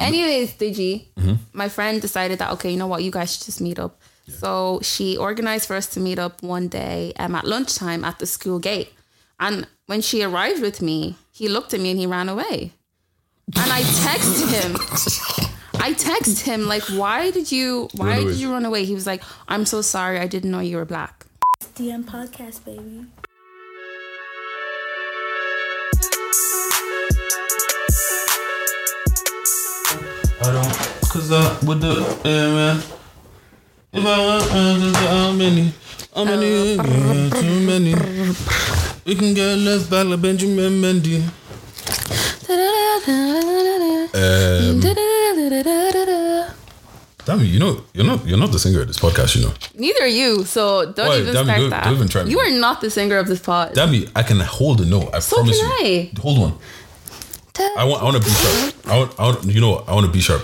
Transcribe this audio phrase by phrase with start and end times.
[0.00, 1.34] Anyways, Deji, Mm-hmm.
[1.52, 4.00] my friend decided that okay, you know what, you guys should just meet up.
[4.28, 8.26] So she organized for us to meet up one day um, at lunchtime at the
[8.26, 8.92] school gate.
[9.40, 12.72] And when she arrived with me, he looked at me and he ran away.
[13.56, 14.76] And I texted him.
[15.82, 17.88] I texted him like, "Why did you?
[17.96, 20.20] Why did you run away?" He was like, "I'm so sorry.
[20.20, 21.26] I didn't know you were black."
[21.74, 23.06] DM podcast, baby.
[30.42, 30.72] I don't,
[31.10, 31.92] cause I with the
[32.24, 32.76] yeah, man.
[33.92, 35.72] If I want, uh, how many,
[36.14, 37.92] how many, yeah, too many.
[39.04, 41.22] We can get less back like Benjamin Mendy.
[44.12, 44.80] Um,
[47.24, 49.52] damn, you know, you're not, you're not the singer of this podcast, you know.
[49.74, 51.18] Neither are you, so don't Why?
[51.18, 51.84] even start don't- that.
[51.84, 52.30] don't even try me.
[52.30, 53.74] You are not the singer of this pod.
[53.74, 55.10] Damn I can hold a note.
[55.14, 56.10] I So promise can you.
[56.16, 56.20] I.
[56.20, 56.58] Hold on.
[57.58, 58.74] I want, I want to be sharp.
[58.86, 59.88] I want, I want, you know, what?
[59.88, 60.42] I want to be sharp.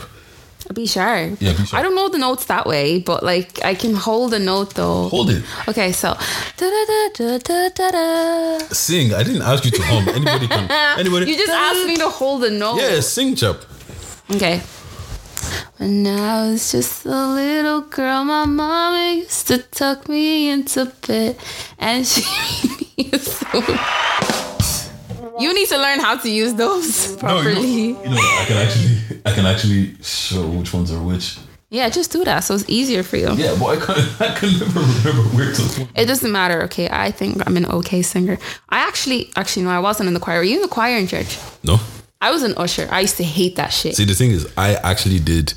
[0.75, 1.41] Be sharp.
[1.41, 1.75] Yeah, be sharp.
[1.75, 5.09] I don't know the notes that way, but like I can hold a note though.
[5.09, 5.45] Hold it.
[5.69, 6.17] Okay, so
[6.57, 8.59] da-da-da-da-da-da.
[8.73, 9.15] Sing.
[9.15, 10.09] I didn't ask you to hum.
[10.09, 10.69] Anybody can.
[10.99, 11.31] Anybody.
[11.31, 12.81] you just asked me to hold a note.
[12.81, 13.57] Yeah, sing, chap.
[14.31, 14.61] Okay.
[15.77, 21.37] When I was just a little girl, my mama used to tuck me into bed,
[21.79, 23.79] and she made me a song.
[25.39, 27.61] You need to learn how to use those No, properly.
[27.89, 31.39] you know, you know, I can actually, I can actually show which ones are which.
[31.69, 33.33] Yeah, just do that so it's easier for you.
[33.35, 35.89] Yeah, but I can, I can never remember where to.
[35.95, 36.63] It doesn't matter.
[36.65, 38.39] Okay, I think I'm an okay singer.
[38.69, 40.39] I actually, actually, no, I wasn't in the choir.
[40.39, 41.39] Were you in the choir in church?
[41.65, 41.79] No.
[42.21, 42.89] I was an usher.
[42.91, 43.97] I used to hate that shit.
[43.97, 45.53] See, the thing is, I actually did.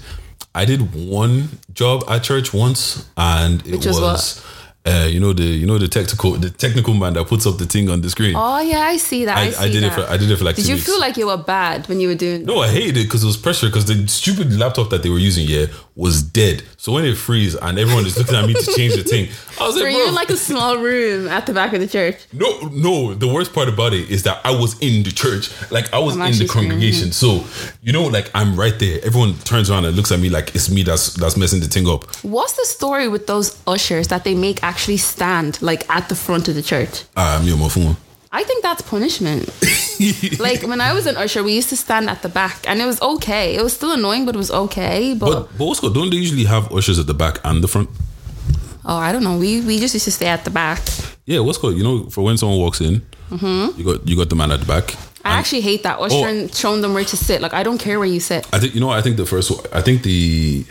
[0.56, 4.46] I did one job at church once, and it Which was was,
[4.90, 7.66] uh, you know the you know the technical the technical man that puts up the
[7.66, 8.34] thing on the screen.
[8.36, 9.38] Oh yeah, I see that.
[9.38, 9.92] I, I, see I did that.
[9.92, 10.86] it for I did it for like Did you weeks.
[10.86, 12.46] feel like you were bad when you were doing?
[12.46, 15.20] No, I hated it because it was pressure because the stupid laptop that they were
[15.20, 15.66] using yeah
[16.00, 16.64] was dead.
[16.78, 19.28] So when it freeze and everyone is looking at me to change the thing,
[19.60, 21.88] I was like, Were you in like a small room at the back of the
[21.88, 22.16] church?
[22.32, 23.14] no, no.
[23.14, 26.16] The worst part about it is that I was in the church, like I was
[26.16, 26.70] I'm in the screaming.
[26.72, 27.12] congregation.
[27.12, 27.44] So
[27.82, 29.00] you know, like I'm right there.
[29.04, 31.88] Everyone turns around and looks at me like it's me that's that's messing the thing
[31.88, 32.06] up.
[32.24, 36.48] What's the story with those ushers that they make actually stand like at the front
[36.48, 37.04] of the church?
[37.18, 37.98] Ah, me on my phone.
[38.32, 39.50] I think that's punishment.
[40.40, 42.86] like when I was an usher, we used to stand at the back, and it
[42.86, 43.56] was okay.
[43.56, 45.14] It was still annoying, but it was okay.
[45.14, 45.94] But, But but what's good?
[45.94, 47.90] Don't they usually have ushers at the back and the front?
[48.86, 49.38] oh, I don't know.
[49.38, 50.80] We we just used to stay at the back.
[51.26, 51.78] Yeah, what's good?
[51.78, 53.78] You know, for when someone walks in, Mm-hmm.
[53.80, 54.96] you got you got the man at the back.
[55.24, 56.48] I actually hate that usher Oh.
[56.48, 57.42] showing them where to sit.
[57.42, 58.48] Like I don't care where you sit.
[58.54, 58.90] I think you know.
[58.90, 59.52] I think the first.
[59.72, 60.66] I think the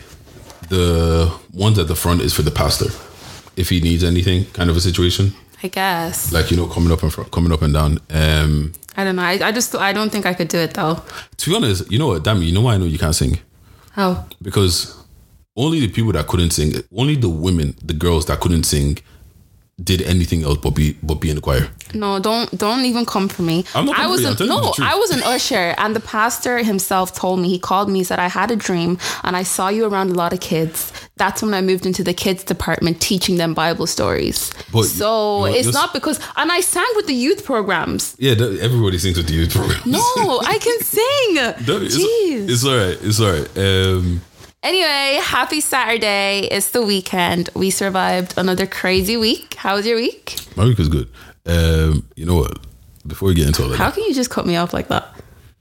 [0.69, 2.89] the ones at the front is for the pastor,
[3.55, 6.31] if he needs anything, kind of a situation, I guess.
[6.31, 7.99] like you know, coming up and fro- coming up and down.
[8.09, 9.21] Um, I don't know.
[9.23, 11.01] I, I just I don't think I could do it though.
[11.37, 12.23] to be honest, you know what?
[12.23, 13.39] Damn, you know why I know you can't sing
[13.91, 14.25] How?
[14.41, 14.95] because
[15.55, 18.97] only the people that couldn't sing, only the women, the girls that couldn't sing,
[19.83, 21.69] did anything else but be but be in the choir.
[21.93, 23.65] No, don't don't even come for me.
[23.73, 24.73] I'm not I was an, no.
[24.79, 27.49] I was an usher, and the pastor himself told me.
[27.49, 30.13] He called me, he said I had a dream, and I saw you around a
[30.13, 30.91] lot of kids.
[31.17, 34.51] That's when I moved into the kids department, teaching them Bible stories.
[34.71, 38.15] But so you- you- it's not because, and I sang with the youth programs.
[38.19, 39.81] Yeah, everybody sings with the youth program.
[39.85, 41.37] No, I can sing.
[41.37, 42.49] it's, Jeez.
[42.49, 42.97] it's all right.
[43.01, 43.57] It's all right.
[43.57, 44.21] Um,
[44.61, 46.41] Anyway, happy Saturday.
[46.51, 47.49] It's the weekend.
[47.55, 49.53] We survived another crazy week.
[49.53, 50.35] How was your week?
[50.57, 51.09] my week was good.
[51.45, 52.57] Um, you know what?
[53.07, 55.07] Before we get into all of How can you just cut me off like that?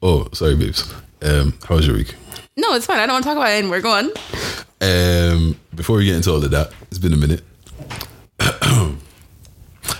[0.03, 0.93] oh, sorry, babes.
[1.23, 2.15] Um, how was your week?
[2.57, 2.99] No, it's fine.
[2.99, 3.81] I don't want to talk about it anymore.
[3.81, 4.11] Go on.
[4.81, 7.43] Um, before we get into all of that, it's been a minute.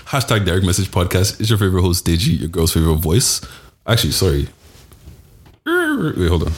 [0.09, 1.39] Hashtag direct message podcast.
[1.39, 3.41] It's your favorite host, Deji, your girl's favorite voice.
[3.87, 4.49] Actually, sorry.
[5.65, 6.53] Wait, hold on.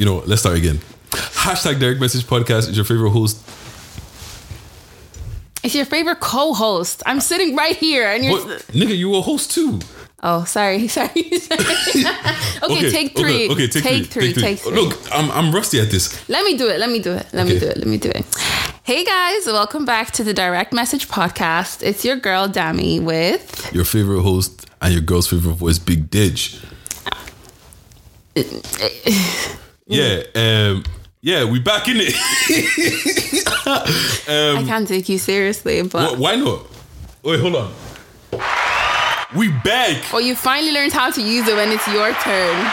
[0.00, 0.78] You know, let's start again.
[1.10, 3.36] Hashtag direct message podcast is your favorite host.
[5.62, 7.02] It's your favorite co-host.
[7.04, 8.32] I'm sitting right here, and you're.
[8.32, 8.62] What?
[8.68, 9.78] Nigga, you a host too.
[10.22, 11.10] Oh, sorry, sorry.
[12.62, 13.50] okay, take three.
[13.50, 14.32] Okay, okay take, take three.
[14.32, 14.42] three.
[14.42, 14.72] Take three.
[14.72, 16.26] Look, I'm, I'm rusty at this.
[16.30, 16.80] Let me do it.
[16.80, 17.26] Let me do it.
[17.34, 17.76] Let me do it.
[17.76, 18.24] Let me do it.
[18.84, 21.82] Hey guys, welcome back to the Direct Message Podcast.
[21.82, 23.70] It's your girl Dami with.
[23.74, 26.64] Your favorite host and your girl's favorite voice, Big Didge.
[29.90, 30.84] Yeah, um,
[31.20, 32.14] yeah, we back in it.
[33.66, 36.66] I can't take you seriously, but Wh- Why not?
[37.22, 37.72] Wait, hold on.
[39.36, 40.12] We back.
[40.12, 42.72] well, you finally learned how to use it when it's your turn.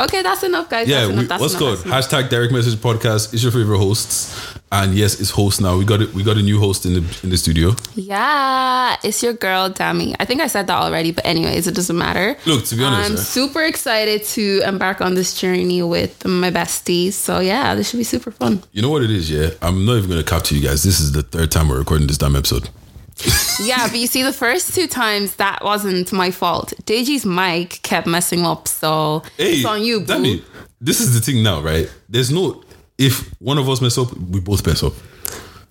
[0.00, 0.88] Okay, that's enough, guys.
[0.88, 2.08] Yeah, that's enough, we, that's what's enough, enough.
[2.08, 5.76] hashtag Direct Message Podcast is your favorite hosts, and yes, it's host now.
[5.76, 6.14] We got it.
[6.14, 7.76] We got a new host in the in the studio.
[7.94, 10.16] Yeah, it's your girl, Dami.
[10.18, 12.34] I think I said that already, but anyways, it doesn't matter.
[12.46, 16.50] Look, to be honest, I'm eh, super excited to embark on this journey with my
[16.50, 17.12] besties.
[17.12, 18.62] So yeah, this should be super fun.
[18.72, 19.30] you know what it is.
[19.30, 20.82] Yeah, I'm not even gonna cap to you guys.
[20.82, 22.70] This is the third time we're recording this damn episode.
[23.60, 26.72] Yeah, but you see, the first two times that wasn't my fault.
[26.86, 30.06] Deji's mic kept messing up, so Hey, it's on you, boo.
[30.06, 30.44] Danny,
[30.80, 31.92] this is the thing now, right?
[32.08, 32.62] There's no
[33.00, 34.92] if one of us mess up, we both mess up.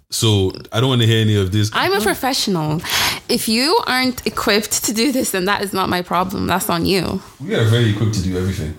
[0.10, 1.69] So I don't want to hear any of this.
[1.72, 2.81] I'm a professional.
[3.30, 6.48] If you aren't equipped to do this, then that is not my problem.
[6.48, 7.22] That's on you.
[7.40, 8.75] We are very equipped to do everything.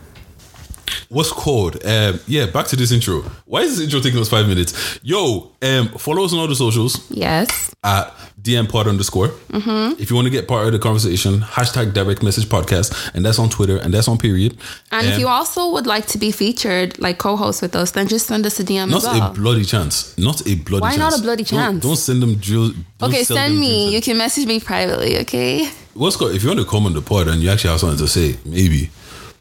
[1.08, 1.84] What's called?
[1.84, 3.22] Um, yeah, back to this intro.
[3.46, 4.98] Why is this intro taking us five minutes?
[5.02, 7.70] Yo, um, follow us on all the socials Yes.
[7.82, 9.28] at DM pod underscore.
[9.28, 10.00] Mm-hmm.
[10.00, 13.38] If you want to get part of the conversation, hashtag direct message podcast, and that's
[13.38, 14.56] on Twitter and that's on period.
[14.90, 18.08] And if Um, you also would like to be featured, like co-host with us, then
[18.08, 19.31] just send us a DM not as well.
[19.31, 20.14] a bloody chance.
[20.16, 20.98] Not a bloody Why chance.
[21.12, 21.82] not a bloody Don't- chance?
[21.82, 22.72] Don't, send them drills.
[23.02, 23.66] okay, send me.
[23.69, 23.93] drills.
[23.94, 25.19] You can message me privately.
[25.20, 25.69] Okay.
[25.94, 26.34] What's called?
[26.34, 28.36] If you want to come on the pod and you actually have something to say,
[28.46, 28.90] maybe.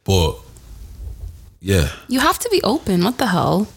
[0.04, 0.36] But
[1.62, 3.04] yeah, You have to be open.
[3.04, 3.68] What the hell?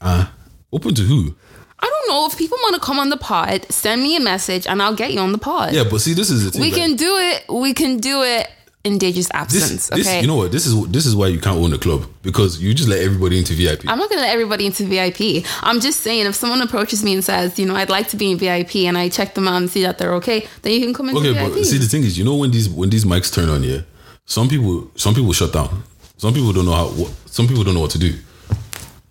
[0.00, 0.26] uh,
[0.72, 1.34] open to who?
[1.80, 2.26] I don't know.
[2.26, 5.12] If people want to come on the pod, send me a message and I'll get
[5.12, 5.72] you on the pod.
[5.72, 6.60] Yeah, but see, this is the thing.
[6.60, 6.76] we right?
[6.76, 7.44] can do it.
[7.48, 8.50] We can do it
[8.84, 9.68] in Deji's absence.
[9.70, 10.20] This, this, okay.
[10.20, 10.50] you know what?
[10.50, 13.38] This is this is why you can't own a club because you just let everybody
[13.38, 13.88] into VIP.
[13.88, 15.44] I'm not gonna let everybody into VIP.
[15.62, 18.32] I'm just saying, if someone approaches me and says, you know, I'd like to be
[18.32, 20.94] in VIP, and I check them out and see that they're okay, then you can
[20.94, 21.52] come into okay, VIP.
[21.54, 23.82] but see, the thing is, you know, when these when these mics turn on, yeah,
[24.24, 25.84] some people some people shut down.
[26.18, 26.86] Some people don't know how.
[26.88, 28.14] What, some people don't know what to do.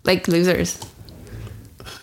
[0.04, 0.78] like losers.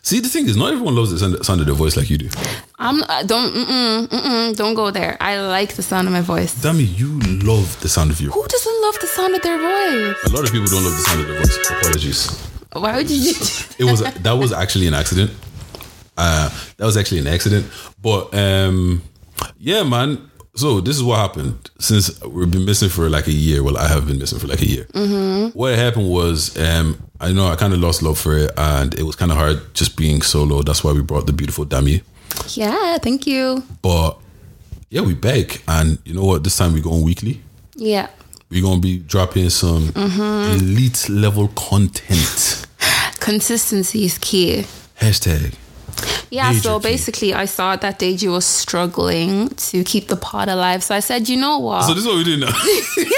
[0.01, 2.17] See, the thing is, not everyone loves the sound, sound of their voice like you
[2.17, 2.29] do.
[2.77, 5.17] I'm uh, don't mm-mm, mm-mm, don't go there.
[5.19, 6.53] I like the sound of my voice.
[6.61, 8.31] Damn it, you love the sound of your.
[8.31, 10.17] Who doesn't love the sound of their voice?
[10.25, 11.69] A lot of people don't love the sound of their voice.
[11.71, 12.49] Apologies.
[12.73, 13.33] Why would you?
[13.79, 15.31] It was that was actually an accident.
[16.17, 17.65] Uh, that was actually an accident.
[18.01, 19.01] But um,
[19.57, 20.29] yeah, man.
[20.55, 21.69] So this is what happened.
[21.79, 23.61] Since we've been missing for like a year.
[23.61, 24.87] Well, I have been missing for like a year.
[25.53, 29.03] What happened was, um, I know I kind of lost love for it, and it
[29.03, 30.61] was kind of hard just being solo.
[30.63, 32.01] That's why we brought the beautiful Dami.
[32.55, 33.63] yeah, thank you.
[33.81, 34.17] But
[34.89, 36.43] yeah, we back, and you know what?
[36.43, 37.41] This time we're going weekly.
[37.75, 38.07] Yeah,
[38.49, 42.65] We're gonna be dropping some elite level content.
[43.19, 44.65] consistency is key.
[45.01, 45.55] Hashtag.
[46.31, 50.83] Yeah, so basically, I saw that Deji was struggling to keep the pot alive.
[50.83, 51.83] So I said, you know what?
[51.83, 52.47] So this is what we do now.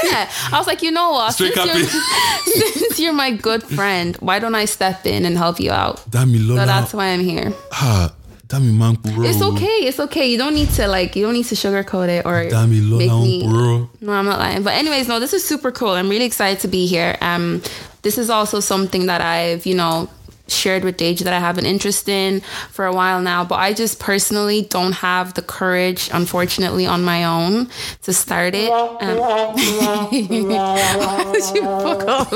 [0.04, 1.34] yeah, I was like, you know what?
[1.34, 1.80] Straight Since copy.
[1.80, 5.98] you're, since you're my good friend, why don't I step in and help you out?
[6.12, 6.66] Dami So Lola.
[6.66, 7.54] that's why I'm here.
[7.72, 8.14] Ah,
[8.48, 9.26] Dami Mankuro.
[9.28, 9.66] It's okay.
[9.88, 10.28] It's okay.
[10.30, 11.16] You don't need to like.
[11.16, 13.44] You don't need to sugarcoat it or Dami make Lola me.
[13.48, 13.90] Bro.
[14.02, 14.64] No, I'm not lying.
[14.64, 15.92] But anyways, no, this is super cool.
[15.92, 17.18] I'm really excited to be here.
[17.22, 17.62] Um,
[18.04, 20.08] this is also something that I've, you know,
[20.48, 22.42] shared with Deji that I have an interest in
[22.72, 23.44] for a while now.
[23.44, 27.70] But I just personally don't have the courage, unfortunately, on my own
[28.04, 28.72] to start it.
[28.72, 32.30] Um, Why would you fuck off?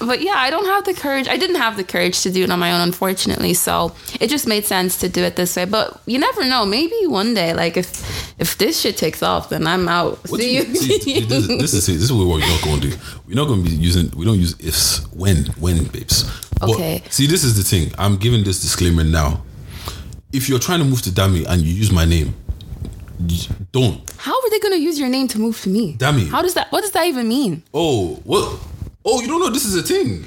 [0.00, 1.28] but yeah, I don't have the courage.
[1.28, 3.54] I didn't have the courage to do it on my own, unfortunately.
[3.54, 5.64] So it just made sense to do it this way.
[5.64, 6.64] But you never know.
[6.64, 7.88] Maybe one day, like if
[8.38, 10.18] if this shit takes off, then I'm out.
[10.28, 10.74] What See you, you.
[10.76, 12.96] see, this, is, this is this is what we're not going to do.
[13.26, 14.10] We're not going to be using.
[14.16, 15.04] We don't use ifs.
[15.12, 16.24] When when babes.
[16.60, 17.02] But Okay.
[17.10, 17.92] see, this is the thing.
[17.98, 19.42] I'm giving this disclaimer now.
[20.32, 22.34] If you're trying to move to Dami and you use my name,
[23.72, 24.00] don't.
[24.18, 25.94] How are they gonna use your name to move to me?
[25.98, 26.26] Dummy.
[26.26, 26.70] How does that?
[26.72, 27.62] What does that even mean?
[27.72, 28.58] Oh, well.
[29.04, 30.24] Oh, you don't know this is a thing.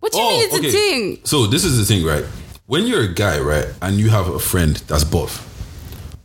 [0.00, 0.68] What do you Oh, mean it's okay.
[0.68, 1.18] a thing?
[1.24, 2.24] So this is the thing, right?
[2.66, 5.46] When you're a guy, right, and you have a friend that's buff,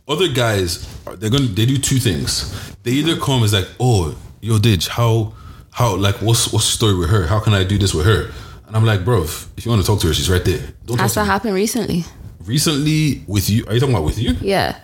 [0.08, 2.52] other guys are- they're gonna they do two things.
[2.84, 5.32] They either come as like, oh, yo, Didge, how
[5.72, 7.26] how like what's what's the story with her?
[7.26, 8.30] How can I do this with her?
[8.66, 10.58] And I'm like, bro, if you want to talk to her, she's right there.
[10.86, 11.30] Don't talk Has to that me.
[11.30, 12.04] happened recently?
[12.44, 14.34] Recently with you, are you talking about with you?
[14.40, 14.78] Yeah.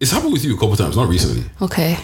[0.00, 1.44] It's happened with you a couple times, not recently.
[1.60, 1.98] Okay.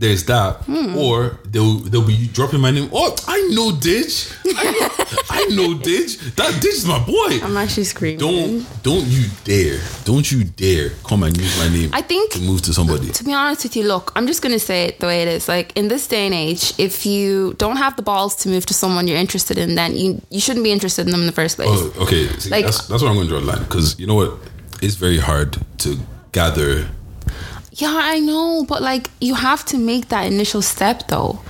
[0.00, 0.96] There's that, Hmm.
[0.96, 2.88] or they'll they'll be dropping my name.
[2.92, 4.30] Oh, I know Didge.
[4.46, 4.88] I know,
[5.28, 6.12] I know Didge.
[6.36, 7.40] That Didge is my boy.
[7.42, 8.20] I'm actually screaming.
[8.20, 9.80] Don't don't you dare.
[10.04, 13.10] Don't you dare come and use my name I think to move to somebody.
[13.10, 15.48] to be honest with you, look, I'm just gonna say it the way it is.
[15.48, 18.74] Like in this day and age, if you don't have the balls to move to
[18.74, 21.56] someone you're interested in, then you you shouldn't be interested in them in the first
[21.56, 21.68] place.
[21.72, 22.28] Oh, okay.
[22.38, 24.30] See, Like- that's that's where I'm going to draw the line because you know what?
[24.80, 25.98] It's very hard to
[26.30, 26.86] gather.
[27.78, 31.40] Yeah, I know, but like you have to make that initial step though.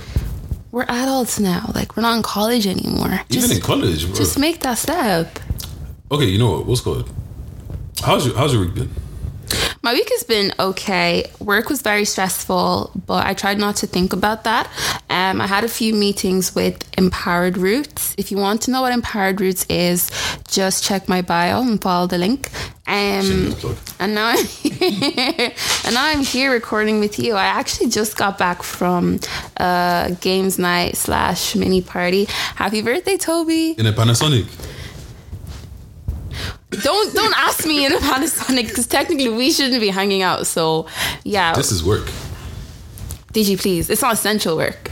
[0.71, 1.71] We're adults now.
[1.73, 3.21] Like we're not in college anymore.
[3.29, 4.15] Even in college, bro.
[4.15, 5.39] just make that step.
[6.11, 6.65] okay, you know what?
[6.67, 7.09] What's called?
[8.01, 8.91] How's your How's your week been?
[9.89, 11.25] My week has been okay.
[11.39, 14.69] Work was very stressful, but I tried not to think about that.
[15.09, 18.13] Um, I had a few meetings with Empowered Roots.
[18.15, 20.11] If you want to know what Empowered Roots is,
[20.47, 22.51] just check my bio and follow the link.
[22.85, 23.55] Um,
[23.99, 24.45] and now I'm
[24.79, 27.33] and now I'm here recording with you.
[27.33, 29.19] I actually just got back from
[29.57, 32.25] uh, games night slash mini party.
[32.25, 33.71] Happy birthday, Toby!
[33.71, 34.45] In a Panasonic.
[36.71, 40.45] Don't don't ask me in a Panasonic because technically we shouldn't be hanging out.
[40.47, 40.85] So
[41.23, 42.09] yeah, This is work.
[43.33, 43.89] you please?
[43.89, 44.91] It's not essential work.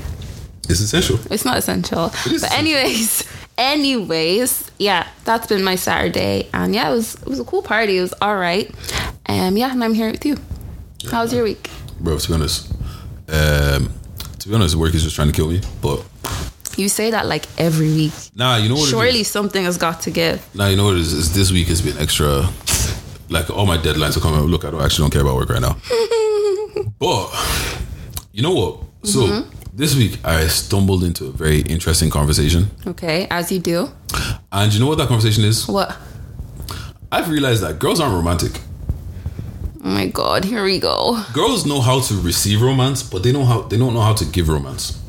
[0.69, 1.19] It's essential.
[1.31, 2.11] It's not essential.
[2.25, 3.23] is But anyways,
[3.57, 7.97] anyways, yeah, that's been my Saturday, and yeah, it was it was a cool party.
[7.97, 8.69] It was all right.
[9.27, 10.37] Um, yeah, and I'm here with you.
[11.11, 11.69] How was your week?
[11.99, 12.71] Bro, to be honest,
[13.29, 13.93] um,
[14.39, 15.61] to be honest, work is just trying to kill me.
[15.81, 16.03] But
[16.77, 18.13] You say that like every week.
[18.35, 18.89] nah, you know what?
[18.89, 19.27] Surely is?
[19.27, 20.39] something has got to give.
[20.55, 21.13] Nah, you know what it is?
[21.13, 22.47] is this week has been extra.
[23.29, 24.39] Like all my deadlines are coming.
[24.41, 25.75] Look, I don't actually don't care about work right now.
[26.99, 27.29] but
[28.31, 28.79] you know what?
[29.03, 29.49] So Mm-hmm.
[29.73, 33.89] this week I stumbled into a very interesting conversation, Okay, as you do.
[34.51, 35.67] and you know what that conversation is?
[35.67, 35.95] What?
[37.11, 38.59] I've realized that girls aren't romantic.
[39.83, 41.21] Oh my god, here we go.
[41.33, 44.25] Girls know how to receive romance, but they know how they don't know how to
[44.25, 44.99] give romance.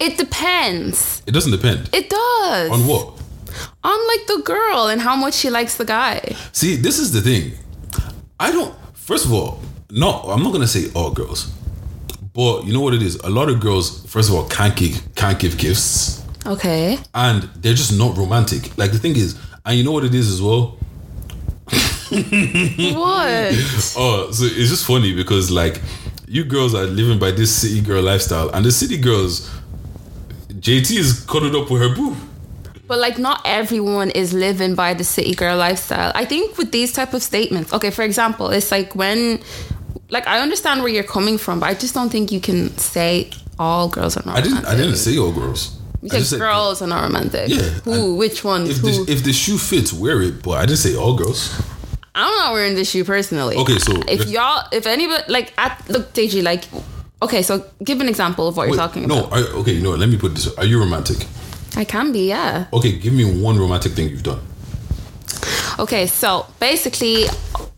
[0.00, 1.22] It depends.
[1.26, 2.70] It doesn't depend It does.
[2.70, 3.14] on what.
[3.84, 6.34] On like the girl and how much she likes the guy.
[6.52, 7.52] See, this is the thing.
[8.38, 8.74] I don't.
[8.94, 11.52] First of all, no, I'm not gonna say all girls,
[12.32, 13.16] but you know what it is.
[13.16, 16.98] A lot of girls, first of all, can't give can't give gifts, Okay.
[17.12, 18.76] and they're just not romantic.
[18.78, 20.78] Like the thing is, and you know what it is as well.
[22.10, 23.54] what?
[23.96, 25.80] Oh, so it's just funny because like
[26.28, 29.50] you girls are living by this city girl lifestyle, and the city girls,
[30.60, 32.16] JT is cuddled up with her boo.
[32.86, 36.12] But like not everyone is living by the city girl lifestyle.
[36.14, 39.40] I think with these type of statements, okay, for example, it's like when
[40.10, 43.30] like I understand where you're coming from, but I just don't think you can say
[43.58, 44.56] all girls are not I didn't.
[44.58, 44.72] romantic.
[44.72, 45.76] I didn't say all girls.
[46.02, 47.48] You I said said girls are not romantic.
[47.48, 47.92] Yeah, Who?
[47.92, 48.66] and Which one?
[48.66, 49.04] If Who?
[49.04, 50.42] the, if the shoe fits, wear it.
[50.42, 51.54] But I didn't say all girls.
[52.14, 53.56] I'm not wearing this shoe personally.
[53.56, 56.64] Okay, so if y'all, if anybody, like, at look, Deji, like,
[57.22, 59.38] okay, so give an example of what you're talking no, about.
[59.38, 60.00] I, okay, you know what?
[60.00, 60.52] Let me put this.
[60.56, 61.26] Are you romantic?
[61.76, 62.66] I can be, yeah.
[62.72, 64.40] Okay, give me one romantic thing you've done.
[65.78, 67.26] Okay, so basically,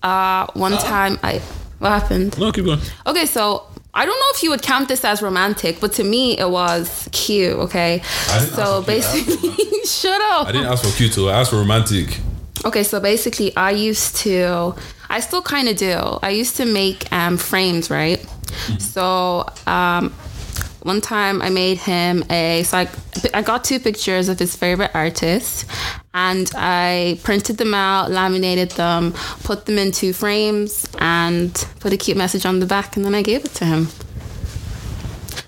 [0.02, 1.40] uh, one time I,
[1.78, 2.38] what happened?
[2.38, 2.80] No, keep going.
[3.06, 6.38] Okay, so I don't know if you would count this as romantic, but to me
[6.38, 7.56] it was cute.
[7.58, 10.46] Okay, I didn't so ask for cute, I asked for basically, shut up.
[10.48, 12.18] I didn't ask for cute, so I asked for romantic.
[12.64, 14.74] Okay, so basically, I used to,
[15.12, 16.18] I still kind of do.
[16.22, 18.18] I used to make um, frames, right?
[18.18, 18.78] Mm-hmm.
[18.78, 20.10] So um,
[20.82, 22.88] one time I made him a, so I,
[23.34, 25.66] I got two pictures of his favorite artist
[26.14, 29.12] and I printed them out, laminated them,
[29.44, 33.14] put them in two frames, and put a cute message on the back, and then
[33.14, 33.88] I gave it to him.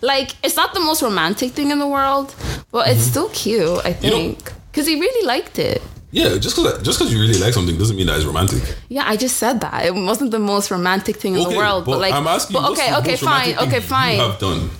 [0.00, 2.35] Like, it's not the most romantic thing in the world,
[2.71, 4.09] but it's still cute, I Mm-hmm.
[4.09, 4.52] Think.
[4.71, 5.83] Because he really liked it.
[6.14, 8.62] Yeah, just because just because you really like something doesn't mean that it's romantic.
[8.88, 9.85] Yeah, I just said that.
[9.85, 12.54] It wasn't the most romantic thing in the world, but, like, I'm asking.
[12.54, 14.18] but okay, okay, fine, okay, You fine.
[14.18, 14.71] have done.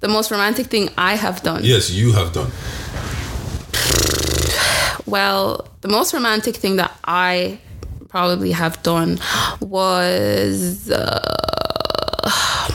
[0.00, 1.60] The most romantic thing I have done.
[1.64, 2.50] Yes, you have done.
[5.04, 7.58] Well, the most romantic thing that I
[8.08, 9.18] probably have done
[9.60, 11.20] was uh,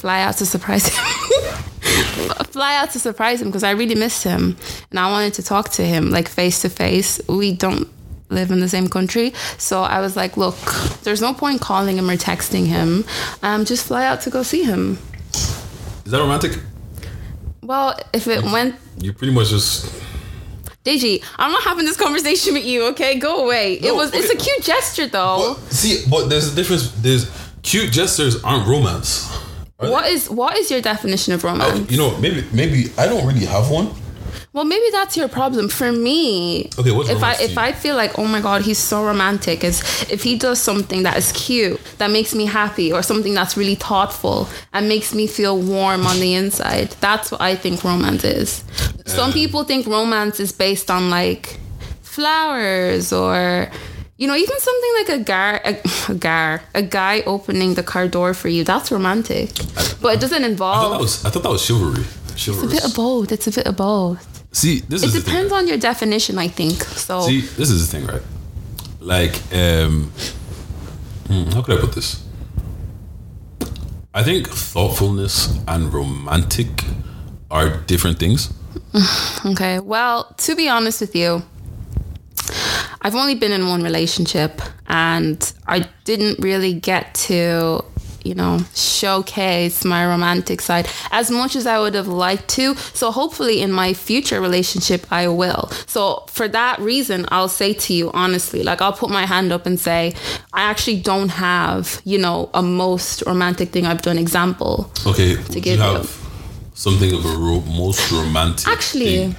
[0.00, 1.04] fly out to surprise him.
[2.50, 4.56] fly out to surprise him because I really missed him
[4.90, 7.20] and I wanted to talk to him like face to face.
[7.28, 7.88] We don't
[8.28, 10.56] live in the same country, so I was like, "Look,
[11.04, 13.04] there's no point calling him or texting him.
[13.42, 14.98] Um, just fly out to go see him."
[15.32, 16.58] Is that romantic?
[17.62, 19.92] Well, if it went You pretty much just.
[20.84, 23.18] Deji, I'm not having this conversation with you, okay?
[23.18, 23.74] Go away.
[23.74, 25.56] it No, was it's a cute gesture though.
[25.60, 26.92] But, see, but there's a difference.
[27.02, 27.28] There's
[27.62, 29.28] cute gestures aren't romance.
[29.78, 31.48] Are What is what is your definition of they?
[31.48, 31.90] romance?
[31.90, 33.90] You know, maybe maybe I don't really have one.
[34.52, 35.68] Well, maybe that's your problem.
[35.68, 37.58] For me, Okay, what's if I if?
[37.58, 41.16] I feel like, oh my god, he's so romantic, is if he does something that
[41.18, 45.58] is cute, that makes me happy, or something that's really thoughtful and makes me feel
[45.60, 46.88] warm on the inside.
[47.00, 48.64] That's what I think romance is.
[49.04, 51.58] Some people think romance is based on like
[52.00, 53.70] flowers or
[54.18, 58.08] you know, even something like a gar, a, a gar, a guy opening the car
[58.08, 58.64] door for you.
[58.64, 59.50] That's romantic,
[60.00, 61.00] but it doesn't I thought that involve.
[61.00, 62.04] was I thought that was chivalry.
[62.32, 63.32] It's a bit of both.
[63.32, 64.44] It's a bit of both.
[64.52, 65.32] See, this It is the thing.
[65.34, 66.82] depends on your definition, I think.
[66.84, 68.22] So See, this is the thing, right?
[69.00, 70.10] Like, um,
[71.28, 72.22] hmm, how could I put this?
[74.14, 76.84] I think thoughtfulness and romantic
[77.50, 78.52] are different things.
[79.44, 79.78] Okay.
[79.80, 81.42] Well, to be honest with you,
[83.02, 87.84] I've only been in one relationship and I didn't really get to,
[88.24, 92.74] you know, showcase my romantic side as much as I would have liked to.
[92.94, 95.68] So hopefully in my future relationship, I will.
[95.86, 99.66] So for that reason, I'll say to you honestly, like I'll put my hand up
[99.66, 100.14] and say,
[100.52, 104.90] I actually don't have, you know, a most romantic thing I've done example.
[105.06, 106.08] Okay, To give you you-
[106.74, 108.66] something of a ro- most romantic?
[108.68, 109.36] Actually, thing?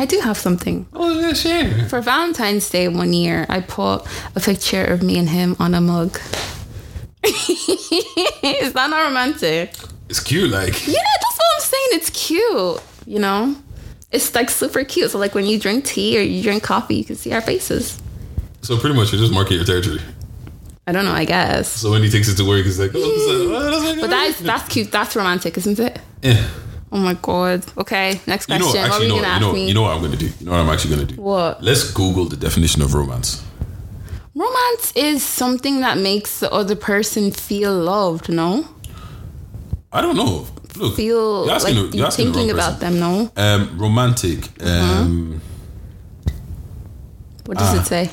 [0.00, 0.86] I do have something.
[0.92, 1.88] oh yeah, share.
[1.88, 4.02] For Valentine's Day one year, I put
[4.36, 6.18] a picture of me and him on a mug.
[7.24, 9.74] Is that not romantic?
[10.08, 11.88] It's cute, like Yeah, that's what I'm saying.
[11.92, 12.80] It's cute.
[13.06, 13.56] You know,
[14.12, 15.10] it's like super cute.
[15.10, 18.00] So like when you drink tea or you drink coffee, you can see our faces.
[18.62, 18.78] so.
[18.78, 20.00] Pretty much, you're just marking your territory.
[20.86, 21.12] I don't know.
[21.12, 21.68] I guess.
[21.68, 23.56] So when he takes it to work, it's like, oh, mm.
[23.56, 24.90] oh, that's like- But that's that's cute.
[24.92, 25.98] That's romantic, isn't it?
[26.22, 26.48] yeah.
[26.90, 27.64] Oh my god.
[27.76, 28.54] Okay, next question.
[28.54, 29.68] You know, what were actually, you know, gonna you ask know, me?
[29.68, 30.26] you know what I'm gonna do.
[30.26, 31.20] You know what I'm actually gonna do.
[31.20, 31.62] What?
[31.62, 33.44] Let's Google the definition of romance.
[34.34, 38.28] Romance is something that makes the other person feel loved.
[38.30, 38.66] No,
[39.92, 40.46] I don't know.
[40.76, 43.00] Look, feel you're asking, like you're the thinking wrong about them.
[43.00, 44.48] No, Um, romantic.
[44.62, 45.40] Um,
[47.46, 47.80] what does Ah.
[47.80, 48.10] it say?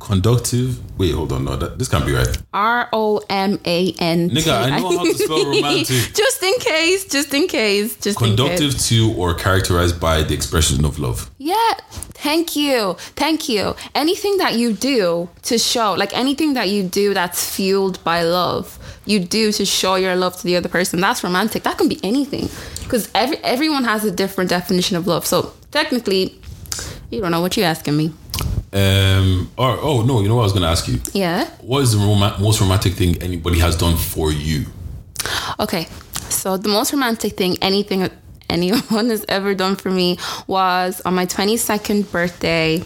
[0.00, 0.80] conductive.
[0.96, 1.44] Wait, hold on.
[1.44, 2.28] No, that, this can't be right.
[2.52, 4.30] R O M A N.
[4.30, 6.14] Nigga, I know how to spell romantic.
[6.14, 8.36] just in case, just in case, just in case.
[8.36, 11.30] Conductive to or characterized by the expression of love.
[11.38, 11.56] Yeah,
[11.90, 12.94] thank you.
[13.16, 13.74] Thank you.
[13.94, 18.78] Anything that you do to show, like anything that you do that's fueled by love,
[19.04, 21.00] you do to show your love to the other person.
[21.00, 21.64] That's romantic.
[21.64, 22.48] That can be anything.
[22.84, 25.26] Because every, everyone has a different definition of love.
[25.26, 26.40] So technically,
[27.14, 28.12] you don't know what you're asking me.
[28.72, 30.98] Um, or oh no, you know what I was gonna ask you.
[31.12, 31.48] Yeah.
[31.60, 34.66] What is the rom- most romantic thing anybody has done for you?
[35.60, 35.86] Okay,
[36.28, 38.08] so the most romantic thing anything
[38.50, 42.82] anyone has ever done for me was on my 22nd birthday.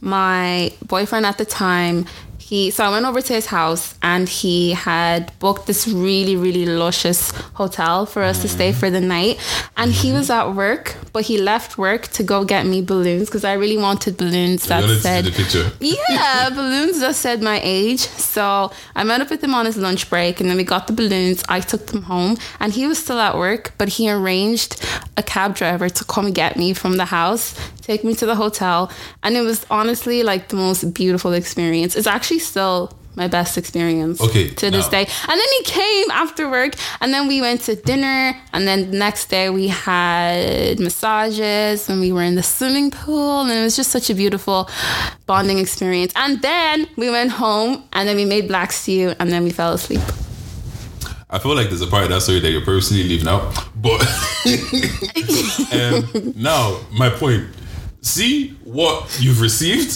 [0.00, 2.06] My boyfriend at the time,
[2.48, 6.64] he so I went over to his house and he had booked this really really
[6.64, 8.80] luscious hotel for us to stay mm-hmm.
[8.80, 9.38] for the night.
[9.76, 13.44] And he was at work, but he left work to go get me balloons because
[13.44, 15.70] I really wanted balloons that said see the picture.
[15.80, 18.00] yeah, balloons that said my age.
[18.00, 20.94] So I met up with him on his lunch break and then we got the
[20.94, 21.44] balloons.
[21.50, 24.82] I took them home and he was still at work, but he arranged
[25.18, 28.90] a cab driver to come get me from the house, take me to the hotel.
[29.22, 31.94] And it was honestly like the most beautiful experience.
[31.94, 35.08] It's actually still my best experience Okay, to this now- day.
[35.28, 38.96] And then he came after work and then we went to dinner and then the
[38.96, 43.74] next day we had massages and we were in the swimming pool and it was
[43.74, 44.70] just such a beautiful
[45.26, 46.12] bonding experience.
[46.14, 49.72] And then we went home and then we made black stew and then we fell
[49.72, 50.00] asleep.
[51.30, 53.52] I feel like there's a part of that story that you're purposely leaving out.
[53.76, 54.00] But
[55.72, 57.48] um, now, my point.
[58.00, 59.90] See what you've received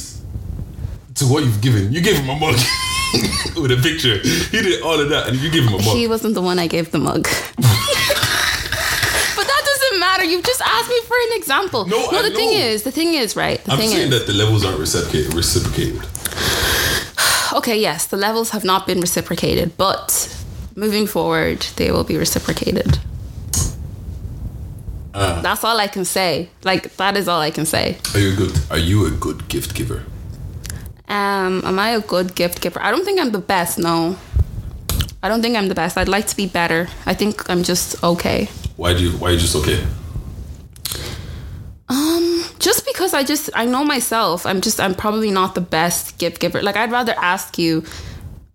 [1.16, 1.92] to what you've given.
[1.92, 2.54] You gave him a mug
[3.56, 4.18] with a picture.
[4.18, 5.96] He did all of that, and you gave him a mug.
[5.96, 7.22] He wasn't the one I gave the mug.
[7.56, 7.66] but
[9.46, 10.24] that doesn't matter.
[10.24, 11.86] You've just asked me for an example.
[11.86, 13.62] No, I the thing is, the thing is, right?
[13.64, 15.34] The I'm thing saying is, that the levels aren't reciprocated.
[15.34, 16.02] reciprocated.
[17.58, 20.28] okay, yes, the levels have not been reciprocated, but
[20.74, 22.98] moving forward, they will be reciprocated.
[25.14, 25.42] Uh.
[25.42, 26.48] That's all I can say.
[26.64, 27.98] Like that is all I can say.
[28.14, 28.58] Are you good?
[28.70, 30.04] Are you a good gift giver?
[31.12, 32.80] Um, am I a good gift giver?
[32.80, 33.78] I don't think I'm the best.
[33.78, 34.16] No,
[35.22, 35.98] I don't think I'm the best.
[35.98, 36.88] I'd like to be better.
[37.04, 38.48] I think I'm just okay.
[38.76, 39.10] Why do you?
[39.18, 39.84] Why are you just okay?
[41.90, 44.46] Um, just because I just I know myself.
[44.46, 46.62] I'm just I'm probably not the best gift giver.
[46.62, 47.84] Like I'd rather ask you.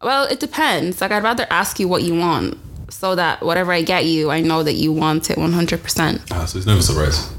[0.01, 0.99] Well, it depends.
[0.99, 2.57] Like I'd rather ask you what you want,
[2.91, 5.83] so that whatever I get you, I know that you want it 100.
[5.83, 7.31] percent Ah, so it's never a surprise.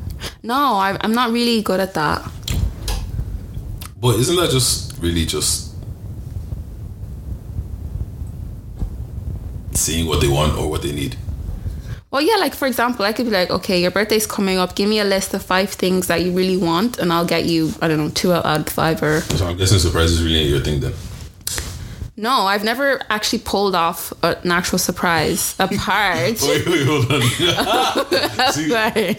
[0.44, 2.22] No, I, I'm not really good at that.
[4.00, 5.74] But isn't that just really just
[9.72, 11.16] seeing what they want or what they need?
[12.10, 14.74] Well, yeah, like for example, I could be like, okay, your birthday's coming up.
[14.74, 17.72] Give me a list of five things that you really want, and I'll get you,
[17.82, 19.02] I don't know, two out of five.
[19.02, 20.94] Or So I'm guessing surprises really your thing then.
[22.18, 25.54] No, I've never actually pulled off an actual surprise.
[25.58, 27.22] Apart, Wait, wait, hold on.
[28.52, 29.16] Sorry,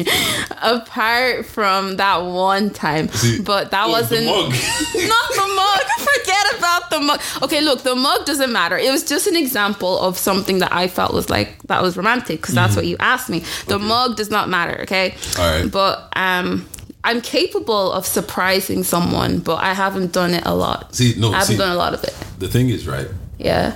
[0.62, 4.52] apart from that one time, see, but that oh, wasn't the mug.
[5.08, 5.82] not the mug.
[6.00, 7.22] Forget about the mug.
[7.44, 8.78] Okay, look, the mug doesn't matter.
[8.78, 12.42] It was just an example of something that I felt was like that was romantic
[12.42, 13.44] because that's what you asked me.
[13.68, 14.82] The mug does not matter.
[14.82, 15.12] Okay.
[15.12, 15.42] Mm-hmm.
[15.42, 15.72] All right.
[15.72, 16.68] But um,
[17.04, 20.94] I'm capable of surprising someone, but I haven't done it a lot.
[20.96, 22.14] See, no, I haven't see, done a lot of it.
[22.40, 23.08] the thing is, right,
[23.38, 23.76] Yeah.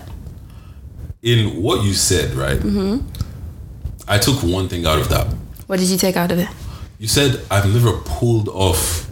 [1.22, 3.08] in what you said, right, Mm-hmm.
[4.08, 5.28] I took one thing out of that.
[5.68, 6.50] What did you take out of it?
[7.00, 9.10] You said, I've never pulled off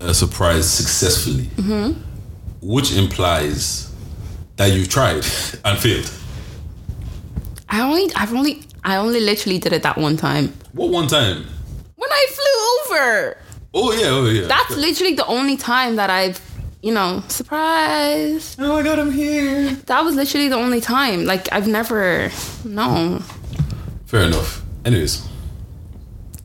[0.00, 1.44] a surprise successfully.
[1.56, 2.00] Mm-hmm.
[2.60, 3.92] which implies
[4.56, 5.24] that you tried
[5.64, 6.10] and failed.
[7.68, 11.46] I only, I've only, I only literally did it that one time What one time?
[12.02, 12.56] When I flew
[12.96, 13.36] over.
[13.74, 14.46] Oh yeah, oh yeah.
[14.48, 16.40] That's literally the only time that I've,
[16.82, 18.56] you know, surprise.
[18.58, 19.70] oh my god, I'm here.
[19.86, 21.24] That was literally the only time.
[21.24, 22.30] Like I've never,
[22.64, 23.20] no.
[24.06, 24.62] Fair enough.
[24.84, 25.26] Anyways,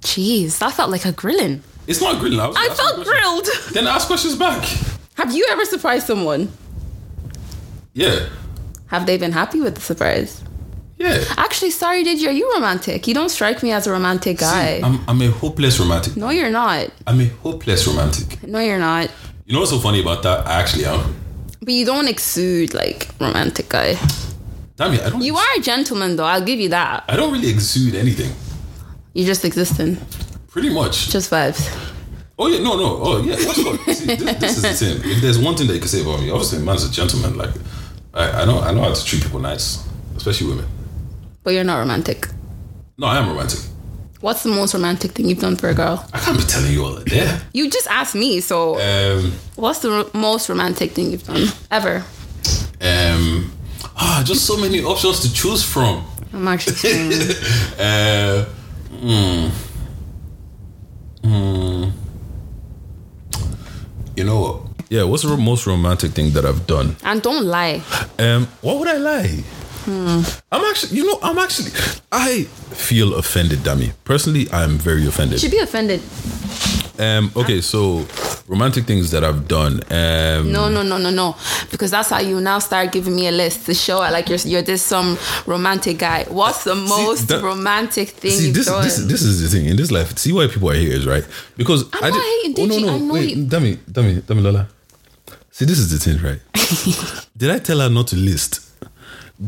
[0.02, 1.64] Jeez, that felt like a grilling.
[1.88, 2.40] it's not grilling.
[2.40, 3.48] I, was I felt grilled.
[3.74, 4.64] Then ask questions back.
[5.16, 6.52] Have you ever surprised someone?
[7.94, 8.30] Yeah,
[8.88, 10.44] Have they been happy with the surprise?
[10.98, 11.24] Yeah.
[11.38, 12.30] Actually, sorry, did you?
[12.30, 13.08] Are you romantic?
[13.08, 14.78] You don't strike me as a romantic guy.
[14.80, 16.16] See, I'm, I'm a hopeless romantic.
[16.18, 16.90] no, you're not.
[17.06, 18.44] I'm a hopeless romantic.
[18.48, 19.10] No, you're not.
[19.46, 20.46] You know what's so funny about that?
[20.48, 21.16] I actually am.
[21.60, 23.98] But you don't exude like romantic guy.
[24.76, 25.22] Damn it, I don't.
[25.22, 26.26] You are a gentleman, though.
[26.26, 27.04] I'll give you that.
[27.08, 28.32] I don't really exude anything.
[29.14, 29.98] You just existing,
[30.50, 31.10] Pretty much.
[31.10, 31.68] just vibes.
[32.40, 33.00] Oh yeah, no, no.
[33.02, 33.36] Oh yeah.
[33.36, 33.98] What's?
[33.98, 35.12] See, this, this is the thing.
[35.12, 37.36] If there's one thing that you can say about me, obviously, a man's a gentleman.
[37.36, 37.50] Like,
[38.14, 39.84] I, I know, I know how to treat people nice,
[40.16, 40.66] especially women.
[41.48, 42.28] But you're not romantic.
[42.98, 43.60] No, I am romantic.
[44.20, 46.06] What's the most romantic thing you've done for a girl?
[46.12, 47.10] I can't be telling you all that.
[47.10, 47.40] Yeah.
[47.54, 49.32] You just asked me, so Um.
[49.56, 52.04] what's the ro- most romantic thing you've done ever?
[52.82, 53.50] Um.
[53.96, 56.04] Ah, just so many options to choose from.
[56.34, 56.76] I'm actually.
[57.80, 58.44] Uh.
[59.00, 59.48] Hmm.
[61.24, 61.90] Hmm.
[64.18, 64.62] You know what?
[64.90, 66.98] Yeah, what's the most romantic thing that I've done?
[67.06, 67.82] and don't lie.
[68.20, 69.44] Um, what would I lie?
[69.88, 71.72] I'm actually, you know, I'm actually,
[72.12, 73.94] I feel offended, Dami.
[74.04, 75.40] Personally, I'm very You offended.
[75.40, 76.02] should be offended.
[77.00, 78.06] Um, okay, so
[78.48, 79.82] romantic things that I've done.
[79.92, 81.36] Um, No, no, no, no, no.
[81.72, 84.40] Because that's how you now start giving me a list to show I like you're
[84.40, 86.26] you're this some romantic guy.
[86.28, 88.84] What's the most that- romantic thing See, you've this, done?
[88.84, 90.18] this, this is the thing in this life.
[90.18, 91.24] See why people are here is right
[91.56, 94.42] because I'm I not did- hating, Oh no, no, know wait, you- dummy, dummy, dummy,
[94.42, 94.68] Lola.
[95.52, 96.40] See, this is the thing, right?
[97.38, 98.62] did I tell her not to list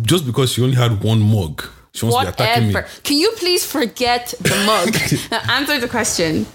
[0.01, 1.63] just because she only had one mug?
[1.93, 2.73] She wants to be attacking me.
[2.73, 2.91] Whatever.
[3.03, 4.93] Can you please forget the mug?
[5.31, 6.45] now answer the question.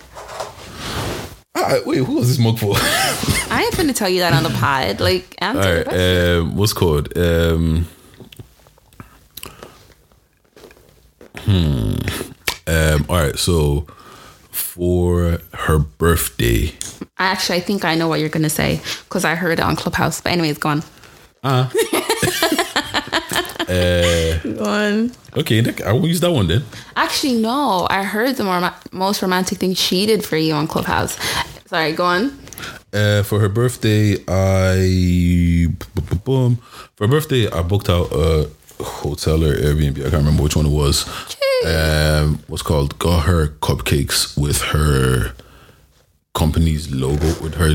[1.57, 2.75] Ah, wait, who was this mug for?
[2.77, 5.01] I ain't finna tell you that on the pod.
[5.01, 6.39] Like answer All the question.
[6.41, 7.17] um, what's called?
[7.17, 7.87] Um,
[11.39, 11.95] hmm.
[12.67, 13.87] Um, all right, so
[14.51, 16.73] for her birthday,
[17.19, 19.77] I Actually, I think I know what you're gonna say because I heard it on
[19.77, 20.21] Clubhouse.
[20.21, 20.83] But anyways, go on.
[21.45, 21.69] uh,
[23.67, 25.13] Go on.
[25.37, 26.65] okay, I will use that one then.
[26.97, 27.87] Actually, no.
[27.91, 31.17] I heard the more, most romantic thing she did for you on Clubhouse.
[31.67, 32.39] Sorry, go on.
[32.93, 35.67] Uh, for her birthday, I
[36.25, 36.57] boom.
[36.95, 38.49] For her birthday, I booked out a
[38.81, 39.99] hotel or Airbnb.
[39.99, 41.09] I can't remember which one it was.
[41.67, 42.99] Um, what's called?
[42.99, 45.33] Got her cupcakes with her
[46.35, 47.75] company's logo, with her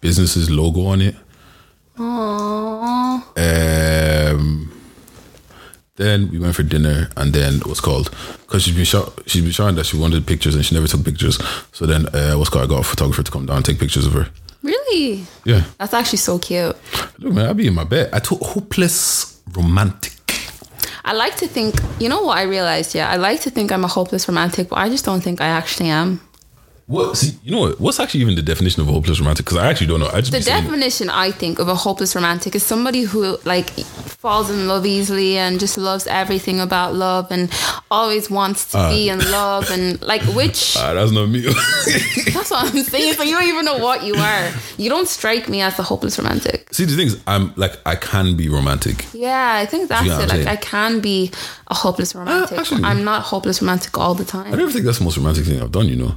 [0.00, 1.16] business's logo on it.
[1.96, 3.22] Aww.
[4.34, 4.69] Um,
[6.00, 8.10] then we went for dinner, and then what's called
[8.40, 9.20] because she's been shot.
[9.26, 11.38] She's been showing that she wanted pictures, and she never took pictures.
[11.72, 12.64] So then, uh, what's called?
[12.64, 14.28] I got a photographer to come down and take pictures of her.
[14.62, 15.24] Really?
[15.44, 15.64] Yeah.
[15.78, 16.76] That's actually so cute.
[17.18, 18.10] Look, man, I'll be in my bed.
[18.12, 20.12] I told hopeless romantic.
[21.04, 22.94] I like to think, you know what I realized?
[22.94, 25.46] Yeah, I like to think I'm a hopeless romantic, but I just don't think I
[25.46, 26.20] actually am.
[26.90, 27.16] What?
[27.16, 27.80] See, you know what?
[27.80, 29.46] What's actually even the definition of a hopeless romantic?
[29.46, 30.08] Because I actually don't know.
[30.08, 30.66] I just The be saying it.
[30.66, 33.70] definition, I think, of a hopeless romantic is somebody who like
[34.24, 37.48] falls in love easily and just loves everything about love and
[37.92, 41.40] always wants to be in love and like which Ah, that's not me.
[42.34, 43.14] that's what I'm saying.
[43.14, 44.50] So you don't even know what you are.
[44.76, 46.74] You don't strike me as a hopeless romantic.
[46.74, 49.06] See, the thing is, I'm like, I can be romantic.
[49.12, 50.28] Yeah, I think that's You know it.
[50.28, 50.46] Like?
[50.46, 51.30] I can be
[51.68, 52.50] a hopeless romantic.
[52.50, 54.52] but actually- I'm not hopeless romantic all the time.
[54.52, 55.86] I don't think that's the most romantic thing I've done.
[55.86, 56.14] You know,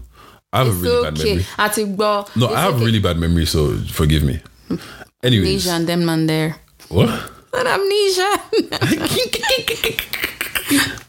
[0.53, 1.95] I have a really bad memory.
[1.97, 2.85] Well, No, it's I have okay.
[2.85, 4.39] really bad memory, so forgive me.
[5.23, 6.55] Anyways, amnesia and them man there.
[6.89, 7.09] what?
[7.53, 8.29] An amnesia.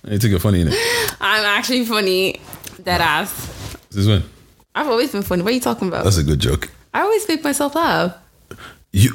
[0.04, 0.74] You think you're funny, innit?
[1.20, 2.40] I'm actually funny.
[2.82, 3.76] Dead ass.
[3.90, 4.22] This when?
[4.74, 5.42] I've always been funny.
[5.42, 6.04] What are you talking about?
[6.04, 6.70] That's a good joke.
[6.92, 8.14] I always make myself laugh.
[8.92, 9.10] You,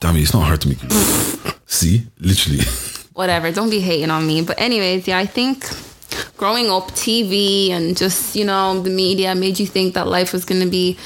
[0.00, 0.88] damn it, it's not hard to make you.
[1.66, 2.60] See, literally.
[3.14, 3.52] Whatever.
[3.52, 4.42] Don't be hating on me.
[4.42, 5.64] But anyways, yeah, I think
[6.36, 10.44] growing up, TV and just you know the media made you think that life was
[10.44, 10.96] going to be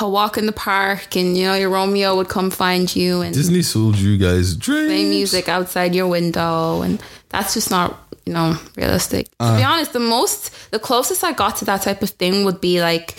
[0.00, 3.34] a walk in the park, and you know your Romeo would come find you and
[3.34, 4.86] Disney sold you guys dreams.
[4.86, 9.26] play music outside your window, and that's just not you know realistic.
[9.38, 9.70] to be uh.
[9.70, 13.16] honest, the most, the closest I got to that type of thing would be like.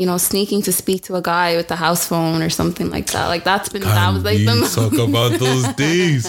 [0.00, 3.08] You know, sneaking to speak to a guy with the house phone or something like
[3.08, 3.26] that.
[3.26, 6.22] Like that's been that was like the talk about those days.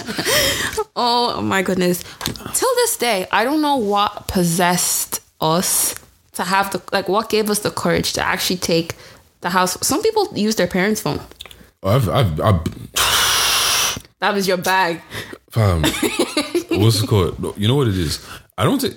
[0.94, 2.04] Oh my goodness.
[2.52, 5.94] Till this day, I don't know what possessed us
[6.32, 8.94] to have the like what gave us the courage to actually take
[9.40, 9.78] the house.
[9.86, 11.20] Some people use their parents' phone.
[11.82, 12.60] I've, I've, I've
[14.20, 15.00] That was your bag.
[15.50, 15.82] fam,
[16.68, 17.56] what's it called?
[17.56, 18.20] You know what it is?
[18.58, 18.96] I don't think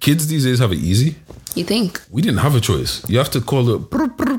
[0.00, 1.14] kids these days have it easy.
[1.54, 2.00] You think?
[2.10, 3.08] We didn't have a choice.
[3.08, 3.78] You have to call the.
[3.78, 4.38] brr, brr.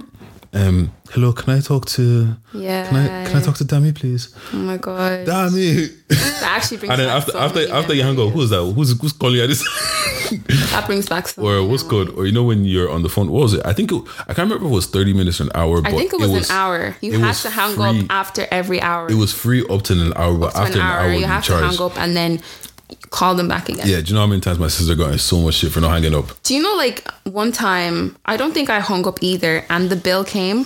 [0.56, 2.36] Um, hello, can I talk to?
[2.54, 2.88] Yeah.
[2.88, 4.36] Can I can I talk to Dami, please?
[4.54, 5.26] Oh my god.
[5.26, 5.90] Dami.
[6.10, 8.64] That actually brings And then back after so after after you hang up, who's that?
[8.64, 9.64] Who's who's calling you at this?
[10.72, 12.08] That brings back so or what's memories.
[12.08, 12.10] called?
[12.18, 13.30] Or you know when you're on the phone?
[13.32, 13.66] What was it?
[13.66, 15.82] I think it, I can't remember if it was thirty minutes or an hour.
[15.86, 16.96] I think it was, an hour.
[17.02, 17.86] You it had to hang free.
[17.86, 19.12] up after every hour.
[19.12, 21.00] It was free up to an hour, but after an hour.
[21.00, 22.42] an hour, you you have to hang up and then
[23.10, 23.88] call them back again.
[23.88, 25.82] Yeah, do you know how many times my sister got in so much shit for
[25.82, 26.26] not hanging up?
[26.44, 29.96] Do you know, like, one time, I don't think I hung up either, and the
[29.96, 30.66] bill came.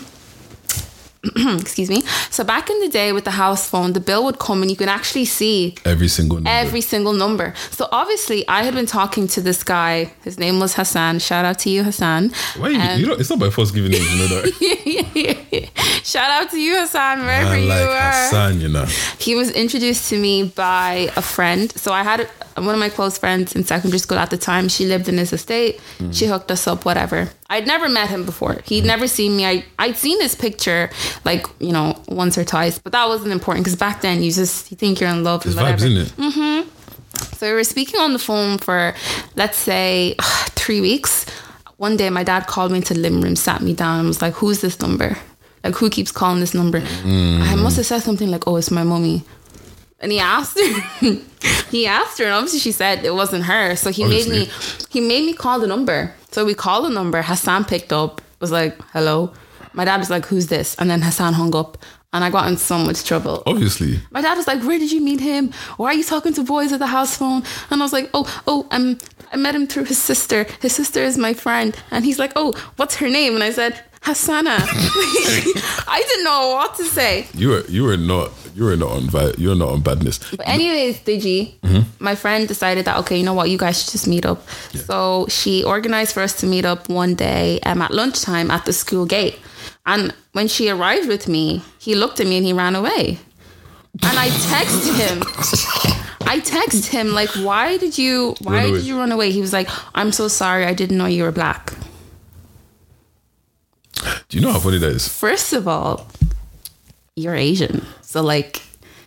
[1.60, 2.02] Excuse me.
[2.30, 4.78] So, back in the day with the house phone, the bill would come and you
[4.78, 6.50] could actually see Every single number.
[6.50, 7.54] every single number.
[7.72, 10.14] So, obviously, I had been talking to this guy.
[10.24, 11.20] His name was Hassan.
[11.20, 12.32] Shout out to you, Hassan.
[12.58, 15.70] Why you, Um, you know, it's not by force giving names, you know that.
[16.04, 18.12] Shout out to you, Hassan, wherever I you like are.
[18.12, 18.86] Hassan, you know.
[19.20, 21.72] he was introduced to me by a friend.
[21.72, 22.30] So I had
[22.66, 24.68] one of my close friends in secondary school at the time.
[24.70, 25.80] She lived in his estate.
[26.12, 27.30] She hooked us up, whatever.
[27.50, 28.58] I'd never met him before.
[28.66, 29.46] He'd never seen me.
[29.46, 30.90] I, I'd seen his picture
[31.24, 34.70] like, you know, once or twice, but that wasn't important because back then you just
[34.72, 35.86] you think you're in love and There's whatever.
[35.86, 36.34] vibes in it.
[36.34, 36.70] Mm-hmm.
[37.38, 38.94] So we were speaking on the phone for,
[39.36, 40.16] let's say,
[40.56, 41.26] three weeks.
[41.78, 44.22] One day, my dad called me into the living room, sat me down, and was
[44.22, 45.16] like, "Who's this number?
[45.64, 48.84] Like, who keeps calling this number?" I must have said something like, "Oh, it's my
[48.84, 49.24] mummy."
[50.00, 51.12] And he asked her.
[51.72, 53.76] he asked her, and obviously she said it wasn't her.
[53.76, 54.50] So he made me.
[54.90, 56.14] He made me call the number.
[56.32, 57.22] So we called the number.
[57.22, 58.22] Hassan picked up.
[58.40, 59.34] Was like, "Hello."
[59.74, 61.78] My dad was like, "Who's this?" And then Hassan hung up,
[62.14, 63.42] and I got in so much trouble.
[63.48, 64.00] Obviously.
[64.12, 65.52] My dad was like, "Where did you meet him?
[65.78, 68.26] Why are you talking to boys at the house phone?" And I was like, "Oh,
[68.46, 69.00] oh, um,
[69.34, 70.46] I met him through his sister.
[70.62, 73.84] His sister is my friend." And he's like, "Oh, what's her name?" And I said,
[74.02, 74.58] "Hassana."
[75.88, 77.28] I didn't know what to say.
[77.34, 80.20] You were you were not you were not on vi- you're not on badness.
[80.32, 81.56] But anyways, Deji,
[82.00, 84.48] my friend decided that okay, you know what, you guys should just meet up.
[84.74, 88.74] So she organized for us to meet up one day um, at lunchtime at the
[88.74, 89.40] school gate.
[89.86, 93.20] And when she arrived with me, he looked at me and he ran away.
[94.04, 95.24] And I texted him.
[96.28, 98.36] I texted him like, "Why did you?
[98.42, 100.66] Why did you run away?" He was like, "I'm so sorry.
[100.66, 101.74] I didn't know you were black."
[104.30, 105.08] Do you know how funny that is?
[105.08, 106.08] First of all,
[107.16, 108.62] you're Asian, so like,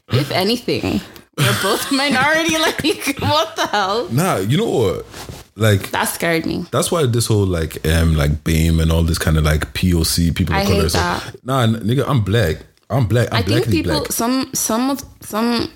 [0.08, 1.00] if anything,
[1.36, 2.58] we're both minority.
[2.58, 2.82] Like,
[3.20, 4.08] what the hell?
[4.10, 5.06] Nah, you know what?
[5.56, 6.64] Like That scared me.
[6.72, 10.34] that's why this whole like um like BAME and all this kind of like POC
[10.34, 11.36] people I of color hate that.
[11.44, 12.58] Nah, nigga, I'm black.
[12.90, 13.28] I'm black.
[13.32, 14.12] I'm I think people, black.
[14.12, 15.70] some, some of some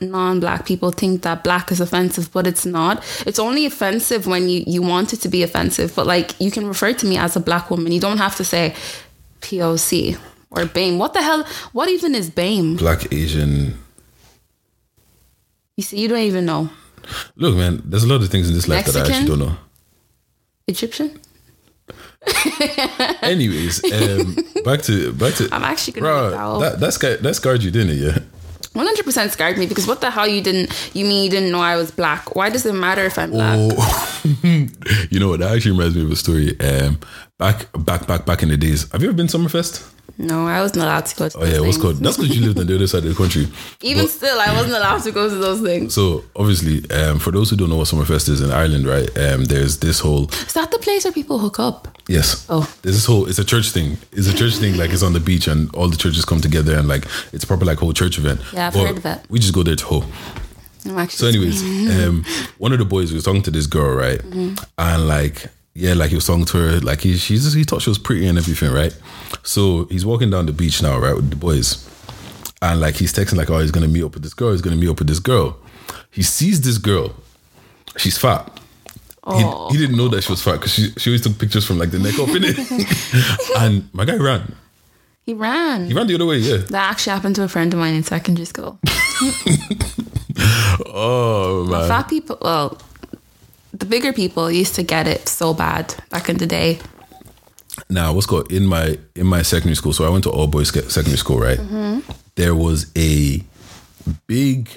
[0.00, 3.02] non-black people think that black is offensive, but it's not.
[3.26, 5.94] It's only offensive when you you want it to be offensive.
[5.94, 7.92] But like, you can refer to me as a black woman.
[7.92, 8.74] You don't have to say
[9.40, 10.18] POC
[10.50, 10.98] or BAME.
[10.98, 11.44] What the hell?
[11.72, 12.78] What even is BAME?
[12.78, 13.78] Black Asian.
[15.76, 16.70] You see, you don't even know.
[17.36, 19.56] Look, man, there's a lot of things in this life that I actually don't know.
[20.66, 21.20] Egyptian?
[23.22, 25.48] Anyways, um, back to back to.
[25.52, 27.98] I'm actually gonna Bro, that that that scar- that scarred you, didn't it?
[27.98, 28.18] Yeah.
[28.72, 31.50] One hundred percent scared me because what the hell you didn't you mean you didn't
[31.50, 32.36] know I was black?
[32.36, 33.56] Why does it matter if I'm black?
[33.58, 34.22] Oh,
[35.10, 35.40] you know what?
[35.40, 36.60] That actually reminds me of a story.
[36.60, 36.98] Um,
[37.38, 38.90] back, back, back, back in the days.
[38.92, 39.92] Have you ever been Summerfest?
[40.18, 41.96] No, I wasn't allowed to go to Oh yeah, what's called?
[41.96, 43.48] That's because you lived on the other side of the country.
[43.82, 45.92] Even But- still, I wasn't allowed to go to those things.
[45.94, 49.08] so obviously, um, for those who don't know what Summerfest is in Ireland, right?
[49.18, 51.88] Um, there's this whole Is that the place where people hook up?
[52.08, 52.46] yes.
[52.48, 52.62] Oh.
[52.82, 53.26] There's this whole.
[53.28, 53.98] It's a church thing.
[54.12, 54.76] It's a church thing.
[54.78, 57.46] Like it's on the beach and all the churches come together and like it's a
[57.46, 58.40] proper like whole church event.
[58.54, 59.20] Yeah, I've But heard of it.
[59.28, 60.04] We just go there to hoe.
[61.08, 61.62] So, anyways,
[62.06, 62.24] um,
[62.58, 64.22] one of the boys was talking to this girl, right?
[64.78, 67.90] And like, yeah, like he was talking to her, like he she's he thought she
[67.90, 68.96] was pretty and everything, right?
[69.42, 71.88] So he's walking down the beach now, right, with the boys,
[72.62, 74.52] and like he's texting like, oh, he's gonna meet up with this girl.
[74.52, 75.58] He's gonna meet up with this girl.
[76.10, 77.14] He sees this girl.
[77.98, 78.60] She's fat.
[79.24, 79.68] Oh.
[79.68, 81.78] He, he didn't know that she was fat because she, she always took pictures from
[81.78, 83.58] like the neck up in it.
[83.58, 84.54] and my guy ran.
[85.24, 85.86] he ran.
[85.88, 86.58] He ran the other way, yeah.
[86.58, 88.78] that actually happened to a friend of mine in secondary school.
[90.98, 91.88] Oh man.
[91.88, 92.78] Fat people, well,
[93.78, 96.78] the bigger people used to get it so bad back in the day.
[97.90, 100.70] now what's called in my in my secondary school so i went to all boys
[100.92, 102.00] secondary school right mm-hmm.
[102.36, 103.42] there was a
[104.26, 104.68] big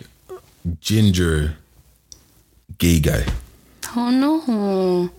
[0.81, 1.55] ginger
[2.77, 3.23] gay guy
[3.95, 5.09] Oh no!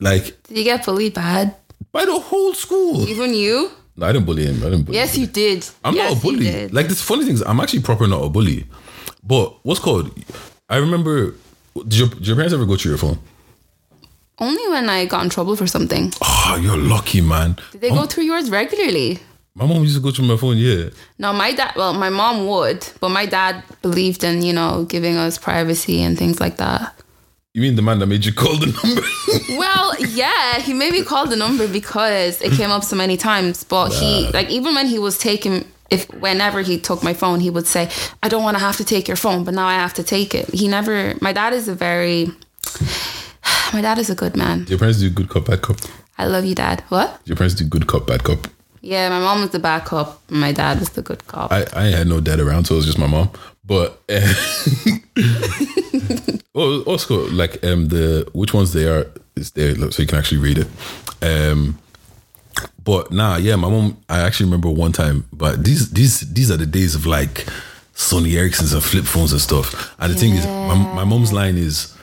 [0.00, 1.54] like Did you get bullied bad?
[1.92, 3.70] by the whole school Even you?
[3.96, 5.20] no, i didn't bully him i didn't bully Yes, him.
[5.22, 5.60] you did.
[5.84, 8.30] i'm yes, not a bully like this funny thing is i'm actually proper not a
[8.30, 8.64] bully
[9.22, 10.10] but what's called
[10.68, 11.34] i remember
[11.74, 13.18] did your, did your parents ever go through your phone
[14.38, 16.12] Only when I got in trouble for something.
[16.22, 19.20] oh you're lucky man Did they go through yours regularly?
[19.56, 20.56] My mom used to go through my phone.
[20.56, 20.90] Yeah.
[21.16, 21.74] No, my dad.
[21.76, 26.18] Well, my mom would, but my dad believed in you know giving us privacy and
[26.18, 26.92] things like that.
[27.52, 29.02] You mean the man that made you call the number?
[29.56, 33.62] Well, yeah, he maybe called the number because it came up so many times.
[33.62, 37.50] But he, like, even when he was taking, if whenever he took my phone, he
[37.50, 37.88] would say,
[38.22, 40.34] "I don't want to have to take your phone, but now I have to take
[40.34, 41.14] it." He never.
[41.20, 42.30] My dad is a very.
[43.72, 44.66] My dad is a good man.
[44.68, 45.76] Your parents do good cop, bad cop.
[46.16, 46.82] I love you, Dad.
[46.88, 47.20] What?
[47.24, 48.46] Your parents do good cop, bad cop.
[48.80, 50.22] Yeah, my mom was the bad cop.
[50.30, 51.50] My dad was the good cop.
[51.50, 53.30] I, I had no dad around, so it was just my mom.
[53.64, 54.34] But uh,
[56.54, 60.38] oh, also like um the which ones they are is there so you can actually
[60.38, 60.68] read it.
[61.22, 61.78] Um,
[62.84, 63.96] but nah, yeah, my mom.
[64.08, 67.46] I actually remember one time, but these these these are the days of like
[67.94, 69.94] Sony Ericssons and flip phones and stuff.
[69.98, 71.94] And the thing is, my my mom's line is,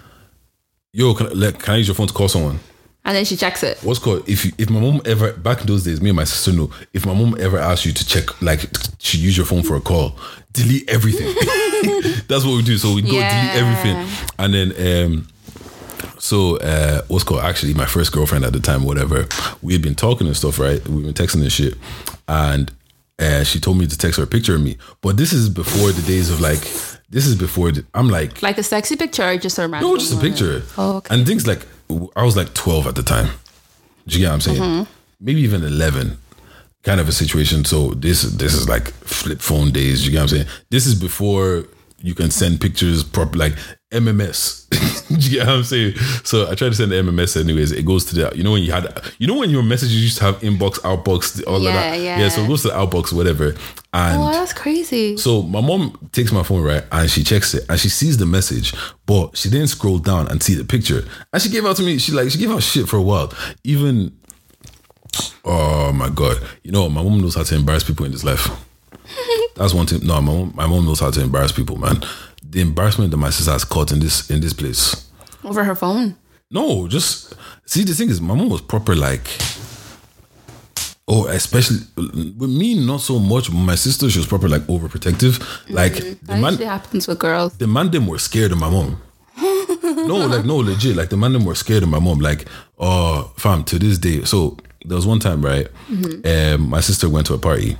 [0.93, 2.59] "Yo, can, I- like, can I use your phone to call someone?"
[3.03, 3.79] and then she checks it.
[3.81, 6.23] what's called if you, if my mom ever back in those days, me and my
[6.23, 8.61] sister know if my mom ever asked you to check like
[8.99, 10.15] to use your phone for a call,
[10.53, 11.25] delete everything.
[12.27, 12.77] That's what we do.
[12.77, 13.29] So we go Yeah.
[13.29, 15.27] delete everything, and then um,
[16.21, 19.27] so uh, what's called actually my first girlfriend at the time, whatever.
[19.63, 20.86] We had been talking and stuff, right?
[20.88, 21.73] We've been texting and shit,
[22.27, 22.71] and
[23.17, 24.77] uh, she told me to text her a picture of me.
[25.01, 26.62] But this is before the days of like.
[27.10, 29.97] This is before the, I'm like Like a sexy picture or just a random no,
[29.97, 30.62] just a picture.
[30.77, 31.13] Oh, okay.
[31.13, 31.67] And things like
[32.15, 33.31] I was like 12 at the time.
[34.07, 34.62] Do you get what I'm saying?
[34.62, 34.91] Mm-hmm.
[35.19, 36.17] Maybe even 11
[36.84, 37.65] kind of a situation.
[37.65, 40.05] So this this is like flip phone days.
[40.05, 40.47] You get what I'm saying?
[40.69, 41.65] This is before
[41.97, 43.55] you can send pictures proper like
[43.91, 44.67] MMS.
[45.10, 45.95] Do you get what I'm saying?
[46.23, 47.71] So I tried to send the MMS anyways.
[47.73, 48.88] It goes to the you know when you had
[49.19, 51.99] you know when your messages used to have inbox, outbox, all of that.
[51.99, 52.19] yeah.
[52.19, 52.30] Yeah.
[52.30, 53.54] So it goes to the outbox, whatever.
[53.93, 55.17] And Oh, that's crazy.
[55.17, 58.25] so my mom takes my phone right and she checks it and she sees the
[58.25, 58.73] message,
[59.06, 61.04] but she didn't scroll down and see the picture.
[61.34, 61.97] And she gave out to me.
[61.97, 63.34] She like she gave out shit for a while.
[63.65, 64.17] Even
[65.43, 68.47] oh my god, you know my mom knows how to embarrass people in this life.
[69.56, 70.06] That's one thing.
[70.06, 72.01] No, my mom, my mom knows how to embarrass people, man.
[72.51, 75.09] The embarrassment that my sister has caught in this in this place.
[75.43, 76.15] Over her phone.
[76.51, 77.33] No, just
[77.65, 79.25] see the thing is my mom was proper like
[81.07, 85.93] oh especially with me not so much my sister she was proper like overprotective like
[85.95, 87.57] the That man usually happens with girls.
[87.57, 89.01] the man them were scared of my mom
[89.83, 92.45] no like no legit like the man them were scared of my mom like
[92.77, 95.67] oh fam to this day so there was one time right
[96.25, 97.77] um my sister went to a party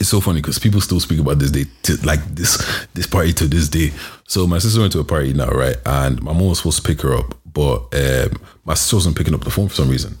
[0.00, 3.32] it's so funny because people still speak about this day to like this this party
[3.34, 3.90] to this day.
[4.26, 5.76] So my sister went to a party now, right?
[5.86, 9.34] And my mom was supposed to pick her up, but um, my sister wasn't picking
[9.34, 10.16] up the phone for some reason.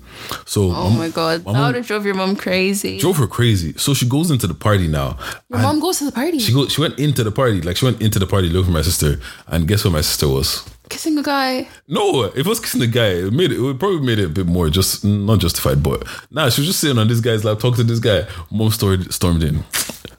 [0.46, 2.98] So Oh my god, that would have drove your mom crazy.
[2.98, 3.72] drove her crazy.
[3.76, 5.18] So she goes into the party now.
[5.48, 7.84] your mom goes to the party, She go, she went into the party, like she
[7.86, 10.68] went into the party looking for my sister, and guess where my sister was?
[10.92, 11.68] Kissing a guy.
[11.88, 14.26] No, if it was kissing the guy, it made it, it would probably made it
[14.26, 15.82] a bit more just not justified.
[15.82, 18.26] But nah, she was just sitting on this guy's lap, talking to this guy.
[18.50, 19.64] Mom stormed, stormed in,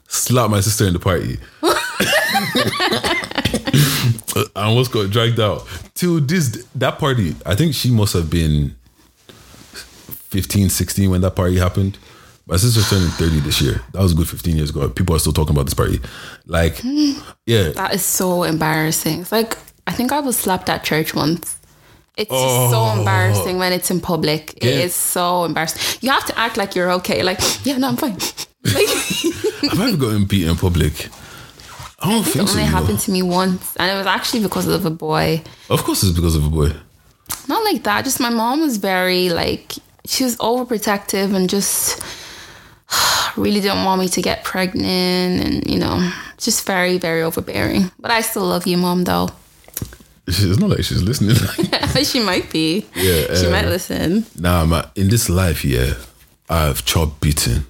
[0.08, 1.38] slapped my sister in the party,
[4.56, 5.66] and was got dragged out.
[5.94, 8.74] Till this that party, I think she must have been
[10.34, 11.96] 15, 16 when that party happened.
[12.46, 13.80] My sister's turning 30 this year.
[13.92, 14.90] That was a good 15 years ago.
[14.90, 15.98] People are still talking about this party.
[16.44, 17.12] Like, hmm.
[17.46, 17.70] yeah.
[17.70, 19.22] That is so embarrassing.
[19.22, 21.58] It's like I think I was slapped at church once.
[22.16, 22.98] It's just so oh.
[22.98, 24.54] embarrassing when it's in public.
[24.58, 24.68] It Oh.
[24.68, 24.84] Yeah.
[24.84, 25.98] is so embarrassing.
[26.00, 27.22] You have to act like you're okay.
[27.22, 28.16] Like, yeah, no, I'm fine.
[28.64, 28.88] Like,
[29.70, 31.08] Have never gotten beaten in public?
[32.00, 32.52] I don't think it so.
[32.58, 35.42] only happened to me once, and it was actually because of a boy.
[35.68, 36.72] Of course, it's because of a boy.
[37.46, 38.04] Not like that.
[38.04, 39.72] Just my mom was very like
[40.06, 42.02] she was overprotective and just
[43.36, 47.90] really didn't want me to get pregnant, and you know, just very very overbearing.
[47.98, 49.04] But I still love you, mom.
[49.04, 49.28] Though
[50.26, 51.36] It's not like she's listening.
[52.04, 52.86] she might be.
[52.94, 54.24] Yeah, she uh, might listen.
[54.38, 54.86] nah, man.
[54.94, 55.94] In this life, yeah,
[56.48, 57.66] I've chopped beaten.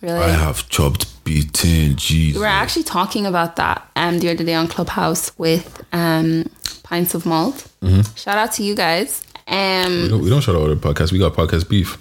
[0.00, 0.18] Really.
[0.18, 1.94] I have chopped beaten.
[1.96, 2.34] Jesus.
[2.36, 6.50] We were actually talking about that um, the other day on Clubhouse with um,
[6.82, 7.68] Pints of Malt.
[7.82, 8.14] Mm-hmm.
[8.16, 9.24] Shout out to you guys.
[9.46, 11.12] Um, We don't, we don't shout out other podcasts.
[11.12, 11.96] We got podcast beef.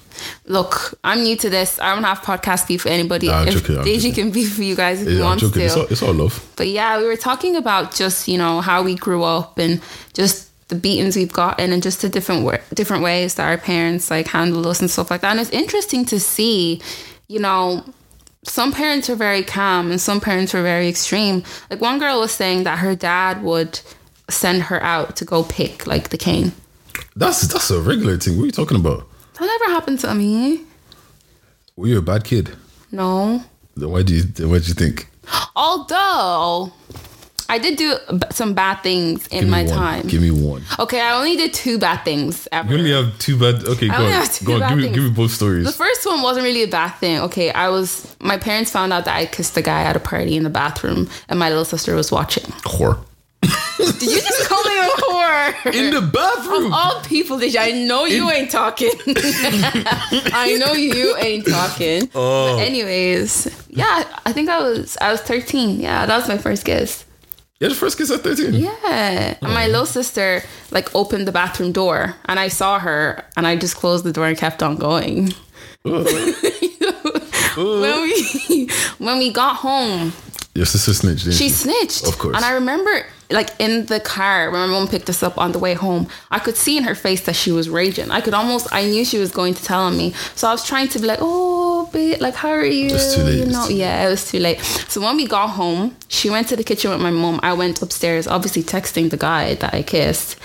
[0.46, 1.80] Look, I'm new to this.
[1.80, 3.28] I don't have podcast beef for anybody.
[3.28, 5.60] Nah, if joking, Deji can beef for you guys if Yeah, wants joking.
[5.62, 5.66] to.
[5.66, 6.46] It's all, it's all love.
[6.56, 9.82] But yeah, we were talking about just you know how we grew up and
[10.14, 14.28] just the beatings we've gotten and just the different different ways that our parents like
[14.28, 15.32] handled us and stuff like that.
[15.32, 16.82] And it's interesting to see,
[17.28, 17.84] you know,
[18.44, 21.44] some parents are very calm and some parents were very extreme.
[21.69, 23.80] Like one girl was saying that her dad would
[24.30, 26.54] send her out to go pick like the cane.
[27.17, 28.38] That's that's a regular thing.
[28.38, 29.06] What are you talking about?
[29.42, 30.62] That never happened to me.
[31.75, 32.56] Were you a bad kid?
[32.92, 33.44] No.
[33.75, 35.08] Then why do you why do you think?
[35.56, 36.71] Although
[37.50, 37.98] I did do
[38.29, 39.73] some bad things in my one.
[39.73, 40.08] time.
[40.08, 40.62] Give me one.
[40.77, 42.71] okay, I only did two bad things ever.
[42.71, 43.63] You only have two bad.
[43.65, 44.27] Okay, go on.
[44.44, 44.69] Go on.
[44.69, 44.96] Give me, things.
[44.96, 45.65] give me both stories.
[45.65, 47.21] The first one wasn't really a bad thing.
[47.21, 50.35] Okay, I was my parents found out that I kissed a guy at a party
[50.35, 52.44] in the bathroom, and my little sister was watching.
[52.62, 53.04] Whore.
[53.42, 55.73] Did you just call me a whore?
[55.73, 56.67] In the bathroom.
[56.67, 57.60] Of all people, did you?
[57.60, 58.92] I know you ain't talking.
[59.08, 62.10] I know you ain't talking.
[62.13, 62.56] Oh.
[62.56, 65.79] But anyways, yeah, I think I was I was thirteen.
[65.79, 67.06] Yeah, that was my first kiss.
[67.62, 68.56] Yeah, the first kiss at 13.
[68.56, 69.67] Yeah, and my oh.
[69.67, 74.04] little sister like opened the bathroom door, and I saw her, and I just closed
[74.04, 75.35] the door and kept on going.
[75.83, 76.04] when
[77.56, 78.67] we
[78.98, 80.12] when we got home,
[80.56, 81.50] Your sister snitched, she she?
[81.50, 82.08] snitched.
[82.08, 82.35] Of course.
[82.35, 85.60] And I remember, like in the car, when my mom picked us up on the
[85.60, 88.12] way home, I could see in her face that she was raging.
[88.12, 90.13] I could almost, I knew she was going to tell on me.
[90.36, 92.88] So I was trying to be like, oh, babe, like, how are you?
[92.94, 93.40] It's too late.
[93.40, 94.60] You know, yeah, it was too late.
[94.88, 97.40] So when we got home, she went to the kitchen with my mom.
[97.44, 100.38] I went upstairs, obviously texting the guy that I kissed.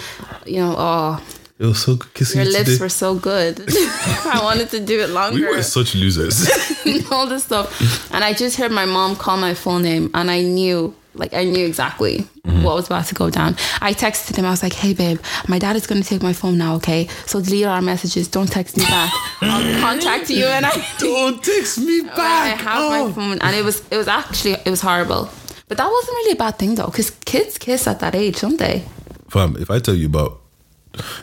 [0.47, 1.23] You know, oh,
[1.59, 2.81] It was so good kissing your you lips today.
[2.85, 3.61] were so good.
[3.69, 6.49] I wanted to do it longer we were such losers.
[7.11, 8.13] all this stuff.
[8.13, 11.45] And I just heard my mom call my full name and I knew, like, I
[11.45, 12.63] knew exactly mm-hmm.
[12.63, 13.57] what was about to go down.
[13.81, 16.33] I texted him, I was like, hey, babe, my dad is going to take my
[16.33, 17.09] phone now, okay?
[17.27, 18.29] So delete our messages.
[18.29, 19.13] Don't text me back.
[19.43, 20.45] I'll contact you.
[20.47, 22.19] And I, Don't text me back.
[22.19, 23.07] I have Oh.
[23.09, 23.39] my phone.
[23.41, 25.29] And it was, it was actually, it was horrible.
[25.69, 28.59] But that wasn't really a bad thing though, because kids kiss at that age, don't
[28.59, 28.85] they?
[29.29, 30.41] Fam, if I tell you about,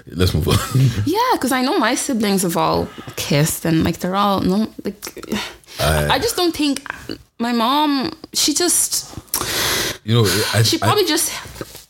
[0.07, 0.57] let's move on.
[1.05, 4.95] Yeah, because I know my siblings have all kissed and like they're all no like.
[5.79, 6.81] I just don't think
[7.39, 8.11] my mom.
[8.33, 9.17] She just
[10.03, 10.23] you know,
[10.53, 11.29] I, she I- probably just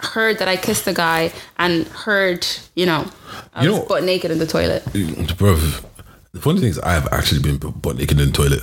[0.01, 2.45] heard that I kissed a guy and heard
[2.75, 3.07] you know
[3.53, 4.83] I You was know- butt naked in the toilet.
[5.37, 5.55] bro.
[6.33, 8.61] The funny thing is, I have actually been butt naked in the toilet.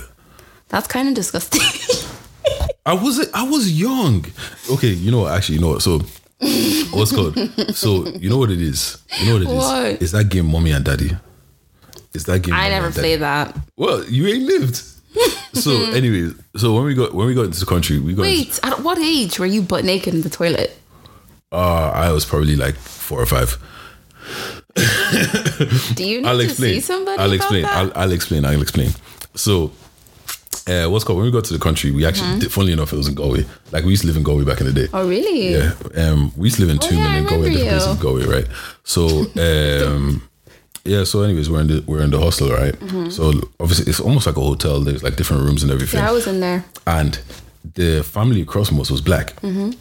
[0.67, 1.61] That's kind of disgusting.
[2.85, 4.25] I was I was young.
[4.71, 5.33] Okay, you know what?
[5.33, 5.81] Actually, you know what?
[5.81, 5.99] So
[6.91, 7.37] what's called?
[7.75, 8.97] So you know what it is?
[9.19, 9.53] You know what it is?
[9.55, 10.01] What?
[10.01, 11.11] It's that game, mommy and daddy.
[12.13, 12.53] It's that game.
[12.53, 13.55] I never played that.
[13.77, 14.81] Well, you ain't lived.
[15.53, 18.23] So, anyways, so when we got when we got into the country, we got.
[18.23, 20.77] Wait, at what age were you butt naked in the toilet?
[21.51, 23.57] Uh, I was probably like four or five.
[25.95, 26.75] Do you need I'll to explain.
[26.75, 27.21] see somebody?
[27.21, 27.65] I'll explain.
[27.65, 28.45] I'll, I'll explain.
[28.45, 28.91] I'll explain.
[29.35, 29.71] So,
[30.67, 32.97] uh, what's called when we got to the country, we actually, did, funnily enough, it
[32.97, 33.45] was in Galway.
[33.71, 34.85] Like we used to live in Galway back in the day.
[34.85, 34.95] Mm-hmm.
[34.95, 35.53] oh really?
[35.55, 35.73] Yeah,
[36.09, 38.01] um, we used to live in Oh, yeah, I and Galway, different places in.
[38.01, 38.47] Galway, right?
[38.83, 39.07] So,
[39.87, 40.29] um,
[40.83, 41.03] yeah.
[41.03, 42.75] So, anyways, we're in the we're in the hostel, right?
[43.11, 44.79] So, obviously, it's almost like a hotel.
[44.81, 45.99] There's like different rooms and everything.
[45.99, 46.05] Mm-hmm.
[46.07, 46.63] Yeah, I was in there.
[46.87, 47.19] and
[47.75, 49.35] the family across us was black.
[49.41, 49.71] Mm-hmm.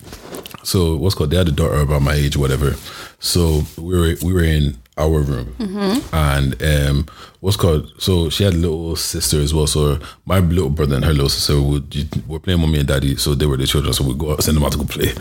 [0.63, 2.75] So what's called they had a daughter about my age, whatever.
[3.19, 6.15] So we were we were in our room, Mm-hmm.
[6.15, 7.07] and um,
[7.41, 9.67] what's called so she had a little sister as well.
[9.67, 11.95] So my little brother and her little sister would
[12.29, 13.17] were playing mommy and daddy.
[13.17, 13.93] So they were the children.
[13.95, 15.13] So we go out, send them out to go play,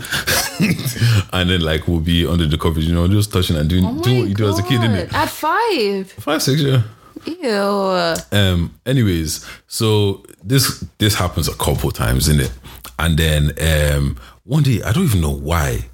[1.32, 4.02] and then like we'll be under the covers, you know, just touching and doing Oh
[4.02, 5.10] doing what you do as a kid, innit?
[5.10, 5.22] God.
[5.22, 6.82] At five, five, six, yeah.
[7.26, 8.38] Ew.
[8.38, 8.74] Um.
[8.86, 12.52] Anyways, so this this happens a couple times, in it,
[12.98, 15.84] and then um one day I don't even know why,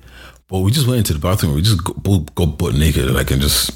[0.49, 1.55] but we just went into the bathroom.
[1.55, 3.71] We just both got butt naked, like and just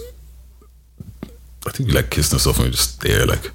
[1.67, 3.51] I think we like kissed and stuff, and we just there like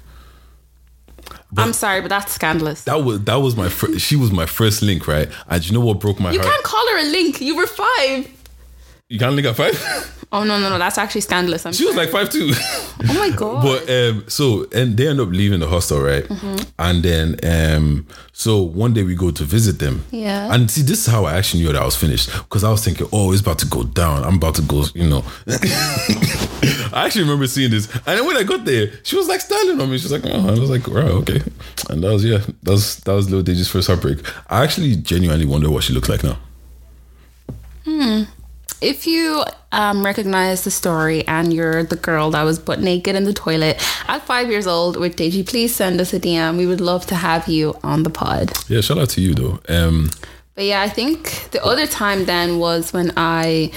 [1.58, 2.82] I'm sorry, but that's scandalous.
[2.84, 4.00] that was that was my first.
[4.00, 5.28] She was my first link, right?
[5.48, 6.52] And you know what broke my You heart?
[6.52, 7.40] can't call her a link.
[7.40, 8.28] You were five.
[9.08, 10.12] You can't link at five.
[10.32, 10.78] Oh no, no, no.
[10.78, 11.64] That's actually scandalous.
[11.64, 12.50] I'm she was like five two.
[12.52, 13.62] oh my god.
[13.62, 16.24] But um, so and they end up leaving the hostel, right?
[16.24, 16.68] Mm-hmm.
[16.80, 20.04] And then um, so one day we go to visit them.
[20.10, 20.52] Yeah.
[20.52, 22.84] And see, this is how I actually knew that I was finished because I was
[22.84, 24.24] thinking, oh, it's about to go down.
[24.24, 25.24] I'm about to go, you know.
[26.92, 29.80] I actually remember seeing this, and then when I got there, she was like styling
[29.80, 29.98] on me.
[29.98, 31.40] She was like, oh, I was like, right, okay.
[31.88, 34.18] And that was yeah, that was that was Little Deji's first heartbreak.
[34.50, 36.38] I actually genuinely wonder what she looks like now.
[38.80, 43.24] If you um, recognize the story and you're the girl that was butt naked in
[43.24, 43.76] the toilet
[44.08, 46.56] at five years old with Deji, please send us a DM.
[46.58, 48.52] We would love to have you on the pod.
[48.68, 49.60] Yeah, shout out to you though.
[49.68, 50.10] Um,
[50.54, 53.70] But yeah, I think the other time then was when I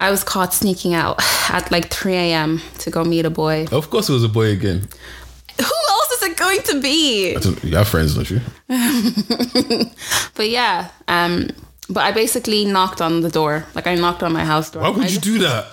[0.00, 1.16] I was caught sneaking out
[1.50, 2.60] at like 3 a.m.
[2.80, 3.66] to go meet a boy.
[3.72, 4.88] of course, it was a boy again.
[5.58, 7.36] Who else is it going to be?
[7.62, 8.40] You have friends, don't you?
[10.34, 11.48] But yeah, um,
[11.88, 13.64] but I basically knocked on the door.
[13.74, 14.82] Like I knocked on my house door.
[14.82, 15.66] Why would you do that?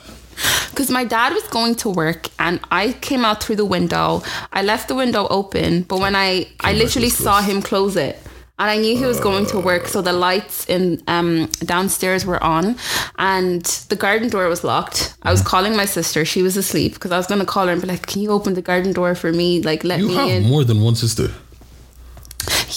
[0.72, 4.24] Because my dad was going to work and I came out through the window.
[4.52, 8.18] I left the window open, but when I I literally saw him close it.
[8.60, 12.42] And I knew he was going to work, so the lights in um, downstairs were
[12.44, 12.76] on,
[13.18, 15.16] and the garden door was locked.
[15.24, 17.74] I was calling my sister; she was asleep because I was going to call her
[17.74, 19.64] and be like, "Can you open the garden door for me?
[19.64, 21.32] Like, let You me have in." more than one sister.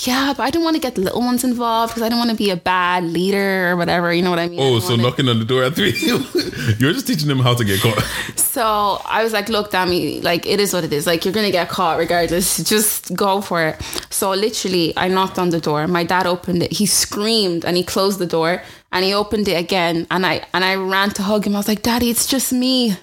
[0.07, 2.31] Yeah, but I don't want to get the little ones involved because I don't want
[2.31, 4.13] to be a bad leader or whatever.
[4.13, 4.59] You know what I mean?
[4.61, 5.93] Oh, don't so wanna- knocking on the door at three.
[6.79, 8.03] You're just teaching them how to get caught.
[8.55, 11.09] So I was like, look, Dami, like it is what it is.
[11.09, 12.63] Like you're gonna get caught regardless.
[12.69, 13.83] Just go for it.
[14.11, 15.89] So literally, I knocked on the door.
[15.89, 16.71] My dad opened it.
[16.73, 18.63] He screamed and he closed the door
[18.95, 20.07] and he opened it again.
[20.11, 21.55] And I and I ran to hug him.
[21.55, 22.97] I was like, Daddy, it's just me.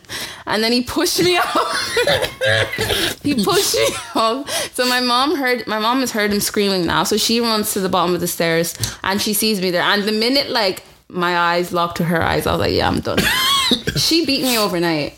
[0.48, 1.98] And then he pushed me off.
[3.24, 4.74] he pushed me off.
[4.74, 5.68] So my mom heard.
[5.68, 7.04] My mom has heard him screaming now.
[7.04, 8.74] So she runs to the bottom of the stairs
[9.04, 9.84] and she sees me there.
[9.84, 13.02] And the minute like my eyes locked to her eyes, I was like, yeah, I'm
[13.02, 13.20] done.
[13.98, 15.18] she beat me overnight.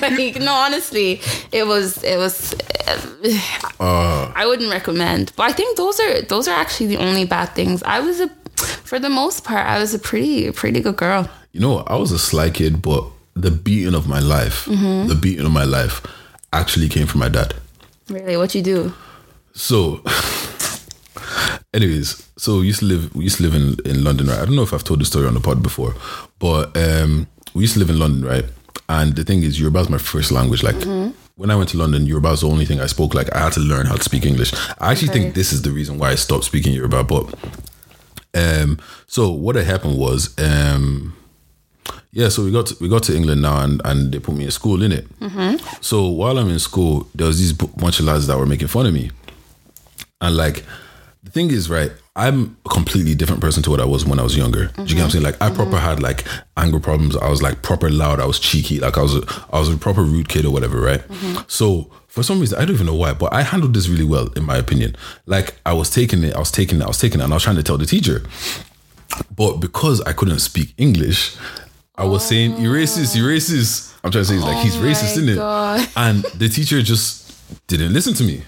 [0.00, 1.20] like, no, honestly,
[1.52, 2.54] it was it was.
[3.80, 7.54] Uh, I wouldn't recommend, but I think those are those are actually the only bad
[7.54, 7.82] things.
[7.82, 8.30] I was a,
[8.84, 11.28] for the most part, I was a pretty pretty good girl.
[11.52, 11.78] you know.
[11.86, 15.08] I was a sly kid, but the beating of my life, Mm-hmm.
[15.08, 16.00] the beating of my life,
[16.52, 17.54] actually came from my dad.
[18.08, 18.92] Really, what you do?
[19.54, 20.02] So,
[21.74, 23.14] anyways, so we used to live.
[23.14, 24.38] We used to live in in London, right?
[24.40, 25.94] I don't know if I've told the story on the pod before,
[26.38, 28.44] but um, we used to live in London, right?
[28.88, 30.62] And the thing is, Yoruba is my first language.
[30.62, 30.76] Like
[31.36, 33.14] when I went to London, Yoruba was the only thing I spoke.
[33.14, 34.52] Like I had to learn how to speak English.
[34.78, 35.20] I actually Okay.
[35.22, 37.04] think this is the reason why I stopped speaking Yoruba.
[37.04, 37.34] But
[38.34, 41.16] um, so what had happened was, um,
[42.12, 44.44] yeah, so we got to, we got to England now, and and they put me
[44.44, 45.06] in school in it.
[45.80, 48.86] So while I'm in school, there was these bunch of lads that were making fun
[48.86, 49.10] of me,
[50.20, 50.64] and like
[51.24, 54.22] the thing is, right, I'm a completely different person to what I was when I
[54.22, 54.66] was younger.
[54.76, 55.24] Do you get what I'm saying?
[55.24, 56.24] Like I proper had like
[56.56, 57.16] anger problems.
[57.16, 58.20] I was like proper loud.
[58.20, 58.78] I was cheeky.
[58.78, 59.22] Like I was a,
[59.52, 61.02] I was a proper rude kid or whatever, right?
[61.48, 64.28] So for some reason, I don't even know why, but I handled this really well,
[64.36, 64.94] in my opinion.
[65.26, 67.36] Like I was taking it, I was taking it, I was taking it, and I
[67.36, 68.22] was trying to tell the teacher.
[69.34, 71.34] But because I couldn't speak English,
[71.96, 75.16] I was saying, "You racist, you racist." I'm trying to say, like, he's Oh racist,
[75.16, 75.88] isn't it?
[75.96, 77.34] And the teacher just
[77.66, 78.42] didn't listen to me.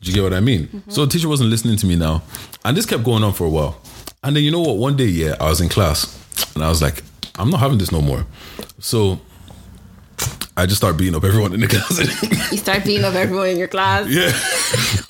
[0.00, 0.66] Do you get what I mean?
[0.66, 0.90] Mm-hmm.
[0.90, 2.22] So the teacher wasn't listening to me now.
[2.64, 3.80] And this kept going on for a while.
[4.24, 4.76] And then you know what?
[4.76, 6.18] One day, yeah, I was in class
[6.54, 7.04] and I was like,
[7.36, 8.26] I'm not having this no more.
[8.80, 9.20] So
[10.56, 11.98] I just start beating up everyone in the class.
[12.52, 14.08] You start beating up everyone in your class.
[14.08, 14.30] yeah.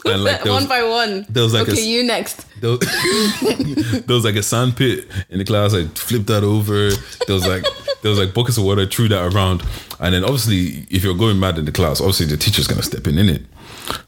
[0.13, 1.27] And like was, one by one.
[1.29, 2.47] there was like okay, s- you next.
[2.61, 2.81] there was,
[4.07, 5.75] there was like a sand pit in the class.
[5.75, 6.91] I flipped that over.
[7.27, 7.65] There was like
[8.03, 8.87] there was like buckets of water.
[8.87, 9.65] Threw that around,
[9.99, 13.07] and then obviously, if you're going mad in the class, obviously the teacher's gonna step
[13.09, 13.43] in in it.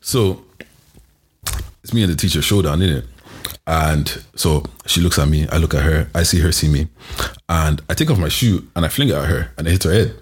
[0.01, 0.45] So
[1.83, 3.05] it's me and the teacher showdown in it,
[3.67, 5.49] and so she looks at me.
[5.49, 6.09] I look at her.
[6.15, 6.87] I see her see me,
[7.49, 9.85] and I take off my shoe and I fling it at her, and it hits
[9.85, 10.15] her head.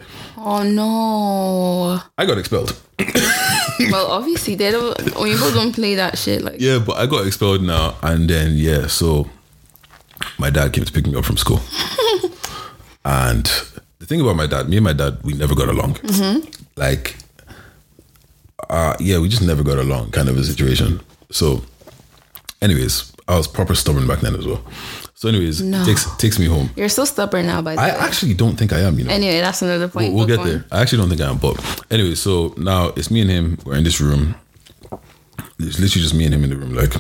[0.49, 2.01] Oh no.
[2.17, 2.81] I got expelled.
[3.91, 4.97] well, obviously they don't.
[4.97, 6.41] Oyinbo don't play that shit.
[6.41, 9.29] Like Yeah, but I got expelled now, and then yeah, so
[10.39, 11.61] my dad came to pick me up from school,
[13.05, 13.45] and
[13.99, 15.97] the thing about my dad, me and my dad, we never got along.
[16.77, 17.17] Like,
[18.71, 21.01] uh, yeah, we just never got along, kind of a situation.
[21.33, 21.63] So,
[22.63, 24.63] anyways, I was proper stubborn back then as well.
[25.19, 25.83] So, anyways, No.
[25.85, 26.69] takes takes me home.
[26.77, 27.63] you're so stubborn now.
[27.63, 27.97] By the I way.
[28.01, 28.99] actually don't think I am.
[28.99, 30.13] You know, Anyway, that's another point.
[30.13, 30.65] we'll, we'll get there.
[30.71, 31.57] I actually don't think I am, but
[31.91, 33.59] anyway, so now it's me and him.
[33.65, 34.35] We're in this room.
[35.59, 36.93] It's literally just me and him in the room, like,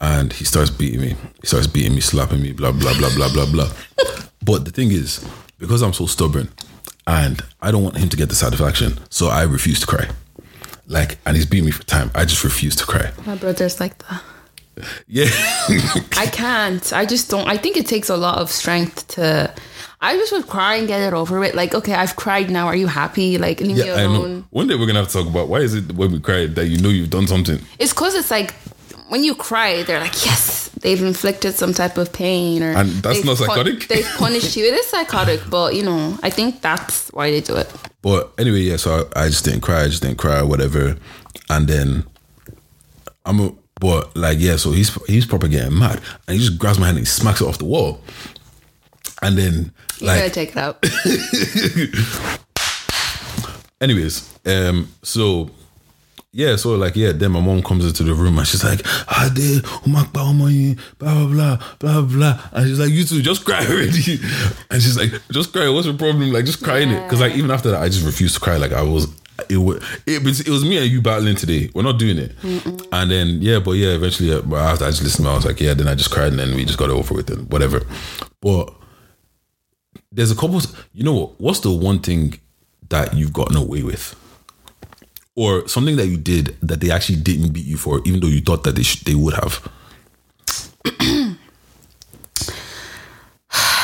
[0.00, 1.16] and he starts beating me.
[1.40, 3.68] He starts beating me, slapping me, blah blah blah blah blah blah.
[4.44, 5.24] But the thing is,
[5.58, 6.48] because I'm so stubborn,
[7.08, 10.08] and I don't want him to get the satisfaction, so I refuse to cry.
[10.86, 12.10] Like, and he's beating me for time.
[12.14, 13.10] I just refuse to cry.
[13.26, 14.22] My brother's like that.
[15.06, 15.28] Yeah,
[16.16, 16.92] I can't.
[16.92, 17.48] I just don't.
[17.48, 19.52] I think it takes a lot of strength to.
[20.02, 21.54] I just would cry and get it over with.
[21.54, 22.66] Like, okay, I've cried now.
[22.66, 23.36] Are you happy?
[23.38, 24.16] Like, leave me yeah, I know.
[24.16, 24.46] alone.
[24.50, 26.66] One day we're gonna have to talk about why is it when we cry that
[26.66, 27.58] you know you've done something.
[27.78, 28.54] It's because it's like
[29.08, 33.16] when you cry, they're like, yes, they've inflicted some type of pain, or And that's
[33.18, 33.88] they've not psychotic?
[33.88, 34.64] they've punished you.
[34.64, 37.70] It is psychotic, but you know, I think that's why they do it.
[38.02, 38.76] But anyway, yeah.
[38.76, 39.82] So I, I just didn't cry.
[39.82, 40.96] I just didn't cry, whatever.
[41.50, 42.04] And then
[43.26, 44.56] I'm, a, but like yeah.
[44.56, 47.40] So he's he's probably getting mad, and he just grabs my hand and he smacks
[47.40, 48.00] it off the wall.
[49.22, 50.84] And then You gotta like, take it out.
[53.80, 55.50] anyways, um, so
[56.32, 59.30] yeah, so like yeah, then my mom comes into the room and she's like, "Ah,
[59.34, 63.64] de, umakba omoyin, blah blah blah blah blah," and she's like, "You two, just cry
[63.66, 64.20] already,"
[64.70, 65.68] and she's like, "Just cry.
[65.68, 66.32] What's the problem?
[66.32, 68.56] Like, just cry in it." Because like even after that, I just refused to cry.
[68.58, 69.08] Like I was.
[69.48, 71.70] It was it, was- it was me and you battling today.
[71.74, 72.32] We're not doing it.
[72.92, 75.60] And then yeah, but yeah, eventually, uh, but after I just listened, I was like,
[75.60, 75.74] yeah.
[75.74, 77.82] Then I just cried, and then we just got it over with and whatever.
[78.40, 78.72] But
[80.12, 80.60] there's a couple.
[80.92, 81.40] You know what?
[81.40, 82.38] What's the one thing
[82.88, 84.16] that you've gotten away with?
[85.36, 88.40] or something that you did that they actually didn't beat you for, even though you
[88.42, 89.66] thought that they should, they would have.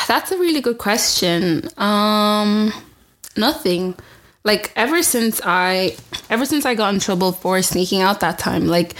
[0.09, 1.69] That's a really good question.
[1.79, 2.73] Um,
[3.37, 3.95] nothing.
[4.47, 5.97] Like ever since I,
[6.31, 8.95] ever since I got in trouble for sneaking out that time, like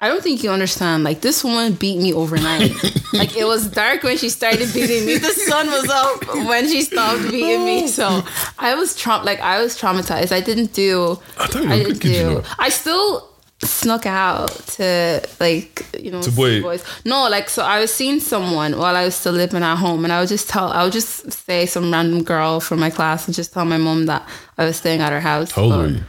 [0.00, 1.04] I don't think you understand.
[1.04, 2.72] Like this woman beat me overnight.
[3.12, 5.18] like it was dark when she started beating me.
[5.18, 7.86] The sun was up when she stopped beating me.
[7.86, 8.22] So
[8.58, 10.32] I was tra- like I was traumatized.
[10.32, 11.20] I didn't do.
[11.38, 12.44] I thought you were a didn't kid, you know.
[12.58, 13.31] I still
[13.64, 16.30] snuck out to like you know To
[16.62, 16.84] boys.
[17.04, 20.12] No, like so I was seeing someone while I was still living at home, and
[20.12, 23.34] I would just tell I would just say some random girl from my class and
[23.34, 25.52] just tell my mom that I was staying at her house.
[25.52, 26.00] How old were you?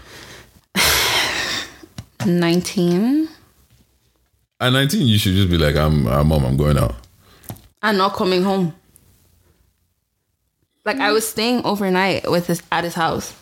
[2.26, 3.28] Nineteen.
[4.60, 6.96] At 19, you should just be like, I'm, uh, mom, I'm going out.
[7.82, 8.74] and not coming home.
[10.86, 13.34] Like I was staying overnight with his at his house.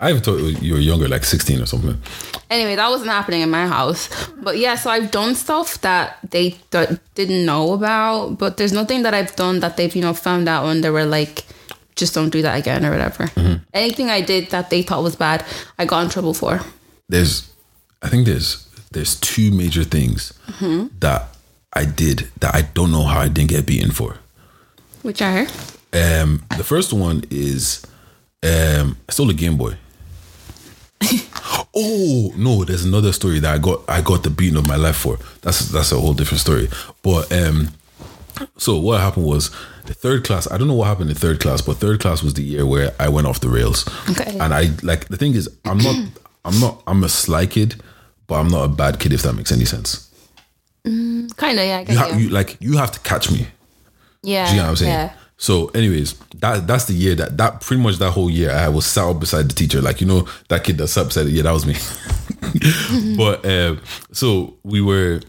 [0.00, 2.00] I even thought you were younger, like 16 or something.
[2.48, 4.08] Anyway, that wasn't happening in my house.
[4.42, 8.38] But yeah, so I've done stuff that they d- didn't know about.
[8.38, 11.04] But there's nothing that I've done that they've you know found out when they were
[11.04, 11.44] like,
[11.96, 13.30] just don't do that again or whatever.
[13.74, 15.44] Anything I did that they thought was bad,
[15.78, 16.60] I got in trouble for.
[17.10, 17.52] There's,
[18.02, 20.32] I think there's, there's two major things
[21.00, 21.28] that
[21.74, 24.16] I did that I don't know how I didn't get beaten for.
[25.02, 25.46] Which are
[25.92, 27.84] Um, the first one is,
[28.42, 29.76] um, I stole a Game Boy.
[31.74, 34.96] oh no, there's another story that I got I got the beating of my life
[34.96, 35.18] for.
[35.42, 36.68] That's that's a whole different story.
[37.02, 37.68] But um,
[38.56, 39.50] so what happened was
[39.86, 40.50] the third class.
[40.50, 42.92] I don't know what happened in third class, but third class was the year where
[43.00, 43.88] I went off the rails.
[44.10, 44.38] Okay.
[44.38, 45.96] And I like the thing is, I'm not,
[46.44, 47.80] I'm not, I'm a sly kid,
[48.26, 50.08] but I'm not a bad kid if that makes any sense.
[50.84, 52.28] kind of yeah, I You, ha- you.
[52.28, 53.46] like you have to catch me.
[54.22, 54.92] yeah, Do you know what I'm saying?
[54.92, 55.12] yeah.
[55.40, 58.84] So, anyways, that that's the year that that pretty much that whole year I was
[58.84, 61.30] sat up beside the teacher, like you know that kid that sat beside it.
[61.30, 61.76] Yeah, that was me.
[63.16, 63.80] but um,
[64.12, 65.22] so we were,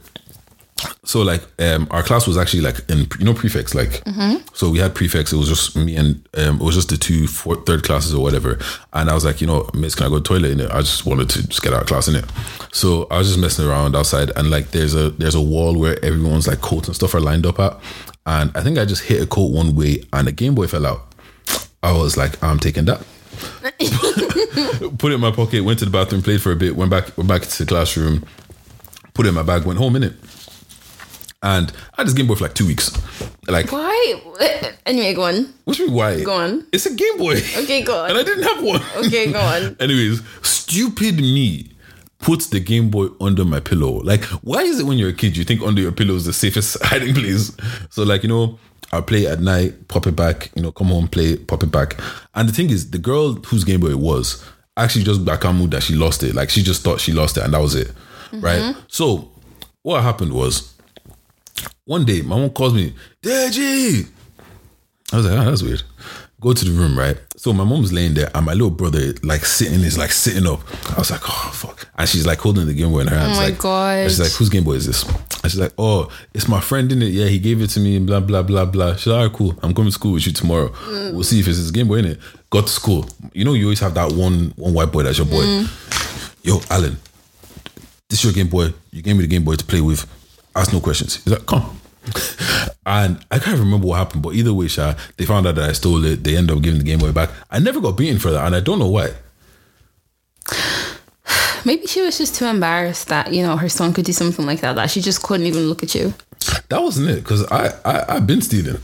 [1.05, 4.05] so like um, our class was actually like in you know prefects, like
[4.53, 5.31] so we had prefects.
[5.31, 8.21] It was just me and um, it was just the two fourth, third classes or
[8.21, 8.59] whatever.
[8.91, 10.51] And I was like, you know, Miss, can I go to the toilet?
[10.51, 12.25] In it, I just wanted to just get out of class in it.
[12.73, 16.03] So I was just messing around outside, and like there's a there's a wall where
[16.03, 17.79] everyone's like coats and stuff are lined up at,
[18.25, 20.85] and I think I just hit a coat one way, and the Game Boy fell
[20.85, 21.13] out.
[21.83, 22.99] I was like, I'm taking that.
[24.99, 27.17] put it in my pocket, went to the bathroom, played for a bit, went back,
[27.17, 28.25] went back to the classroom,
[29.13, 30.13] put it in my bag, went home in it.
[31.43, 32.91] And I had this Game Boy for like two weeks.
[33.47, 34.21] Like, Why?
[34.85, 35.35] Anyway, go on.
[35.65, 36.23] you mean why?
[36.23, 36.67] Go on.
[36.71, 37.37] It's a Game Boy.
[37.57, 38.09] Okay, go on.
[38.11, 38.81] And I didn't have one.
[39.05, 39.75] Okay, go on.
[39.79, 41.70] Anyways, stupid me
[42.21, 44.01] puts the Game Boy under my pillow.
[44.03, 46.33] Like, why is it when you're a kid you think under your pillow is the
[46.33, 47.55] safest hiding place?
[47.89, 48.59] So, like, you know,
[48.91, 51.99] I'll play at night, pop it back, you know, come home, play, pop it back.
[52.35, 54.45] And the thing is, the girl whose Game Boy it was
[54.77, 56.35] actually just back on mood that she lost it.
[56.35, 57.87] Like, she just thought she lost it and that was it.
[57.87, 58.41] Mm-hmm.
[58.41, 58.75] Right?
[58.87, 59.31] So,
[59.81, 60.73] what happened was,
[61.85, 64.07] one day, my mom calls me, Deji.
[65.11, 65.83] I was like, oh, that's weird.
[66.41, 67.17] Go to the room, right?
[67.37, 70.61] So my mom's laying there, and my little brother, like sitting, is like sitting up.
[70.91, 73.37] I was like, oh fuck, and she's like holding the Game Boy in her hands.
[73.37, 73.97] Oh my like, God.
[73.99, 75.03] and She's like, whose Game Boy is this?
[75.07, 77.09] And she's like, oh, it's my friend in it.
[77.13, 77.95] Yeah, he gave it to me.
[77.95, 78.95] And blah blah blah blah.
[78.95, 79.55] She's like, all right, cool.
[79.61, 80.69] I'm coming to school with you tomorrow.
[80.69, 81.13] Mm.
[81.13, 82.19] We'll see if it's his Game Boy in it.
[82.49, 83.05] Got to school.
[83.33, 85.43] You know, you always have that one one white boy that's your boy.
[85.43, 86.37] Mm.
[86.43, 86.97] Yo, Alan,
[88.09, 88.73] this is your Game Boy.
[88.89, 90.07] You gave me the Game Boy to play with.
[90.55, 91.23] Ask no questions.
[91.23, 91.80] He's like, come.
[92.85, 95.73] And I can't remember what happened, but either way, Sha, they found out that I
[95.73, 96.23] stole it.
[96.23, 97.29] They ended up giving the Game Boy back.
[97.49, 99.11] I never got beaten for that, and I don't know why.
[101.65, 104.61] Maybe she was just too embarrassed that you know her son could do something like
[104.61, 104.75] that.
[104.75, 106.13] That she just couldn't even look at you.
[106.69, 108.81] That wasn't it, because I, I I've been stealing.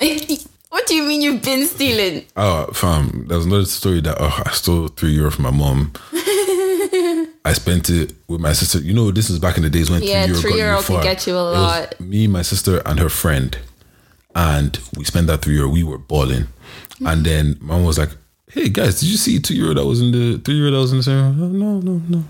[0.70, 2.24] what do you mean you've been stealing?
[2.36, 5.92] Oh, fam, there was another story that oh, I stole three euro from my mom.
[7.44, 8.78] I spent it with my sister.
[8.78, 10.78] You know, this was back in the days when Yeah, three euro, three got euro
[10.78, 12.00] you can get you a lot.
[12.00, 13.58] me, my sister, and her friend,
[14.34, 15.68] and we spent that three euro.
[15.68, 16.46] We were balling,
[17.04, 18.10] and then mom was like,
[18.48, 20.92] "Hey guys, did you see two euro that was in the three euro that was
[20.92, 22.24] in the same?" room?" No, no, no.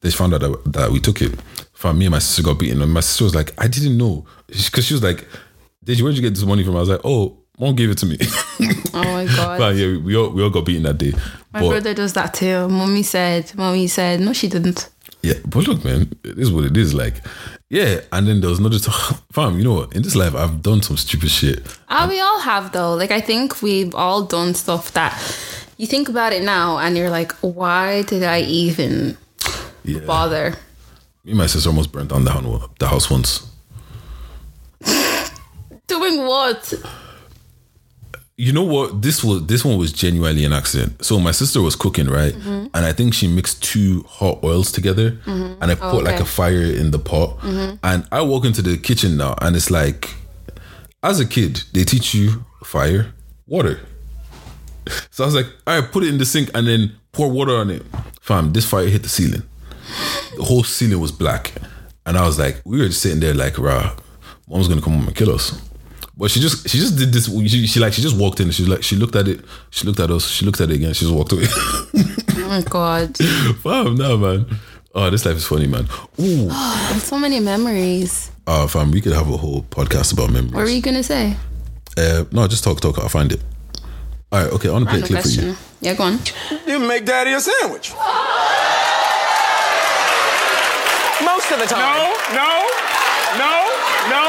[0.00, 1.38] They found out that, that we took it.
[1.72, 4.26] From me and my sister got beaten, and my sister was like, "I didn't know,"
[4.46, 5.26] because she was like,
[5.84, 6.04] "Did you?
[6.04, 8.18] Where'd you get this money from?" I was like, "Oh." Mom gave it to me.
[8.94, 9.58] Oh my god.
[9.58, 11.12] But yeah, we, we all we all got beaten that day.
[11.52, 12.68] My but brother does that too.
[12.68, 14.88] Mommy said, Mommy said, no, she didn't.
[15.22, 16.94] yeah, but look, man, it is what it is.
[16.94, 17.22] Like,
[17.68, 19.58] yeah, and then there was another time, fam.
[19.58, 19.94] You know what?
[19.94, 21.62] In this life, I've done some stupid shit.
[21.88, 22.94] Ah, we all have though.
[22.94, 25.14] Like I think we've all done stuff that
[25.76, 29.16] you think about it now and you're like, why did I even
[29.84, 30.54] Yeah, bother?
[31.24, 33.46] me and my sister almost burnt down the house once.
[35.86, 36.74] Doing what?
[38.40, 39.02] You know what?
[39.02, 41.04] This was this one was genuinely an accident.
[41.04, 42.32] So my sister was cooking, right?
[42.32, 42.66] Mm-hmm.
[42.72, 46.22] And I think she mixed two hot oils together, and I put like okay.
[46.22, 47.36] a fire in the pot.
[47.82, 50.14] And I walk into the kitchen now, and it's like,
[51.02, 53.12] as a kid, they teach you fire,
[53.46, 53.80] water.
[55.10, 57.54] So I was like, all right, put it in the sink and then pour water
[57.56, 57.82] on it.
[58.22, 59.42] Fam, this fire hit the ceiling.
[60.36, 61.52] the whole ceiling was black,
[62.06, 63.94] and I was like, we were just sitting there like, rah,
[64.48, 65.60] mom's gonna come home and kill us.
[66.18, 67.26] But she just she just did this.
[67.48, 68.46] She, she like she just walked in.
[68.46, 69.40] and She like she looked at it.
[69.70, 70.26] She looked at us.
[70.28, 70.92] She looked at it again.
[70.92, 71.46] She just walked away.
[72.40, 73.14] Oh my god.
[73.62, 74.46] fam, no man.
[74.94, 75.86] Oh, this life is funny, man.
[76.18, 76.50] Ooh,
[76.98, 78.30] so many memories.
[78.46, 80.54] uh, fam, we could have a whole podcast about memories.
[80.54, 81.36] What were you gonna say?
[81.96, 82.98] Uh, no, just talk, talk.
[82.98, 83.42] I'll find it.
[84.32, 84.70] All right, okay.
[84.70, 85.56] I want to play a Random clip for you.
[85.82, 86.18] Yeah, go on.
[86.66, 87.92] You make daddy a sandwich.
[91.20, 91.84] Most of the time.
[91.84, 92.50] No, no,
[93.36, 93.52] no,
[94.08, 94.22] no.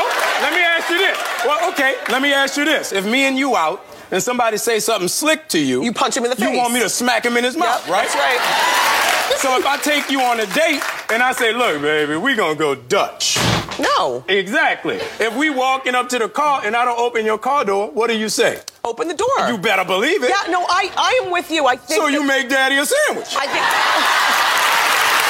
[0.44, 1.18] Let me ask you this.
[1.46, 2.92] Well, okay, let me ask you this.
[2.92, 6.24] If me and you out and somebody say something slick to you, You punch him
[6.24, 6.50] in the face.
[6.52, 8.08] You want me to smack him in his Yep, mouth, right?
[8.08, 9.38] That's right.
[9.40, 12.56] So if I take you on a date and I say, look, baby, we gonna
[12.56, 13.38] go Dutch.
[13.80, 14.24] No.
[14.28, 14.98] Exactly.
[15.20, 18.08] If we walking up to the car and I don't open your car door, what
[18.10, 18.60] do you say?
[18.84, 19.48] Open the door.
[19.48, 20.30] You better believe it.
[20.30, 21.66] Yeah, no, I, I am with you.
[21.68, 22.02] I think.
[22.02, 23.32] So you make daddy a sandwich.
[23.38, 23.64] I think.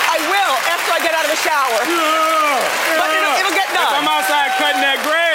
[0.10, 1.80] I will after I get out of the shower.
[1.86, 3.86] Yeah, But it'll- it'll get done.
[3.86, 5.29] If I'm outside cutting that grass, bring daddy some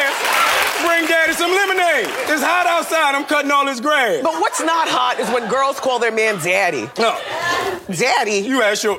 [2.06, 2.30] lemonade.
[2.30, 3.14] It's hot outside.
[3.14, 4.22] I'm cutting all this grass.
[4.22, 6.88] But what's not hot is when girls call their man daddy.
[6.98, 7.18] No,
[7.94, 8.38] Daddy.
[8.46, 8.98] you ask your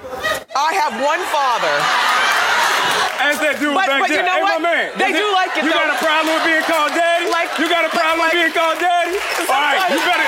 [0.55, 1.75] I have one father.
[3.25, 4.25] ask that dude But- back but you there.
[4.25, 4.61] know hey, what?
[4.61, 4.91] my man.
[4.97, 7.29] They is do like it, You got a problem with being called daddy?
[7.31, 9.17] Like- you got a problem like- with being called daddy?
[9.49, 10.27] All right, you better.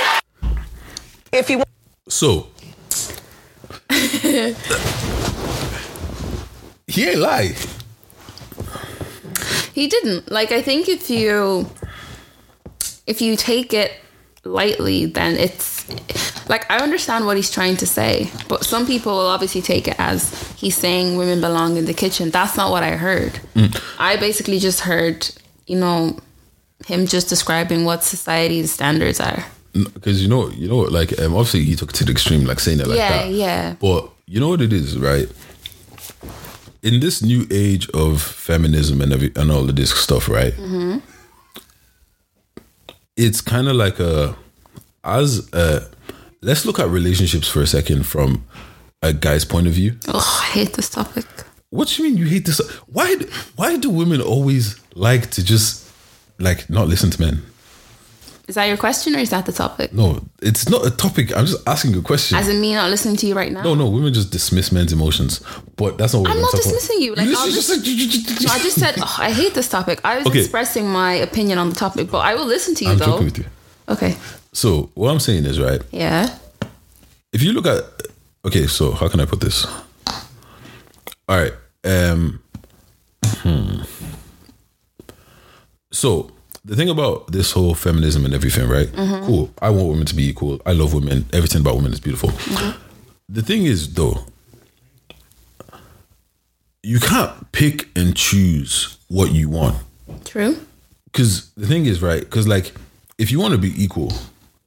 [1.33, 1.65] If he wa-
[2.09, 2.47] So
[6.87, 7.53] he ain't lie.
[9.73, 10.31] He didn't.
[10.31, 11.69] Like I think if you
[13.07, 13.91] if you take it
[14.43, 15.85] lightly, then it's
[16.49, 19.95] like I understand what he's trying to say, but some people will obviously take it
[19.97, 22.29] as he's saying women belong in the kitchen.
[22.29, 23.39] That's not what I heard.
[23.99, 25.27] I basically just heard,
[25.65, 26.19] you know,
[26.85, 29.43] him just describing what society's standards are.
[29.73, 32.59] Because you know, you know, like um, obviously he took it to the extreme, like
[32.59, 33.29] saying it like Yeah, that.
[33.31, 33.45] yeah.
[33.45, 33.75] Yeah.
[33.79, 35.27] But you know what it is, right?
[36.83, 40.53] In this new age of feminism and every and all of this stuff, right?
[40.53, 40.99] Mm-hmm.
[43.17, 44.35] It's kind of like a
[45.03, 45.87] as a
[46.41, 48.45] let's look at relationships for a second from
[49.01, 49.97] a guy's point of view.
[50.07, 51.25] Oh, I hate this topic.
[51.69, 52.59] What do you mean you hate this?
[52.87, 53.15] Why?
[53.15, 55.89] do- Why do women always like to just
[56.39, 57.41] like not listen to men?
[58.47, 59.91] Is that your question or is that the topic?
[59.93, 61.35] No, it's not a topic.
[61.35, 62.37] I'm just asking a question.
[62.37, 63.61] As in me not listening to you right now?
[63.61, 65.41] no, no, women just dismiss men's emotions,
[65.75, 66.21] but that's not.
[66.21, 66.73] What I'm not talking about.
[66.79, 67.15] dismissing you.
[67.15, 69.99] Like, You just- just- just- No, I just said oh, I hate this topic.
[70.05, 70.39] I was Okay.
[70.39, 73.05] expressing my opinion on the topic, but I will listen to you I'm though.
[73.05, 73.45] joking with you.
[73.89, 74.15] Okay.
[74.53, 75.81] So what I'm saying is right.
[75.91, 76.29] Yeah.
[77.33, 77.83] If you look at,
[78.45, 79.65] okay, so how can I put this?
[81.27, 81.53] All right.
[81.83, 82.39] Um.
[83.43, 83.81] hmm.
[85.91, 86.31] So
[86.67, 88.87] the thing about this whole feminism and everything, right?
[88.87, 89.25] Mm-hmm.
[89.25, 89.53] Cool.
[89.61, 90.61] I want women to be equal.
[90.65, 91.25] I love women.
[91.31, 92.29] Everything about women is beautiful.
[92.29, 92.77] Mm-hmm.
[93.29, 94.25] The thing is, though,
[96.83, 99.77] you can't pick and choose what you want.
[100.25, 100.57] True.
[101.05, 102.19] Because the thing is, right?
[102.19, 102.73] Because like,
[103.17, 104.11] if you want to be equal,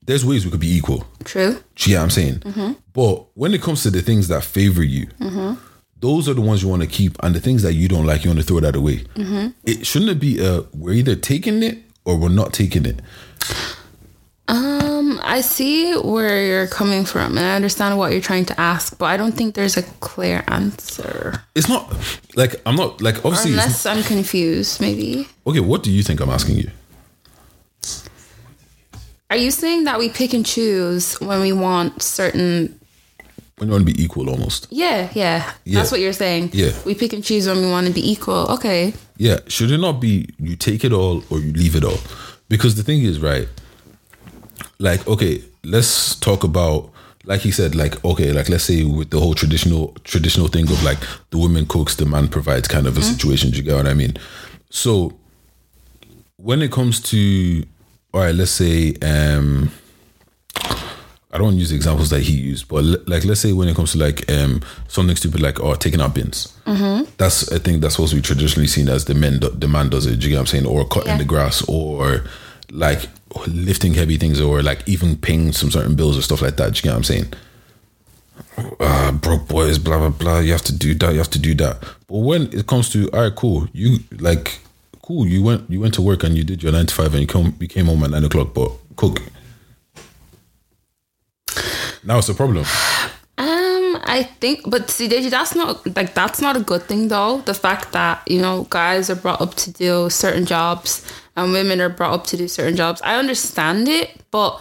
[0.03, 1.07] there's ways we could be equal.
[1.25, 1.63] True.
[1.87, 2.37] Yeah, I'm saying?
[2.41, 2.73] Mm-hmm.
[2.95, 5.07] But when it comes to the things that favor you,
[5.99, 8.25] those are the ones you want to keep, and the things that you don't like,
[8.25, 9.05] you want to throw that away.
[9.65, 13.01] It shouldn't it be uh we're either taking it or we're not taking it.
[14.49, 18.99] Um, I see where you're coming from, and I understand what you're trying to ask,
[18.99, 21.45] but I don't think there's a clear answer.
[21.55, 21.95] It's not
[22.35, 23.53] like I'm not like obviously.
[23.53, 25.29] it's Unless I'm confused, maybe.
[25.47, 26.71] okay, what do you think I'm asking you?
[29.31, 32.80] Are you saying that we pick and choose when we want certain?
[33.61, 34.69] When you want to be equal, almost.
[34.71, 35.53] Yeah, yeah.
[35.65, 35.79] Yeah.
[35.79, 36.51] That's what you're saying.
[36.55, 36.71] Yeah.
[36.87, 38.51] We pick and choose when we want to be equal.
[38.53, 38.95] Okay.
[39.19, 41.99] Yeah, should it not be you take it all or you leave it all?
[42.49, 43.49] Because the thing is, right?
[44.79, 46.91] Like, okay, let's talk about
[47.25, 50.83] like he said, like, okay, like let's say with the whole traditional traditional thing of
[50.83, 50.99] like
[51.29, 53.51] the woman cooks, the man provides kind of a situation.
[53.51, 54.17] Do you get what I mean?
[54.71, 55.13] So
[56.37, 57.63] when it comes to
[58.15, 59.71] all right, let's say um
[61.33, 63.77] I don't use the examples that he used, but le- like let's say when it
[63.77, 66.53] comes to like um something stupid like oh taking out bins,
[67.19, 69.89] that's I think that's supposed to be traditionally seen as the men do- the man
[69.91, 70.17] does it.
[70.19, 70.67] Do you get what I'm saying?
[70.67, 71.19] Or cutting Yeah.
[71.19, 72.25] the grass, or
[72.73, 73.09] like
[73.47, 76.73] lifting heavy things, or like even paying some certain bills or stuff like that.
[76.73, 77.33] Do you get what I'm saying?
[78.81, 80.39] Uh, broke boys, blah blah blah.
[80.41, 81.13] You have to do that.
[81.13, 81.79] You have to do that.
[82.09, 83.69] But when it comes to all right, cool.
[83.73, 84.59] You like
[85.03, 85.27] cool.
[85.27, 87.27] You went you went to work and you did your nine to five and you
[87.27, 88.53] come you came home at nine o'clock.
[88.55, 89.23] But cook.
[92.05, 92.65] Now it's a problem.
[93.39, 97.41] Um, I think, but see, Deji, that's not like that's not a good thing though.
[97.41, 101.81] The fact that you know guys are brought up to do certain jobs and women
[101.81, 103.01] are brought up to do certain jobs.
[103.03, 104.61] I understand it, but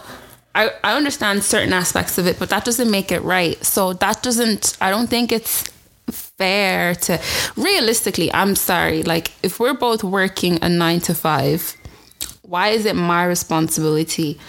[0.54, 3.62] I I understand certain aspects of it, but that doesn't make it right.
[3.64, 4.78] So that doesn't.
[4.80, 5.64] I don't think it's
[6.10, 7.20] fair to
[7.56, 11.76] realistically, I'm sorry, like if we're both working a 9 to 5,
[12.42, 14.40] why is it my responsibility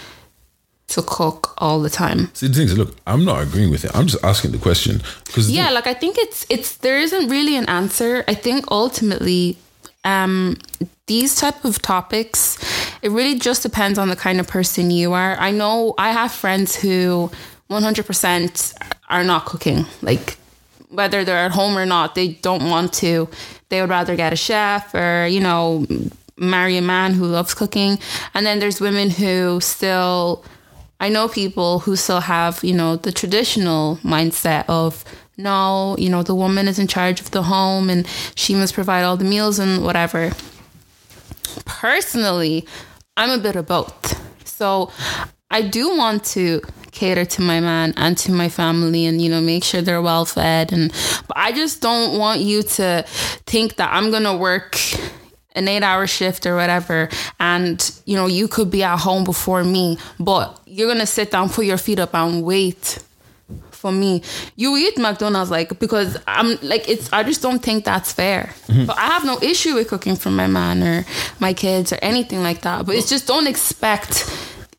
[0.92, 2.30] to cook all the time?
[2.34, 3.92] See, the thing is, look, I'm not agreeing with it.
[3.96, 7.56] I'm just asking the question because yeah like i think it's it's there isn't really
[7.56, 9.58] an answer i think ultimately
[10.04, 10.58] um
[11.08, 12.58] these type of topics
[13.02, 16.32] it really just depends on the kind of person you are i know i have
[16.32, 17.30] friends who
[17.70, 18.74] 100%
[19.10, 20.38] are not cooking like
[20.90, 23.30] whether they're at home or not they don't want to
[23.70, 25.86] they would rather get a chef or you know
[26.38, 27.98] marry a man who loves cooking
[28.34, 30.44] and then there's women who still
[31.02, 35.04] I know people who still have, you know, the traditional mindset of
[35.36, 39.02] no, you know, the woman is in charge of the home and she must provide
[39.02, 40.32] all the meals and whatever.
[41.66, 42.68] Personally,
[43.18, 44.22] I'm a bit of both.
[44.48, 44.92] So
[45.50, 49.40] I do want to cater to my man and to my family and you know
[49.40, 50.92] make sure they're well fed and
[51.26, 53.06] but I just don't want you to
[53.46, 54.78] think that I'm going to work
[55.54, 57.10] an eight hour shift or whatever.
[57.40, 61.50] And you know you could be at home before me but you're gonna sit down
[61.50, 63.00] put your feet up and wait
[63.72, 64.22] for me.
[64.56, 68.54] You eat mcdonald's like because i'm like it's i just don't think that's fair.
[68.68, 68.86] Mm-hmm.
[68.86, 71.06] But i have no issue with cooking for my man or
[71.40, 72.86] my kids or anything like that.
[72.86, 74.30] But it's just don't expect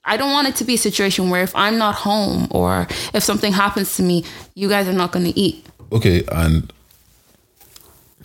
[0.05, 3.23] I don't want it to be a situation where if I'm not home or if
[3.23, 5.65] something happens to me, you guys are not going to eat.
[5.93, 6.73] okay, and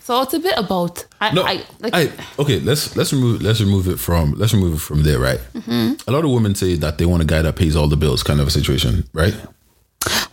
[0.08, 1.05] So it's a bit of both.
[1.20, 1.93] I, no, I like.
[1.93, 2.62] I okay.
[2.62, 5.41] Let's let's remove let's remove it from let's remove it from there, right?
[5.53, 6.10] Mm-hmm.
[6.10, 8.24] A lot of women say that they want a guy that pays all the bills,
[8.24, 9.36] kind of a situation, right?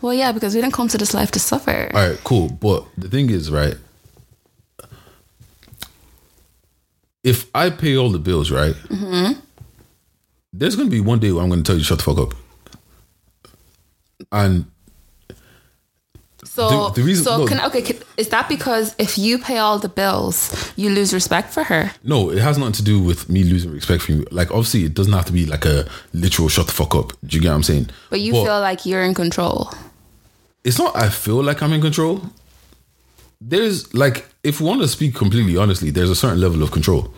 [0.00, 1.90] well, yeah, because we didn't come to this life to suffer.
[1.92, 2.50] All right, cool.
[2.50, 3.74] But the thing is, right?
[7.24, 8.76] If I pay all the bills, right?
[8.76, 9.40] Mm-hmm.
[10.52, 12.34] There's gonna be one day where I'm gonna tell you shut the fuck up.
[14.30, 14.66] And
[16.54, 17.46] So, The- the reason- so no.
[17.46, 21.52] can okay, can, is that because if you pay all the bills, you lose respect
[21.52, 21.90] for her?
[22.04, 24.24] no, it has nothing to do with me losing respect for you.
[24.30, 27.12] Like, obviously, it doesn't have to be like a literal shut the fuck up.
[27.26, 27.88] Do you get what I'm saying?
[28.08, 29.72] But you feel like you're in control.
[30.62, 32.22] it's not I feel like I'm in control.
[33.40, 37.12] There's like if we want to speak completely honestly, there's a certain level of control.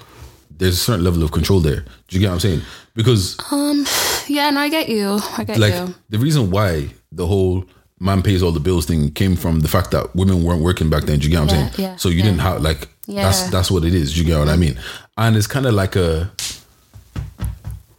[0.50, 1.84] There's a certain level of control there.
[2.08, 2.62] Do you get what I'm saying?
[2.94, 3.84] Because um,
[4.26, 5.20] Yeah, no, I get you.
[5.36, 5.94] I get like you.
[6.08, 7.64] the reason why the whole
[7.98, 11.04] man pays all the bills thing came from the fact that women weren't working back
[11.04, 11.18] then.
[11.18, 11.88] Do you get what I'm Yeah, saying?
[11.90, 12.24] yeah, so you yeah.
[12.24, 14.14] didn't have like that's that's what it is.
[14.14, 14.78] Do you get what I mean?
[15.16, 16.30] And it's kind of like a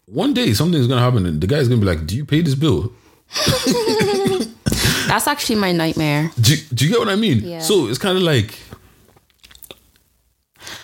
[0.05, 2.55] one day something's gonna happen and the guy's gonna be like, "Do you pay this
[2.55, 2.91] bill?"
[5.07, 6.31] That's actually my nightmare.
[6.39, 7.39] Do you, do you get what I mean?
[7.39, 7.59] Yeah.
[7.59, 8.59] So it's kind of like,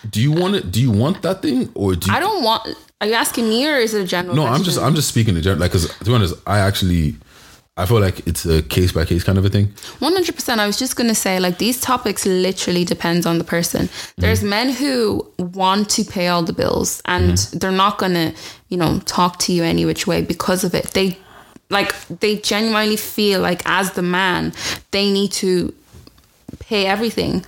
[0.10, 0.72] do you want it?
[0.72, 2.16] Do you want that thing, or do you?
[2.16, 2.68] I don't want.
[3.02, 4.36] Are you asking me or is it a general?
[4.36, 4.80] no, I'm just?
[4.80, 5.60] I'm just speaking in general.
[5.60, 7.16] Like, cause to be honest, I actually
[7.76, 9.68] I feel like it's a case by case kind of a thing.
[10.00, 13.90] 100% i was just going to say like these topics literally depends on the person
[14.18, 14.50] there's Mm-hmm.
[14.50, 17.58] men who want to pay all the bills and Mm-hmm.
[17.58, 18.32] they're not going to
[18.70, 21.18] you know talk to you any which way because of it they
[21.72, 24.54] like they genuinely feel like as the man
[24.92, 25.74] they need to
[26.60, 27.44] pay everything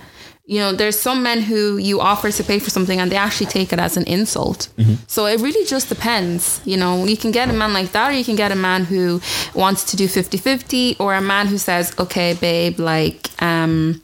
[0.46, 3.46] you know there's some men who you offer to pay for something and they actually
[3.46, 4.68] take it as an insult
[5.08, 8.14] so it really just depends you know you can get a man like that or
[8.14, 9.20] you can get a man who
[9.54, 14.00] wants to do 50-50 or a man who says okay babe like um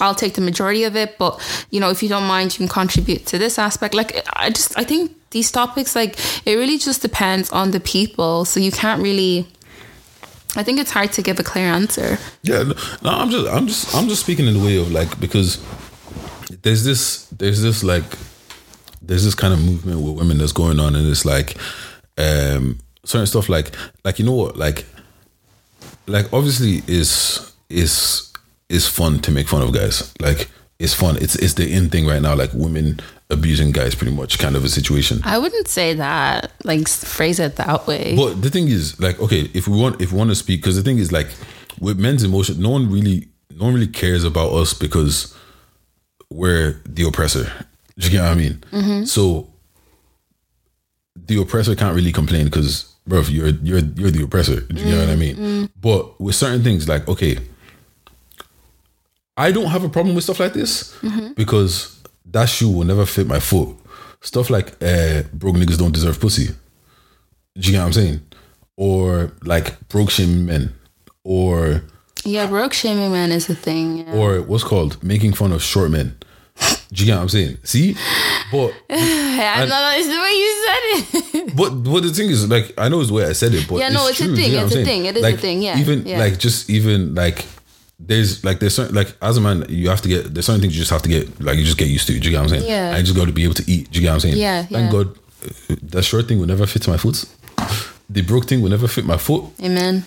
[0.00, 1.40] I'll take the majority of it, but
[1.70, 3.94] you know, if you don't mind, you can contribute to this aspect.
[3.94, 8.44] Like, I just, I think these topics, like, it really just depends on the people.
[8.44, 9.46] So you can't really,
[10.56, 12.18] I think it's hard to give a clear answer.
[12.42, 12.62] Yeah,
[13.02, 15.64] no, I'm just I'm just I'm just speaking in the way of like because
[16.62, 18.04] there's this there's this like
[19.02, 21.56] there's this kind of movement with women that's going on and it's like
[22.16, 23.72] um certain stuff like
[24.04, 24.86] like you know what like
[26.06, 28.32] like obviously is is
[28.68, 30.12] is fun to make fun of guys.
[30.20, 31.16] Like it's fun.
[31.16, 32.34] It's it's the in thing right now.
[32.34, 33.00] Like women
[33.30, 37.56] abusing guys pretty much kind of a situation I wouldn't say that, like, phrase it
[37.56, 38.14] that way.
[38.16, 40.76] but the thing is, like, okay, if we want, if we want to speak, because
[40.76, 41.28] the thing is, like,
[41.80, 45.34] with men's emotion, no one really, no one really cares about us because
[46.30, 47.50] we're the oppressor.
[47.98, 48.64] Do you get what I mean?
[48.72, 49.04] Mm-hmm.
[49.04, 49.48] So
[51.16, 54.60] the oppressor can't really complain because, bro, you're you're you're the oppressor.
[54.60, 55.34] Do you know what I mean?
[55.34, 55.44] Mm-hmm.
[55.44, 55.80] Mm-hmm.
[55.80, 57.38] But with certain things, like, okay,
[59.36, 60.94] I don't have a problem with stuff like this
[61.36, 61.93] because
[62.26, 63.76] that shoe will never fit my foot.
[64.20, 66.46] Stuff like uh, broke niggas don't deserve pussy.
[67.56, 68.20] Do you get what I'm saying?
[68.76, 70.74] Or like broke shaming men,
[71.22, 71.84] or
[72.24, 73.98] yeah, broke shaming man is a thing.
[73.98, 74.14] Yeah.
[74.14, 76.16] or what's called making fun of short men.
[76.92, 77.58] Do you get what I'm saying?
[77.64, 77.94] See,
[78.52, 81.56] but I know it's the way you said it.
[81.56, 83.76] but but the thing is, like, I know it's the way I said it, but
[83.76, 84.86] Yeah, no, it's a true, thing, you know it's a saying?
[84.86, 86.18] thing, it is a thing, yeah, Even yeah.
[86.18, 87.44] like just even like
[87.98, 90.74] there's like there's certain like as a man you have to get there's certain things
[90.74, 92.12] you just have to get like you just get used to.
[92.18, 92.68] Do you get what I'm saying?
[92.70, 92.92] Yeah.
[92.96, 93.90] I just got to be able to eat.
[93.90, 94.36] Do you get what I'm saying?
[94.36, 94.90] Yeah, Thank yeah.
[94.92, 95.16] God,
[95.70, 97.24] uh, that short thing will never fit my foot.
[98.10, 99.44] The broke thing will never fit my foot.
[99.62, 100.04] Amen.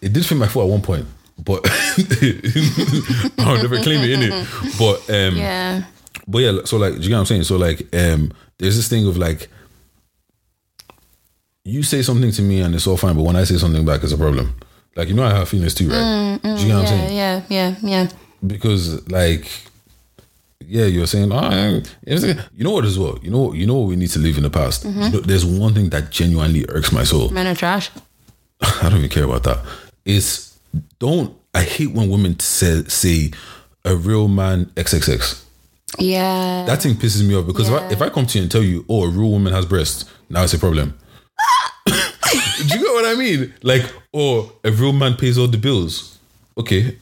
[0.00, 1.06] It did fit my foot at one point,
[1.38, 1.60] but
[3.38, 4.46] I'll never claim it in it.
[4.78, 5.84] But um, Yeah.
[6.28, 7.44] but yeah, so like, do you get what I'm saying?
[7.44, 9.48] So like, um, there's this thing of like,
[11.64, 14.02] you say something to me and it's all fine, but when I say something back,
[14.02, 14.54] it's a problem.
[14.96, 15.96] Like you know, I have feelings too, right?
[15.96, 17.16] Mm, mm, do you know what I'm saying?
[17.16, 18.08] yeah, yeah, yeah.
[18.46, 19.50] Because like,
[20.60, 23.18] yeah, you're saying, oh, yeah, you know what as well.
[23.22, 24.84] You know, you know what we need to leave in the past.
[24.84, 25.02] Mm-hmm.
[25.02, 27.30] You know, there's one thing that genuinely irks my soul.
[27.30, 27.90] Men are trash.
[28.60, 29.64] I don't even care about that.
[30.04, 30.56] Is
[30.98, 33.30] don't I hate when women say say
[33.84, 35.44] a real man XXX.
[35.98, 36.64] Yeah.
[36.66, 38.62] That thing pisses me off because if, I, if I come to you and tell
[38.62, 40.98] you, oh, a real woman has breasts, now it's a problem.
[42.68, 43.54] Do you get what I mean?
[43.62, 46.18] Like, oh, a real man pays all the bills.
[46.56, 46.96] Okay.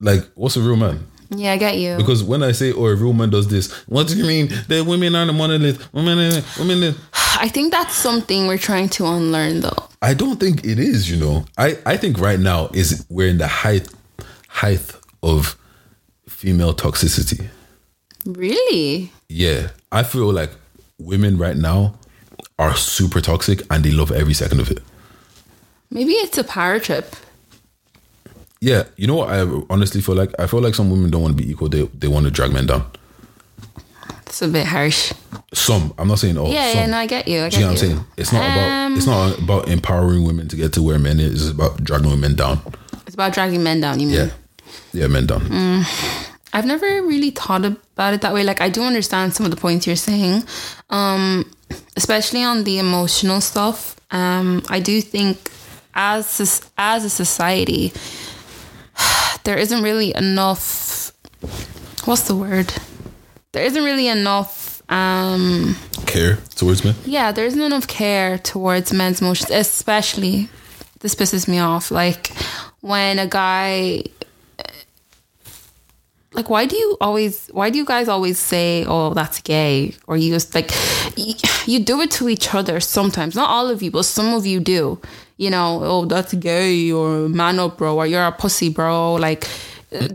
[0.00, 1.06] Like, what's a real man?
[1.30, 1.96] yeah, I get you.
[1.96, 4.48] Because when I say, oh, a real man does this, what do you mean?
[4.68, 5.92] The women are the monolith.
[5.92, 6.94] Women, women.
[7.36, 9.88] I think that's something we're trying to unlearn though.
[10.00, 11.10] I don't think it is.
[11.10, 13.88] You know, I I think right now is we're in the height
[14.48, 15.56] height of
[16.28, 17.48] female toxicity.
[18.24, 19.10] Really?
[19.28, 20.50] Yeah, I feel like
[20.98, 21.94] women right now
[22.58, 24.78] are super toxic and they love every second of it.
[25.90, 27.14] Maybe it's a power trip.
[28.60, 30.32] Yeah, you know what I honestly feel like?
[30.38, 31.68] I feel like some women don't want to be equal.
[31.68, 32.86] They they want to drag men down.
[34.26, 35.12] It's a bit harsh.
[35.52, 36.50] Some, I'm not saying all.
[36.50, 36.78] yeah, some.
[36.80, 37.42] yeah, no, I get you.
[37.42, 38.04] I Do you get know what I'm saying?
[38.16, 41.42] It's not about it's Um, not about empowering women to get to where men is.
[41.42, 42.60] It's about dragging women down.
[43.06, 44.16] It's about dragging men down, you mean?
[44.16, 44.30] Yeah,
[44.92, 45.42] yeah, men down.
[45.42, 45.84] Mm.
[46.52, 48.42] I've never really thought about it that way.
[48.44, 50.42] Like I do understand some of the points you're saying,
[50.90, 51.44] um,
[51.96, 53.96] especially on the emotional stuff.
[54.10, 55.50] Um, I do think
[55.94, 57.92] as as a society,
[59.44, 61.12] there isn't really enough.
[62.04, 62.72] What's the word?
[63.52, 64.82] There isn't really enough.
[64.90, 66.94] Um, Care towards men.
[67.06, 70.48] yeah, there isn't enough care towards men's emotions, especially.
[71.00, 71.90] This pisses me off.
[71.90, 72.30] Like
[72.80, 74.04] when a guy
[76.34, 80.16] like why do you always why do you guys always say oh that's gay or
[80.16, 80.70] you just like
[81.16, 81.34] you,
[81.66, 83.34] you do it to each other sometimes.
[83.34, 85.00] Not all of you but some of you do.
[85.36, 89.14] You know oh that's gay or man up bro or you're a pussy bro.
[89.14, 89.48] Like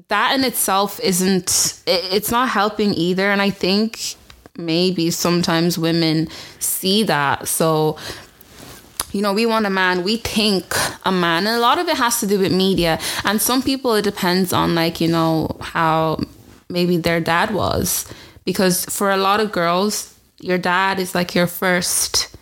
[0.10, 4.18] that in itself isn't it, it's not helping either and i think
[4.60, 6.28] maybe sometimes women
[6.60, 7.48] see that.
[7.48, 7.98] So
[9.12, 11.48] you know, we want a man, we think a man.
[11.48, 13.00] And a lot of it has to do with media.
[13.26, 16.20] And some people, it depends on, like, you know, how
[16.70, 18.06] maybe their dad was.
[18.46, 22.36] Because for a lot of girls, your dad is like your first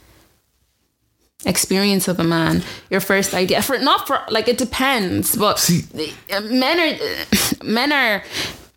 [1.46, 3.62] experience of a man, your first idea.
[3.62, 5.36] For not for, like, it depends.
[5.36, 8.24] But See- uh, men are, uh, men are,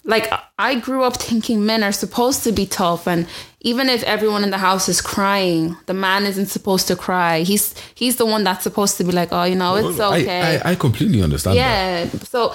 [0.05, 3.27] like, I grew up thinking men are supposed to be tough and
[3.61, 7.41] even if everyone in the house is crying, the man isn't supposed to cry.
[7.41, 10.61] He's he's the one that's supposed to be like, oh, you know, it's okay.
[10.65, 12.15] I, I, completely understand that.
[12.15, 12.21] yeah.
[12.25, 12.55] So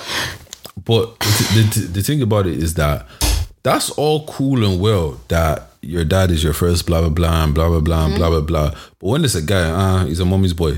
[0.83, 3.05] But the, the, the thing about it is that
[3.63, 7.53] that's all cool and well that your dad is your first blah blah blah and
[7.53, 8.69] blah blah blah and blah blah blah.
[8.99, 10.77] But when it's a guy, ah, he's a mommy's boy.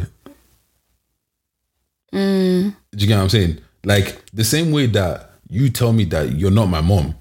[2.12, 3.60] Do you get what I'm saying?
[3.86, 7.16] Like the same way that you tell me that you're not my mom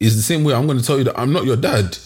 [0.00, 1.96] is the same way I'm going to tell you that I'm not your dad.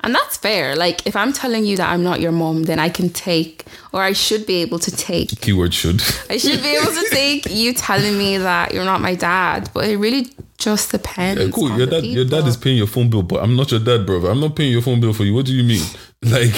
[0.00, 0.76] And that's fair.
[0.76, 4.02] Like if I'm telling you that I'm not your mom, then I can take or
[4.02, 6.02] I should be able to take Keyword should.
[6.28, 9.70] I should be able to take you telling me that you're not my dad.
[9.74, 10.28] But it really
[10.58, 11.42] just depends.
[11.42, 11.76] Yeah, cool.
[11.76, 14.30] Your dad, your dad is paying your phone bill, but I'm not your dad, brother.
[14.30, 15.34] I'm not paying your phone bill for you.
[15.34, 15.84] What do you mean?
[16.22, 16.52] Like,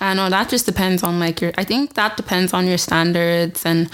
[0.00, 3.66] I know that just depends on like your I think that depends on your standards
[3.66, 3.90] and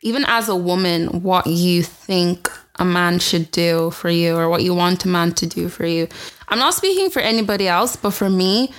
[0.00, 4.62] even as a woman what you think a man should do for you or what
[4.62, 6.08] you want a man to do for you.
[6.48, 8.72] I'm not speaking for anybody else, but for me,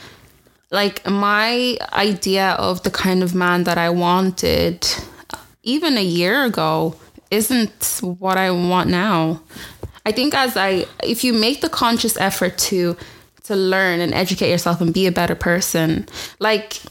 [0.71, 4.85] like my idea of the kind of man that I wanted
[5.33, 6.95] uh, even a year ago
[7.31, 9.41] isn't what I want now.
[10.05, 12.95] I think as I if you make the conscious effort to
[13.43, 16.07] to learn and educate yourself and be a better person,
[16.39, 16.81] like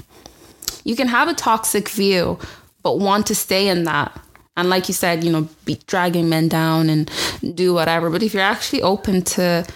[0.84, 2.38] you can have a toxic view
[2.82, 4.18] but want to stay in that.
[4.56, 7.10] And like you said, you know, be dragging men down and
[7.54, 8.08] do whatever.
[8.10, 9.66] But if you're actually open to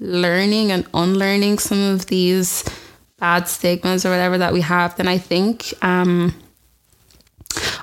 [0.00, 2.64] learning and unlearning some of these
[3.18, 6.34] bad stigmas or whatever that we have, then I think um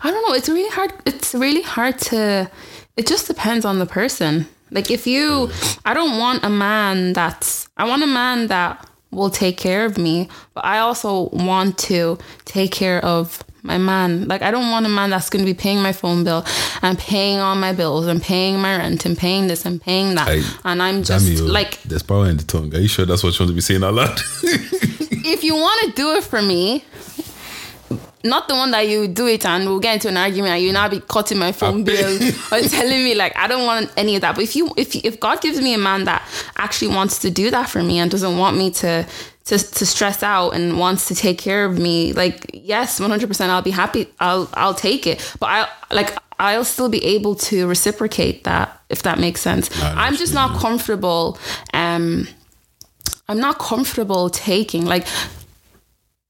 [0.04, 2.50] I don't know, it's really hard it's really hard to
[2.96, 4.48] it just depends on the person.
[4.72, 5.50] Like if you
[5.84, 9.98] I don't want a man that's I want a man that will take care of
[9.98, 14.28] me, but I also want to take care of my man.
[14.28, 16.46] Like I don't want a man that's going to be paying my phone bill
[16.82, 20.28] and paying all my bills and paying my rent and paying this and paying that.
[20.64, 22.74] And I'm just like, there's power in the tongue.
[22.76, 24.20] Are you sure that's what you want to be saying out loud?
[24.44, 26.84] if you want to do it for me,
[28.26, 30.74] not the one that you do it and we'll get into an argument and you
[30.74, 32.16] now be cutting my phone bill
[32.52, 34.36] or telling me like I don't want any of that.
[34.36, 37.52] But if you if if God gives me a man that actually wants to do
[37.52, 39.06] that for me and doesn't want me to
[39.46, 43.28] to, to stress out and wants to take care of me, like yes, one hundred
[43.28, 44.08] percent, I'll be happy.
[44.20, 45.36] I'll I'll take it.
[45.40, 49.70] But I like I'll still be able to reciprocate that if that makes sense.
[49.80, 51.38] Know I'm just not comfortable.
[51.74, 52.28] Um,
[53.28, 55.08] I'm not comfortable taking like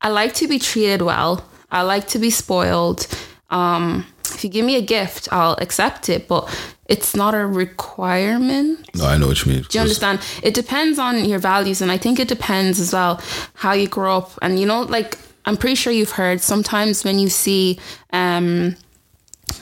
[0.02, 1.44] I like to be treated well.
[1.72, 3.08] I like to be spoiled.
[3.50, 6.50] Um, if you give me a gift, I'll accept it, but
[6.88, 8.90] it's not a requirement.
[8.96, 9.64] no, I know what you mean.
[9.70, 10.20] Do you understand?
[10.44, 13.22] It depends on your values, and I think it depends as well
[13.54, 14.32] how you grow up.
[14.42, 17.80] And you know, like I'm pretty sure you've heard sometimes when you see
[18.14, 18.76] um,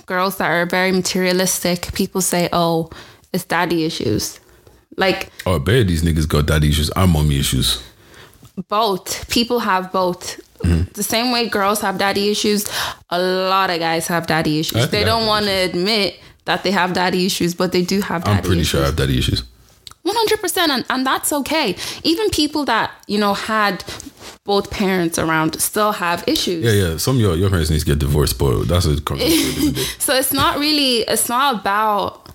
[0.06, 2.90] girls that are very materialistic, people say, "Oh,
[3.32, 4.40] it's daddy issues."
[4.98, 7.82] Like Oh, I bet these niggas got daddy issues and mommy issues.
[8.68, 10.92] both people have both Mm-hmm.
[10.94, 12.66] the same way girls have daddy issues
[13.10, 16.94] a lot of guys have daddy issues they don't want to admit that they have
[16.94, 18.46] daddy issues but they do have daddy issues.
[18.46, 19.44] I'm pretty issues sure I have daddy issues.
[20.06, 23.84] 100% and, and that's okay even people that you know had
[24.44, 26.98] both parents around still have issues Yeah, yeah.
[26.98, 29.74] Some of your, your parents need to get divorced, but that's a conversation.
[29.74, 32.28] for a so it's not really it's not about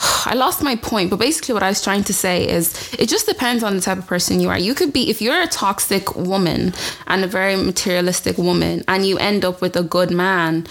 [0.00, 3.26] I lost my point, but basically what I was trying to say is it just
[3.26, 4.58] depends on the type of person you are.
[4.58, 6.74] You could be if you're a toxic woman
[7.06, 10.66] and a very materialistic woman and you end up with a good man,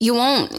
[0.00, 0.50] you won't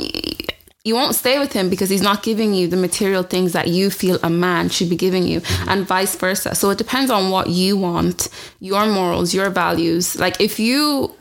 [0.86, 3.90] you won't stay with him because he's not giving you the material things that you
[3.90, 7.50] feel a man should be giving you and vice versa so it depends on what
[7.50, 8.30] you want
[8.60, 11.14] your morals your values like if you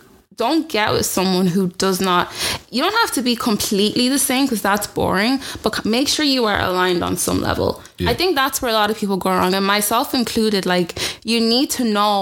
[0.45, 2.23] don't get with someone who does not
[2.75, 6.43] you don't have to be completely the same because that's boring but make sure you
[6.53, 7.71] are aligned on some level.
[8.13, 10.91] I think that's where a lot of people go wrong and myself included like
[11.33, 12.17] you need to know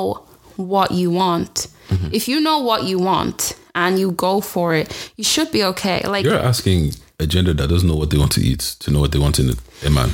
[0.57, 1.55] what you want.
[1.89, 2.19] Mm-hmm.
[2.19, 3.39] If you know what you want
[3.75, 6.81] and you go for it you should be okay like You're asking
[7.25, 9.39] a gender that doesn't know what they want to eat to know what they want
[9.39, 9.57] in a,
[9.87, 10.11] a man.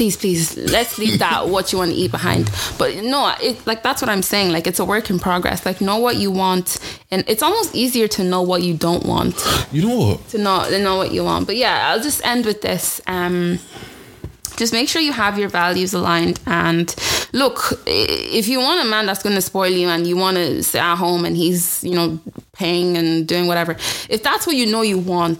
[0.00, 2.50] Please please let's leave that what you want to eat behind.
[2.78, 5.66] But no it, like that's what i'm saying like it's a work in progress.
[5.66, 6.78] Like know what you want
[7.10, 9.34] and it's almost easier to know what you don't want.
[9.70, 10.28] You know what?
[10.28, 11.46] to know to know what you want.
[11.46, 13.58] But yeah i'll just end with this um
[14.60, 16.38] just make sure you have your values aligned.
[16.46, 16.94] And
[17.32, 20.62] look if you want a man that's going to spoil you and you want to
[20.62, 22.20] sit at home and he's you know
[22.52, 23.72] paying and doing whatever
[24.08, 25.38] if that's what you know you want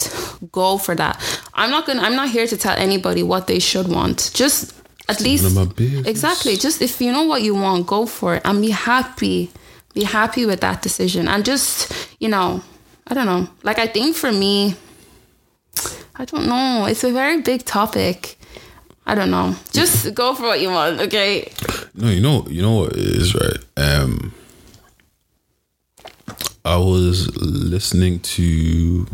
[0.50, 1.14] go for that.
[1.54, 4.30] I'm not gonna i'm not here to tell anybody what they should want.
[4.32, 4.74] Just
[5.08, 6.06] at least none of my business.
[6.06, 6.56] exactly.
[6.56, 9.50] Just if you know what you want go for it and be happy.
[9.92, 11.28] Be happy with that decision.
[11.28, 12.62] And just you know
[13.06, 13.48] i don't know.
[13.62, 14.76] Like i think for me
[16.16, 16.84] I don't know.
[16.86, 18.36] It's a very big topic.
[19.06, 19.54] I don't know.
[19.72, 21.50] Just go for what you want, okay?
[21.94, 23.58] No, you know, you know what is right.
[23.76, 24.32] Um,
[26.64, 29.06] I was listening to.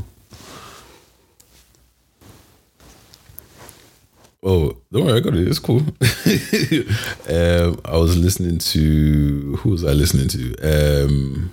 [4.43, 5.49] Oh, don't worry, I got it.
[5.49, 5.79] It's cool.
[5.81, 10.55] um, I was listening to who was I listening to?
[10.63, 11.53] Um,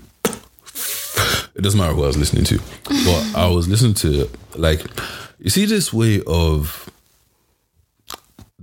[1.55, 4.85] it doesn't matter who I was listening to, but I was listening to like
[5.39, 6.89] you see this way of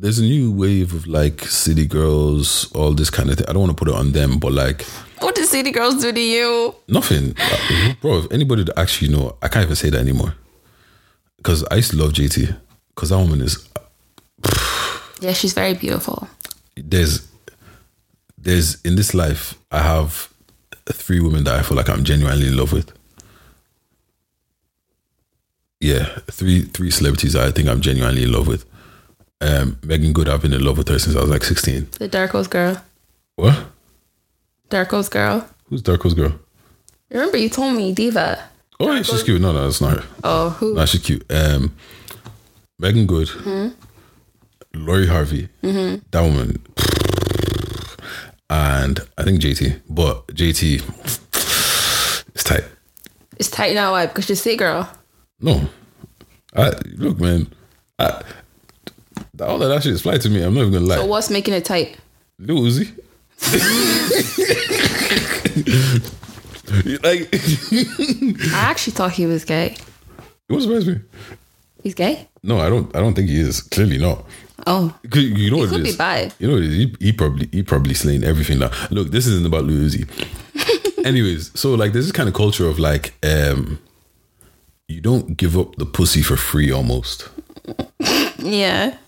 [0.00, 3.46] there's a new wave of like city girls, all this kind of thing.
[3.48, 4.82] I don't want to put it on them, but like
[5.20, 6.74] What do city girls do to you?
[6.88, 8.18] nothing, Uh, bro.
[8.20, 10.34] If anybody that actually know, I can't even say that anymore
[11.36, 12.56] because I used to love JT
[12.94, 13.68] because that woman is
[15.20, 16.28] Yeah, she's very beautiful.
[16.76, 17.28] there's
[18.38, 20.28] there's in this life I have
[20.86, 22.90] three women that I feel like I'm genuinely in love with.
[25.80, 28.64] Yeah, three three celebrities that I think I'm genuinely in love with.
[29.40, 31.88] Um, Meagan Good, I've been in love with her since I was like 16.
[31.98, 32.82] The Darko's girl.
[33.36, 33.66] What?
[34.68, 35.48] Darko's girl.
[35.68, 36.38] Who's Darko's girl?
[37.10, 38.38] Remember you told me Diva.
[38.78, 39.40] Oh, yeah, she's cute.
[39.40, 40.04] No, no, that's not her.
[40.24, 40.74] Oh, who?
[40.74, 41.24] No, she's cute.
[41.32, 41.74] Um,
[42.78, 43.28] Meagan Good,
[44.74, 46.62] Lori Harvey, that woman,
[48.48, 49.82] and I think JT.
[49.88, 50.82] But JT,
[52.34, 52.64] it's tight.
[53.36, 54.06] It's tight now, why?
[54.06, 54.90] Because she's a girl.
[55.40, 55.68] No,
[56.56, 57.52] I look, man.
[57.98, 58.22] I,
[59.40, 60.42] all of that shit is fly to me.
[60.42, 60.96] I'm not even gonna lie.
[60.96, 61.96] So what's making it tight?
[62.38, 62.90] Lil Uzi.
[67.02, 67.28] like,
[68.54, 69.76] I actually thought he was gay.
[70.48, 71.00] It was surprise me.
[71.82, 72.28] He's gay?
[72.42, 72.94] No, I don't.
[72.94, 73.62] I don't think he is.
[73.62, 74.24] Clearly not.
[74.66, 76.30] Oh, You know what could it be bi.
[76.38, 76.74] You know what it is.
[76.76, 78.70] He, he probably he probably slaying everything now.
[78.90, 81.06] Look, this isn't about Lil Uzi.
[81.06, 83.78] Anyways, so like there's this kind of culture of like um
[84.88, 87.28] you don't give up the pussy for free almost.
[88.38, 88.98] yeah.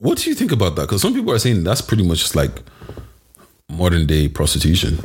[0.00, 0.82] What do you think about that?
[0.82, 2.62] Because some people are saying that's pretty much just like
[3.68, 4.98] modern day prostitution.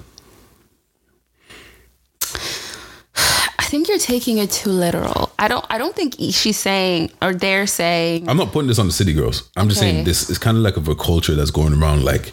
[3.59, 5.31] I think you're taking it too literal.
[5.37, 5.65] I don't.
[5.69, 8.29] I don't think she's saying or they're saying.
[8.29, 9.49] I'm not putting this on the city girls.
[9.57, 12.31] I'm just saying this is kind of like of a culture that's going around like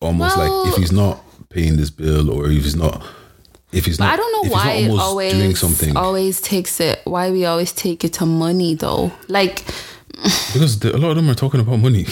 [0.00, 3.04] almost Well- like if he's not paying this bill or if he's not
[3.72, 7.00] if he's not I don't know why it always doing something always takes it.
[7.04, 9.12] Why we always take it to money though?
[9.28, 9.64] Like,
[10.52, 12.06] because the, a lot of them are talking about money.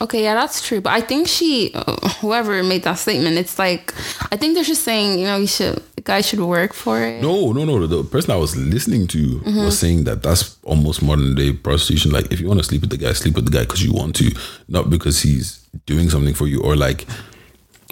[0.00, 0.80] okay, yeah, that's true.
[0.80, 3.94] But I think she, uh, whoever made that statement, it's like
[4.32, 7.22] I think they're just saying, you know, you should, the guy should work for it.
[7.22, 7.86] no, no, no.
[7.86, 9.64] The person I was listening to Mm-hmm.
[9.64, 12.10] was saying that that's almost modern day prostitution.
[12.12, 13.92] Like if you want to sleep with the guy, sleep with the guy because you
[13.92, 14.30] want to,
[14.68, 17.06] not because he's doing something for you or like,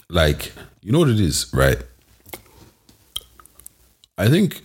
[0.09, 1.79] like you know what it is, right?
[4.19, 4.63] I think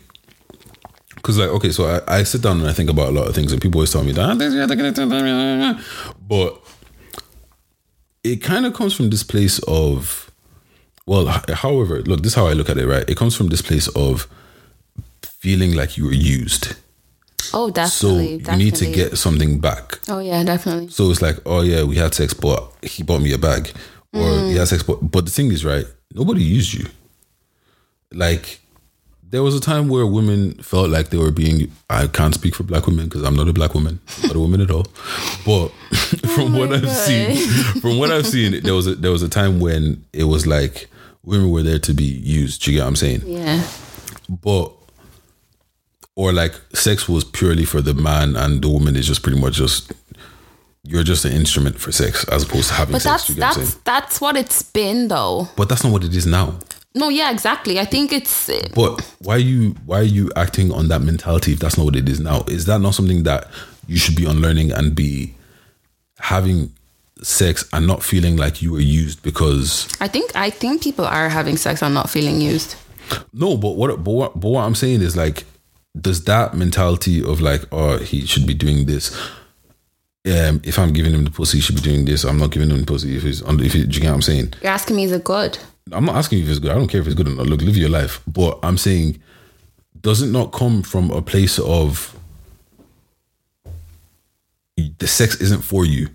[1.27, 3.35] because like okay, so I, I sit down and I think about a lot of
[3.35, 4.39] things, and people always tell me that,
[5.75, 5.83] ah,
[6.21, 6.61] but
[8.23, 10.31] it kind of comes from this place of,
[11.05, 13.03] well, however, look, this is how I look at it, right?
[13.09, 14.29] It comes from this place of
[15.21, 16.77] feeling like you were used,
[17.53, 18.25] Oh, definitely.
[18.25, 18.63] so you definitely.
[18.63, 19.99] need to get something back.
[20.07, 20.87] Oh yeah, definitely.
[20.87, 23.69] So it's like, oh yeah, we had sex, but he bought me a bag,
[24.13, 24.51] or mm.
[24.51, 25.85] he had sex, but but the thing is, right?
[26.13, 26.85] Nobody used you.
[28.13, 28.61] Like,
[29.29, 31.71] there was a time where women felt like they were being.
[31.89, 34.61] I can't speak for black women because I'm not a black woman, not a woman
[34.61, 34.83] at all.
[35.45, 35.71] But oh
[36.35, 37.35] from what I've seen,
[37.81, 40.89] from what I've seen, there was a there was a time when it was like
[41.23, 42.63] women were there to be used.
[42.63, 43.21] Do you get what I'm saying?
[43.25, 43.63] Yeah.
[44.29, 44.71] but
[46.15, 49.53] or like sex was purely for the man and the woman is just pretty much
[49.55, 49.91] just
[50.83, 53.27] you're just an instrument for sex as opposed to having But sex.
[53.27, 53.81] that's you get what I'm that's saying?
[53.83, 55.47] that's what it's been though.
[55.55, 56.57] But that's not what it is now.
[56.97, 57.79] No, yeah, exactly.
[57.79, 61.59] I think it's But why are you why are you acting on that mentality if
[61.59, 62.43] that's not what it is now?
[62.47, 63.47] Is that not something that
[63.87, 65.33] you should be unlearning and be
[66.19, 66.73] having
[67.21, 71.29] sex and not feeling like you were used because I think I think people are
[71.29, 72.75] having sex and not feeling used.
[73.33, 75.45] No, but what but what but what I'm saying is like,
[75.99, 79.15] does that mentality of like, oh, he should be doing this.
[80.25, 82.25] Um, if I'm giving him the pussy, he should be doing this.
[82.25, 83.41] I'm not giving him the pussy if he's.
[83.41, 84.55] If he, do you get what I'm saying?
[84.61, 85.57] You're asking me is it good?
[85.91, 86.71] I'm not asking you if it's good.
[86.71, 87.47] I don't care if it's good or not.
[87.47, 88.21] Look, live your life.
[88.27, 89.19] But I'm saying,
[90.01, 92.17] does it not come from a place of
[94.75, 96.09] the sex isn't for you?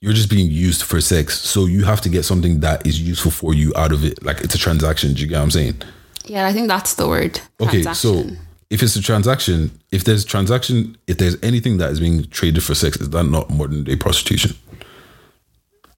[0.00, 3.30] You're just being used for sex, so you have to get something that is useful
[3.30, 4.22] for you out of it.
[4.22, 5.14] Like it's a transaction.
[5.14, 5.82] Do you get what I'm saying?
[6.26, 7.40] Yeah, I think that's the word.
[7.60, 8.24] Okay, so
[8.70, 12.74] if it's a transaction, if there's transaction, if there's anything that is being traded for
[12.74, 14.56] sex, is that not modern day prostitution?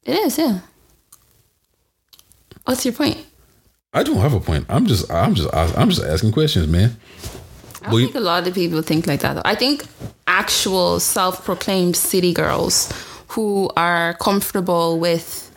[0.05, 0.60] it is, yeah.
[2.66, 3.18] What's your point?
[3.93, 4.66] I don't have a point.
[4.68, 6.97] I'm just, I'm just, I'm just asking questions, man.
[7.82, 9.34] I Well, you- think a lot of people think like that.
[9.34, 9.43] Though.
[9.44, 9.84] I think
[10.26, 12.93] actual self-proclaimed city girls
[13.28, 15.51] who are comfortable with,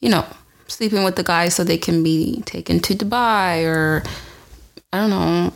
[0.00, 0.24] you know,
[0.66, 4.02] sleeping with the guy so they can be taken to Dubai or
[4.92, 5.52] I don't know,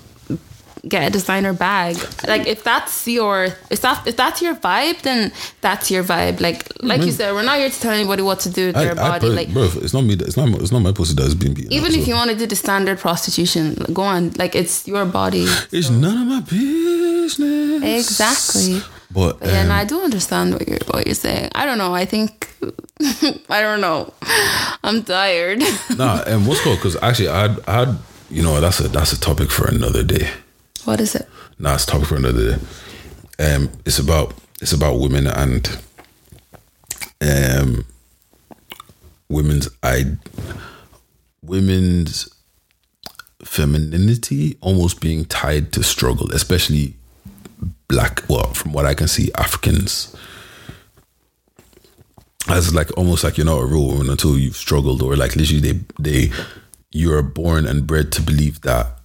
[0.89, 1.97] get a designer bag.
[2.27, 6.41] Like if that's your if that if that's your vibe, then that's your vibe.
[6.41, 8.85] Like like you said, we're not here to tell anybody what to do with I,
[8.85, 9.29] their I, body.
[9.29, 10.15] per- like bro, it's not me.
[10.17, 10.49] that- It's not.
[10.61, 11.73] It's not my pussy that's being beaten.
[11.73, 12.09] even up, if so.
[12.11, 14.31] you want to do the standard prostitution, go on.
[14.33, 15.47] Like it's your body.
[15.71, 17.83] it's none of my business.
[18.11, 18.81] Exactly.
[19.15, 21.51] But, But yeah, um, and I do understand what you're what you're saying.
[21.55, 21.95] I don't know.
[21.95, 22.49] I think
[23.51, 24.13] I don't know.
[24.83, 25.61] I'm tired.
[25.97, 27.95] nah, and what's cool Because actually, I I
[28.31, 30.29] you know, that's a that's a topic for another day.
[30.85, 31.29] What is it?
[31.59, 33.55] Nah, it's topic for another day.
[33.55, 35.79] Um, it's about it's about women and
[37.21, 37.85] um
[39.29, 40.17] women's I
[41.43, 42.29] women's
[43.43, 46.95] femininity almost being tied to struggle, especially
[47.89, 48.23] black.
[48.29, 50.15] Well, from what I can see, Africans.
[52.49, 55.61] As like almost like you're not a real woman until you've struggled, or like literally
[55.61, 56.33] they they
[56.91, 58.99] you're born and bred to believe that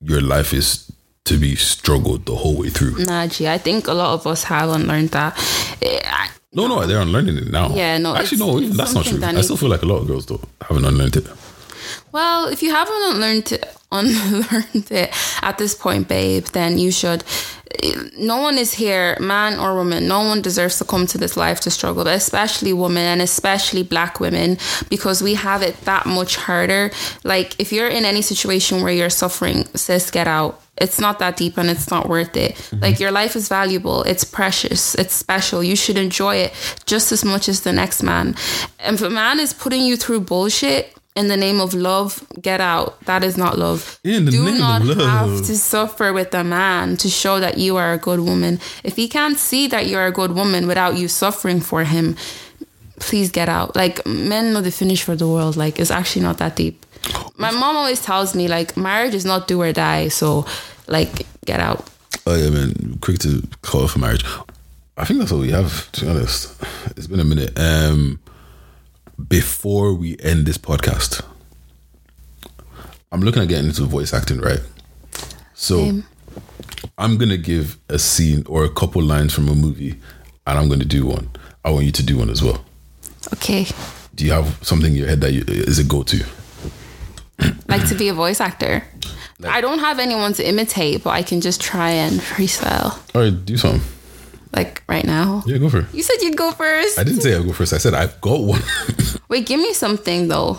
[0.00, 0.90] your life is
[1.24, 3.04] to be struggled the whole way through.
[3.04, 5.36] Nah, I think a lot of us haven't learned that.
[5.82, 7.68] Eh, I- No, no, they're unlearning it now.
[7.74, 9.18] Yeah, no, actually, no, that's not true.
[9.18, 11.26] that I still feel like a lot of girls though haven't unlearned it.
[12.12, 15.12] Well, if you haven't unlearned it, unlearned it
[15.42, 17.22] at this point, babe, then you should.
[18.16, 20.08] No one is here, man or woman.
[20.08, 23.82] No one deserves to come to this life to struggle, but especially women and especially
[23.82, 24.58] black women
[24.88, 26.90] because we have it that much harder.
[27.24, 30.62] Like if you're in any situation where you're suffering, sis, get out.
[30.80, 32.54] it's not that deep and it's not worth it.
[32.54, 32.80] Mm-hmm.
[32.80, 35.62] Like your life is valuable, it's precious, it's special.
[35.62, 38.34] You should enjoy it just as much as the next man.
[38.78, 42.60] And if a man is putting you through bullshit in the name of love, get
[42.60, 43.00] out.
[43.06, 43.98] That is not love.
[44.04, 44.98] In the Do name of not love.
[44.98, 48.60] have to suffer with a man to show that you are a good woman.
[48.84, 52.16] If he can't see that you're a good woman without you suffering for him,
[53.00, 53.74] please get out.
[53.74, 55.56] Like men know the finish for the world.
[55.56, 56.86] Like it's actually not that deep.
[57.36, 60.08] My mom always tells me like marriage is not do or die.
[60.08, 60.46] So
[60.86, 61.84] like get out.
[62.26, 62.98] Oh yeah, man.
[63.00, 64.24] Quick to call for marriage.
[64.96, 65.90] I think that's all we have.
[65.92, 66.54] To be honest,
[66.96, 67.58] it's been a minute.
[67.58, 68.18] Um,
[69.26, 71.24] before we end this podcast,
[73.10, 74.60] I'm looking at getting into voice acting, right?
[75.54, 76.04] So Same.
[76.96, 79.96] I'm gonna give a scene or a couple lines from a movie,
[80.46, 81.30] and I'm gonna do one.
[81.64, 82.64] I want you to do one as well.
[83.34, 83.66] Okay.
[84.14, 86.24] Do you have something in your head that you, is a go to?
[87.68, 88.82] Like to be a voice actor.
[89.44, 92.98] I don't have anyone to imitate, but I can just try and freestyle.
[93.14, 93.82] All right, do something.
[94.54, 95.42] Like right now.
[95.46, 95.86] Yeah, go for it.
[95.92, 96.98] You said you'd go first.
[96.98, 97.72] I didn't say I'll go first.
[97.72, 98.62] I said I've got one.
[99.28, 100.58] Wait, give me something though.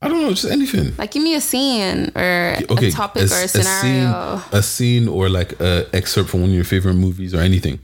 [0.00, 0.94] I don't know, just anything.
[0.96, 4.38] Like give me a scene or okay, a topic or a scenario.
[4.38, 7.80] scene, a scene or like a excerpt from one of your favorite movies or anything.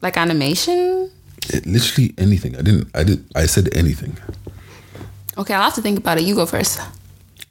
[0.00, 1.10] like animation.
[1.48, 2.56] It- literally anything.
[2.56, 2.88] I didn't.
[2.94, 3.24] I did.
[3.34, 4.16] I said anything.
[5.36, 6.24] Okay, I'll have to think about it.
[6.24, 6.80] You go first.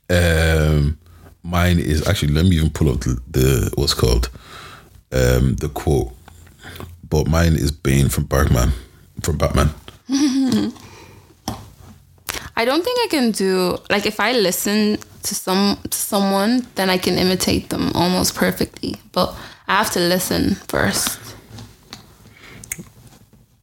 [0.09, 0.97] Um,
[1.43, 2.33] mine is actually.
[2.33, 4.29] Let me even pull up the, the what's called
[5.11, 6.11] um the quote.
[7.07, 8.71] But mine is Bane from Batman.
[9.21, 9.69] From Batman.
[12.55, 16.89] I don't think I can do like if I listen to some to someone, then
[16.89, 18.95] I can imitate them almost perfectly.
[19.11, 19.35] But
[19.67, 21.19] I have to listen first.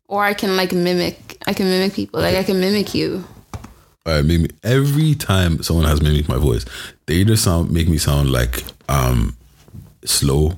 [0.08, 1.38] Or I can like mimic.
[1.46, 2.20] I can mimic people.
[2.20, 3.24] Like I can mimic you.
[4.06, 6.64] All right, make me every time someone has mimicked my voice,
[7.04, 9.36] they either sound make me sound like um
[10.06, 10.54] slow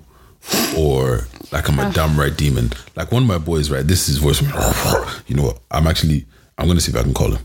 [0.76, 2.70] or like I'm a damn right demon.
[2.94, 3.84] Like one of my boys, right?
[3.84, 4.40] This is his voice.
[5.28, 5.58] You know what?
[5.72, 6.24] I'm actually
[6.56, 7.44] I'm gonna see if I can call him.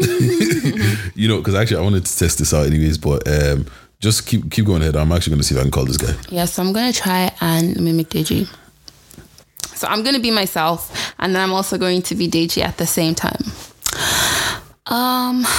[1.14, 3.66] you know, because actually I wanted to test this out anyways, but um
[4.00, 4.96] just keep keep going ahead.
[4.96, 6.14] I'm actually gonna see if I can call this guy.
[6.28, 8.48] Yeah, so I'm gonna try and mimic Deji.
[9.74, 12.86] So I'm gonna be myself, and then I'm also going to be Deji at the
[12.86, 13.42] same time.
[14.86, 15.44] Um.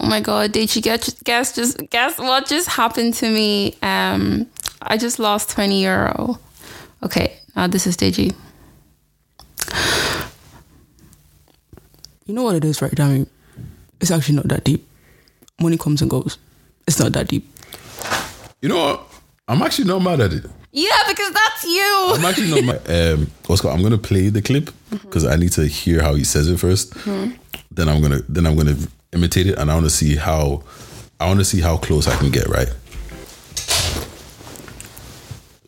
[0.00, 3.74] Oh my god, Deji, guess, guess just guess what just happened to me.
[3.80, 4.46] Um,
[4.82, 6.38] I just lost twenty euro.
[7.02, 8.34] Okay, now this is Deji.
[12.26, 13.26] You know what it is, right, Damien?
[14.00, 14.86] It's actually not that deep.
[15.60, 16.36] Money comes and goes.
[16.86, 17.46] It's not that deep.
[18.60, 19.06] You know what?
[19.48, 20.44] I'm actually not mad at it.
[20.76, 22.12] Yeah, because that's you.
[22.16, 22.90] I'm actually not mad.
[22.90, 26.48] Um, Oscar, I'm gonna play the clip because I need to hear how he says
[26.48, 27.38] it 1st
[27.70, 28.76] Then I'm gonna then I'm gonna
[29.12, 30.64] imitate it, and I want to see how
[31.20, 32.48] I want to see how close I can get.
[32.48, 32.68] Right.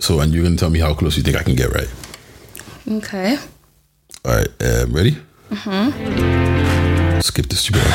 [0.00, 1.72] So, and you're gonna tell me how close you think I can get.
[1.72, 1.88] Right.
[2.88, 3.38] Okay.
[4.24, 4.48] All right.
[4.60, 5.16] Um, ready?
[5.50, 7.20] Mm-hmm.
[7.20, 7.82] Skip the stupid.
[7.82, 7.92] one.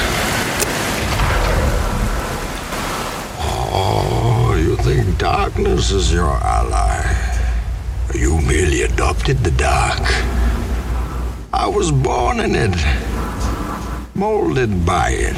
[3.74, 7.04] Oh, you think darkness is your ally?
[8.16, 10.02] You merely adopted the dark.
[11.54, 12.76] I was born in it,
[14.16, 15.38] molded by it.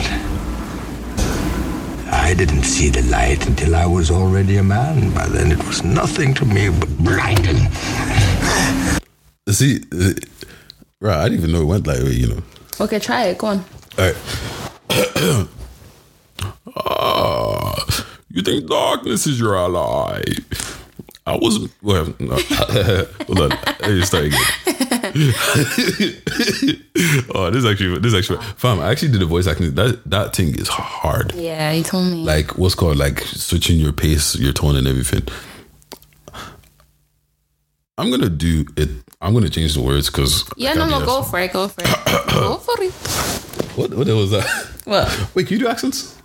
[2.11, 5.13] I didn't see the light until I was already a man.
[5.13, 7.69] By then, it was nothing to me but blinding.
[9.49, 10.13] See, uh,
[11.01, 11.17] right?
[11.17, 12.11] I didn't even know it went that way.
[12.11, 12.43] You know.
[12.79, 13.37] Okay, try it.
[13.37, 13.65] Go on.
[13.97, 15.47] All right.
[16.75, 18.02] Ah,
[18.34, 20.23] you think darkness is your ally?
[21.26, 22.14] I was well.
[22.19, 22.35] No.
[23.27, 23.49] Hold on.
[23.49, 24.41] Let me start again.
[27.34, 28.80] oh, this is actually this is actually fam.
[28.80, 29.76] I actually did a voice acting.
[29.76, 31.34] That that thing is hard.
[31.35, 32.26] Yeah, you told me.
[32.26, 35.22] Like what's called like switching your pace, your tone, and everything.
[37.99, 38.89] I'm gonna do it.
[39.22, 41.53] I'm gonna change the words because yeah, no, no, go for it.
[41.53, 41.88] Go for it.
[42.31, 42.91] go for it.
[43.77, 44.47] What what was that?
[44.85, 45.30] What?
[45.35, 46.18] Wait, can you do accents?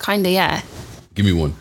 [0.00, 0.62] Kinda, yeah.
[1.14, 1.54] Give me one.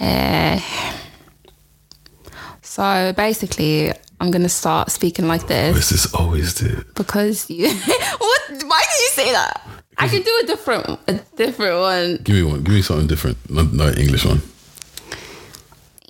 [0.00, 0.60] Uh,
[2.62, 7.68] so basically, I'm gonna start speaking like this This is always the because you.
[8.18, 8.42] what?
[8.48, 9.60] Why did you say that?
[9.96, 12.16] I can do a different, a different one.
[12.24, 12.64] Give me one.
[12.64, 13.38] Give me something different.
[13.48, 14.42] Not not an English one.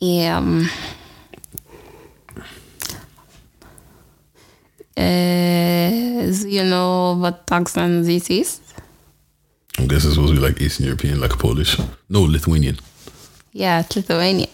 [0.00, 0.38] Yeah.
[0.38, 0.68] um,
[4.96, 8.60] Uh, you know what accent this is?
[9.78, 11.78] I guess it's supposed to be like Eastern European, like Polish.
[12.08, 12.78] No, Lithuanian.
[13.52, 14.50] Yeah, it's Lithuanian.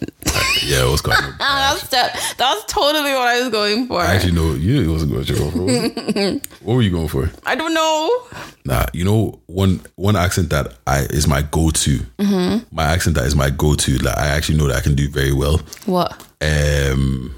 [0.63, 1.15] Yeah, it was good.
[1.39, 4.01] that's that, that's totally what I was going for.
[4.01, 6.49] I actually know you knew it wasn't what you were going for.
[6.65, 7.31] what were you going for?
[7.47, 8.27] I don't know.
[8.65, 11.99] Nah, you know one one accent that I is my go to.
[12.19, 12.75] Mm-hmm.
[12.77, 13.99] My accent that is my go to.
[13.99, 15.61] Like I actually know that I can do very well.
[15.87, 16.13] What?
[16.43, 17.35] Um,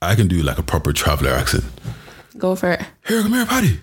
[0.00, 1.64] I can do like a proper traveler accent.
[2.36, 2.82] Go for it.
[3.06, 3.80] Here, come here, Patty.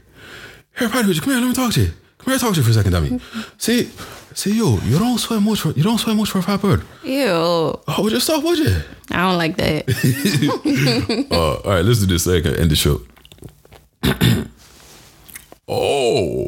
[0.78, 1.41] Here, Patty, would you come here?
[1.41, 1.91] Let me talk to you.
[2.20, 3.20] Come here, talk to you for a second, dummy.
[3.58, 3.90] see,
[4.34, 6.84] see, yo, you don't swear much for you don't swear much for a fat bird.
[7.04, 7.26] Ew.
[7.28, 8.76] Oh, would you stop, would you?
[9.12, 9.86] I don't like that.
[11.32, 13.02] Uh, all right, let's do this can end the show.
[15.68, 16.48] oh,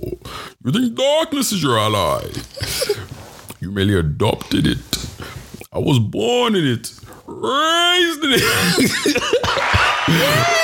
[0.63, 2.25] you think darkness is your ally?
[3.61, 4.77] you merely adopted it.
[5.71, 6.91] I was born in it,
[7.27, 9.23] raised in it.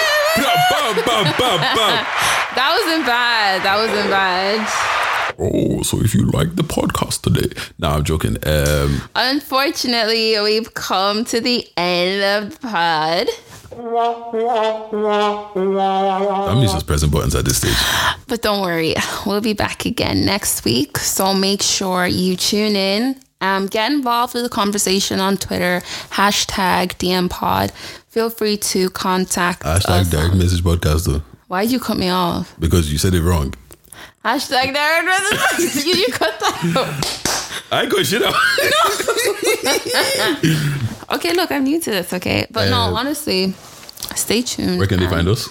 [2.57, 3.61] That wasn't bad.
[3.61, 4.96] That wasn't bad.
[5.39, 8.37] Oh, so if you like the podcast today, nah, I'm joking.
[8.45, 13.27] Um, Unfortunately, we've come to the end of the pod.
[16.47, 17.75] I'm just pressing buttons at this stage.
[18.27, 18.95] But don't worry,
[19.25, 20.97] we'll be back again next week.
[20.97, 23.19] So make sure you tune in.
[23.39, 27.71] Um, get involved with the conversation on Twitter, hashtag DMPod.
[28.09, 29.85] Feel free to contact Hashtag us.
[29.85, 32.55] Hashtag direct message podcast though, Why'd you cut me off?
[32.59, 33.53] because you said it wrong.
[34.27, 35.85] Hashtag direct message.
[35.85, 37.71] you, you cut that out.
[37.71, 38.35] I going shit out.
[41.09, 41.15] No.
[41.15, 42.45] okay, look, I'm new to this, okay?
[42.51, 43.53] But no, honestly,
[44.15, 44.79] stay tuned.
[44.79, 45.47] Where can they find us?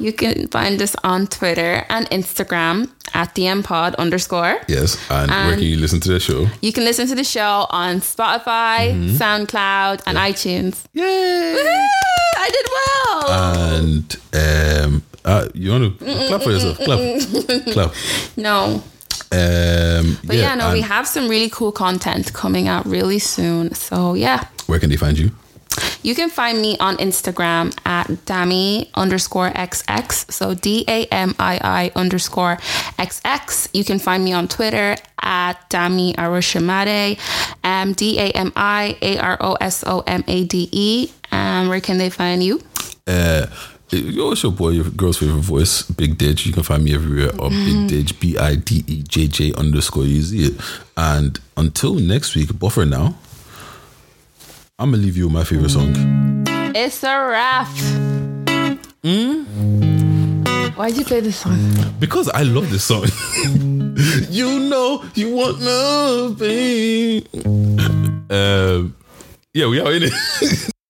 [0.00, 4.60] You can find us on Twitter and Instagram at DMPod underscore.
[4.66, 6.46] Yes, and where can you listen to the show?
[6.62, 9.16] You can listen to the show on Spotify, Mm-hmm.
[9.16, 10.84] SoundCloud, and iTunes.
[10.94, 11.54] Yay!
[12.36, 13.30] I did well.
[13.76, 16.78] And um, uh, you want to clap for yourself?
[16.78, 17.92] Clap, clap.
[18.36, 18.82] no.
[19.32, 23.74] Um, But yeah, no, we have some really cool content coming out really soon.
[23.74, 24.46] So yeah.
[24.66, 25.30] Where can they find you?
[26.02, 30.32] You can find me on Instagram at Dami underscore XX.
[30.32, 32.56] So D A M I I underscore
[32.98, 33.68] XX.
[33.74, 37.18] You can find me on Twitter at Dami Arosomade.
[37.62, 41.10] Um, D A M I A R O S O M A D E.
[41.32, 42.60] Um, where can they find you?
[43.06, 43.46] Uh,
[43.90, 46.46] yo, it's your boy, your girl's favorite voice, Big Didge.
[46.46, 50.04] You can find me everywhere on Big Didge, B I D E J J underscore.
[50.04, 50.60] You see it.
[50.96, 53.16] And until next week, buffer now.
[54.80, 55.92] I'm gonna leave you with my favorite song.
[56.74, 57.68] It's a wrap.
[60.74, 61.58] Why'd you play this song?
[61.98, 63.04] Because I love this song.
[64.30, 67.26] you know you want nothing.
[68.30, 68.96] Um,
[69.52, 70.70] yeah, we are in it.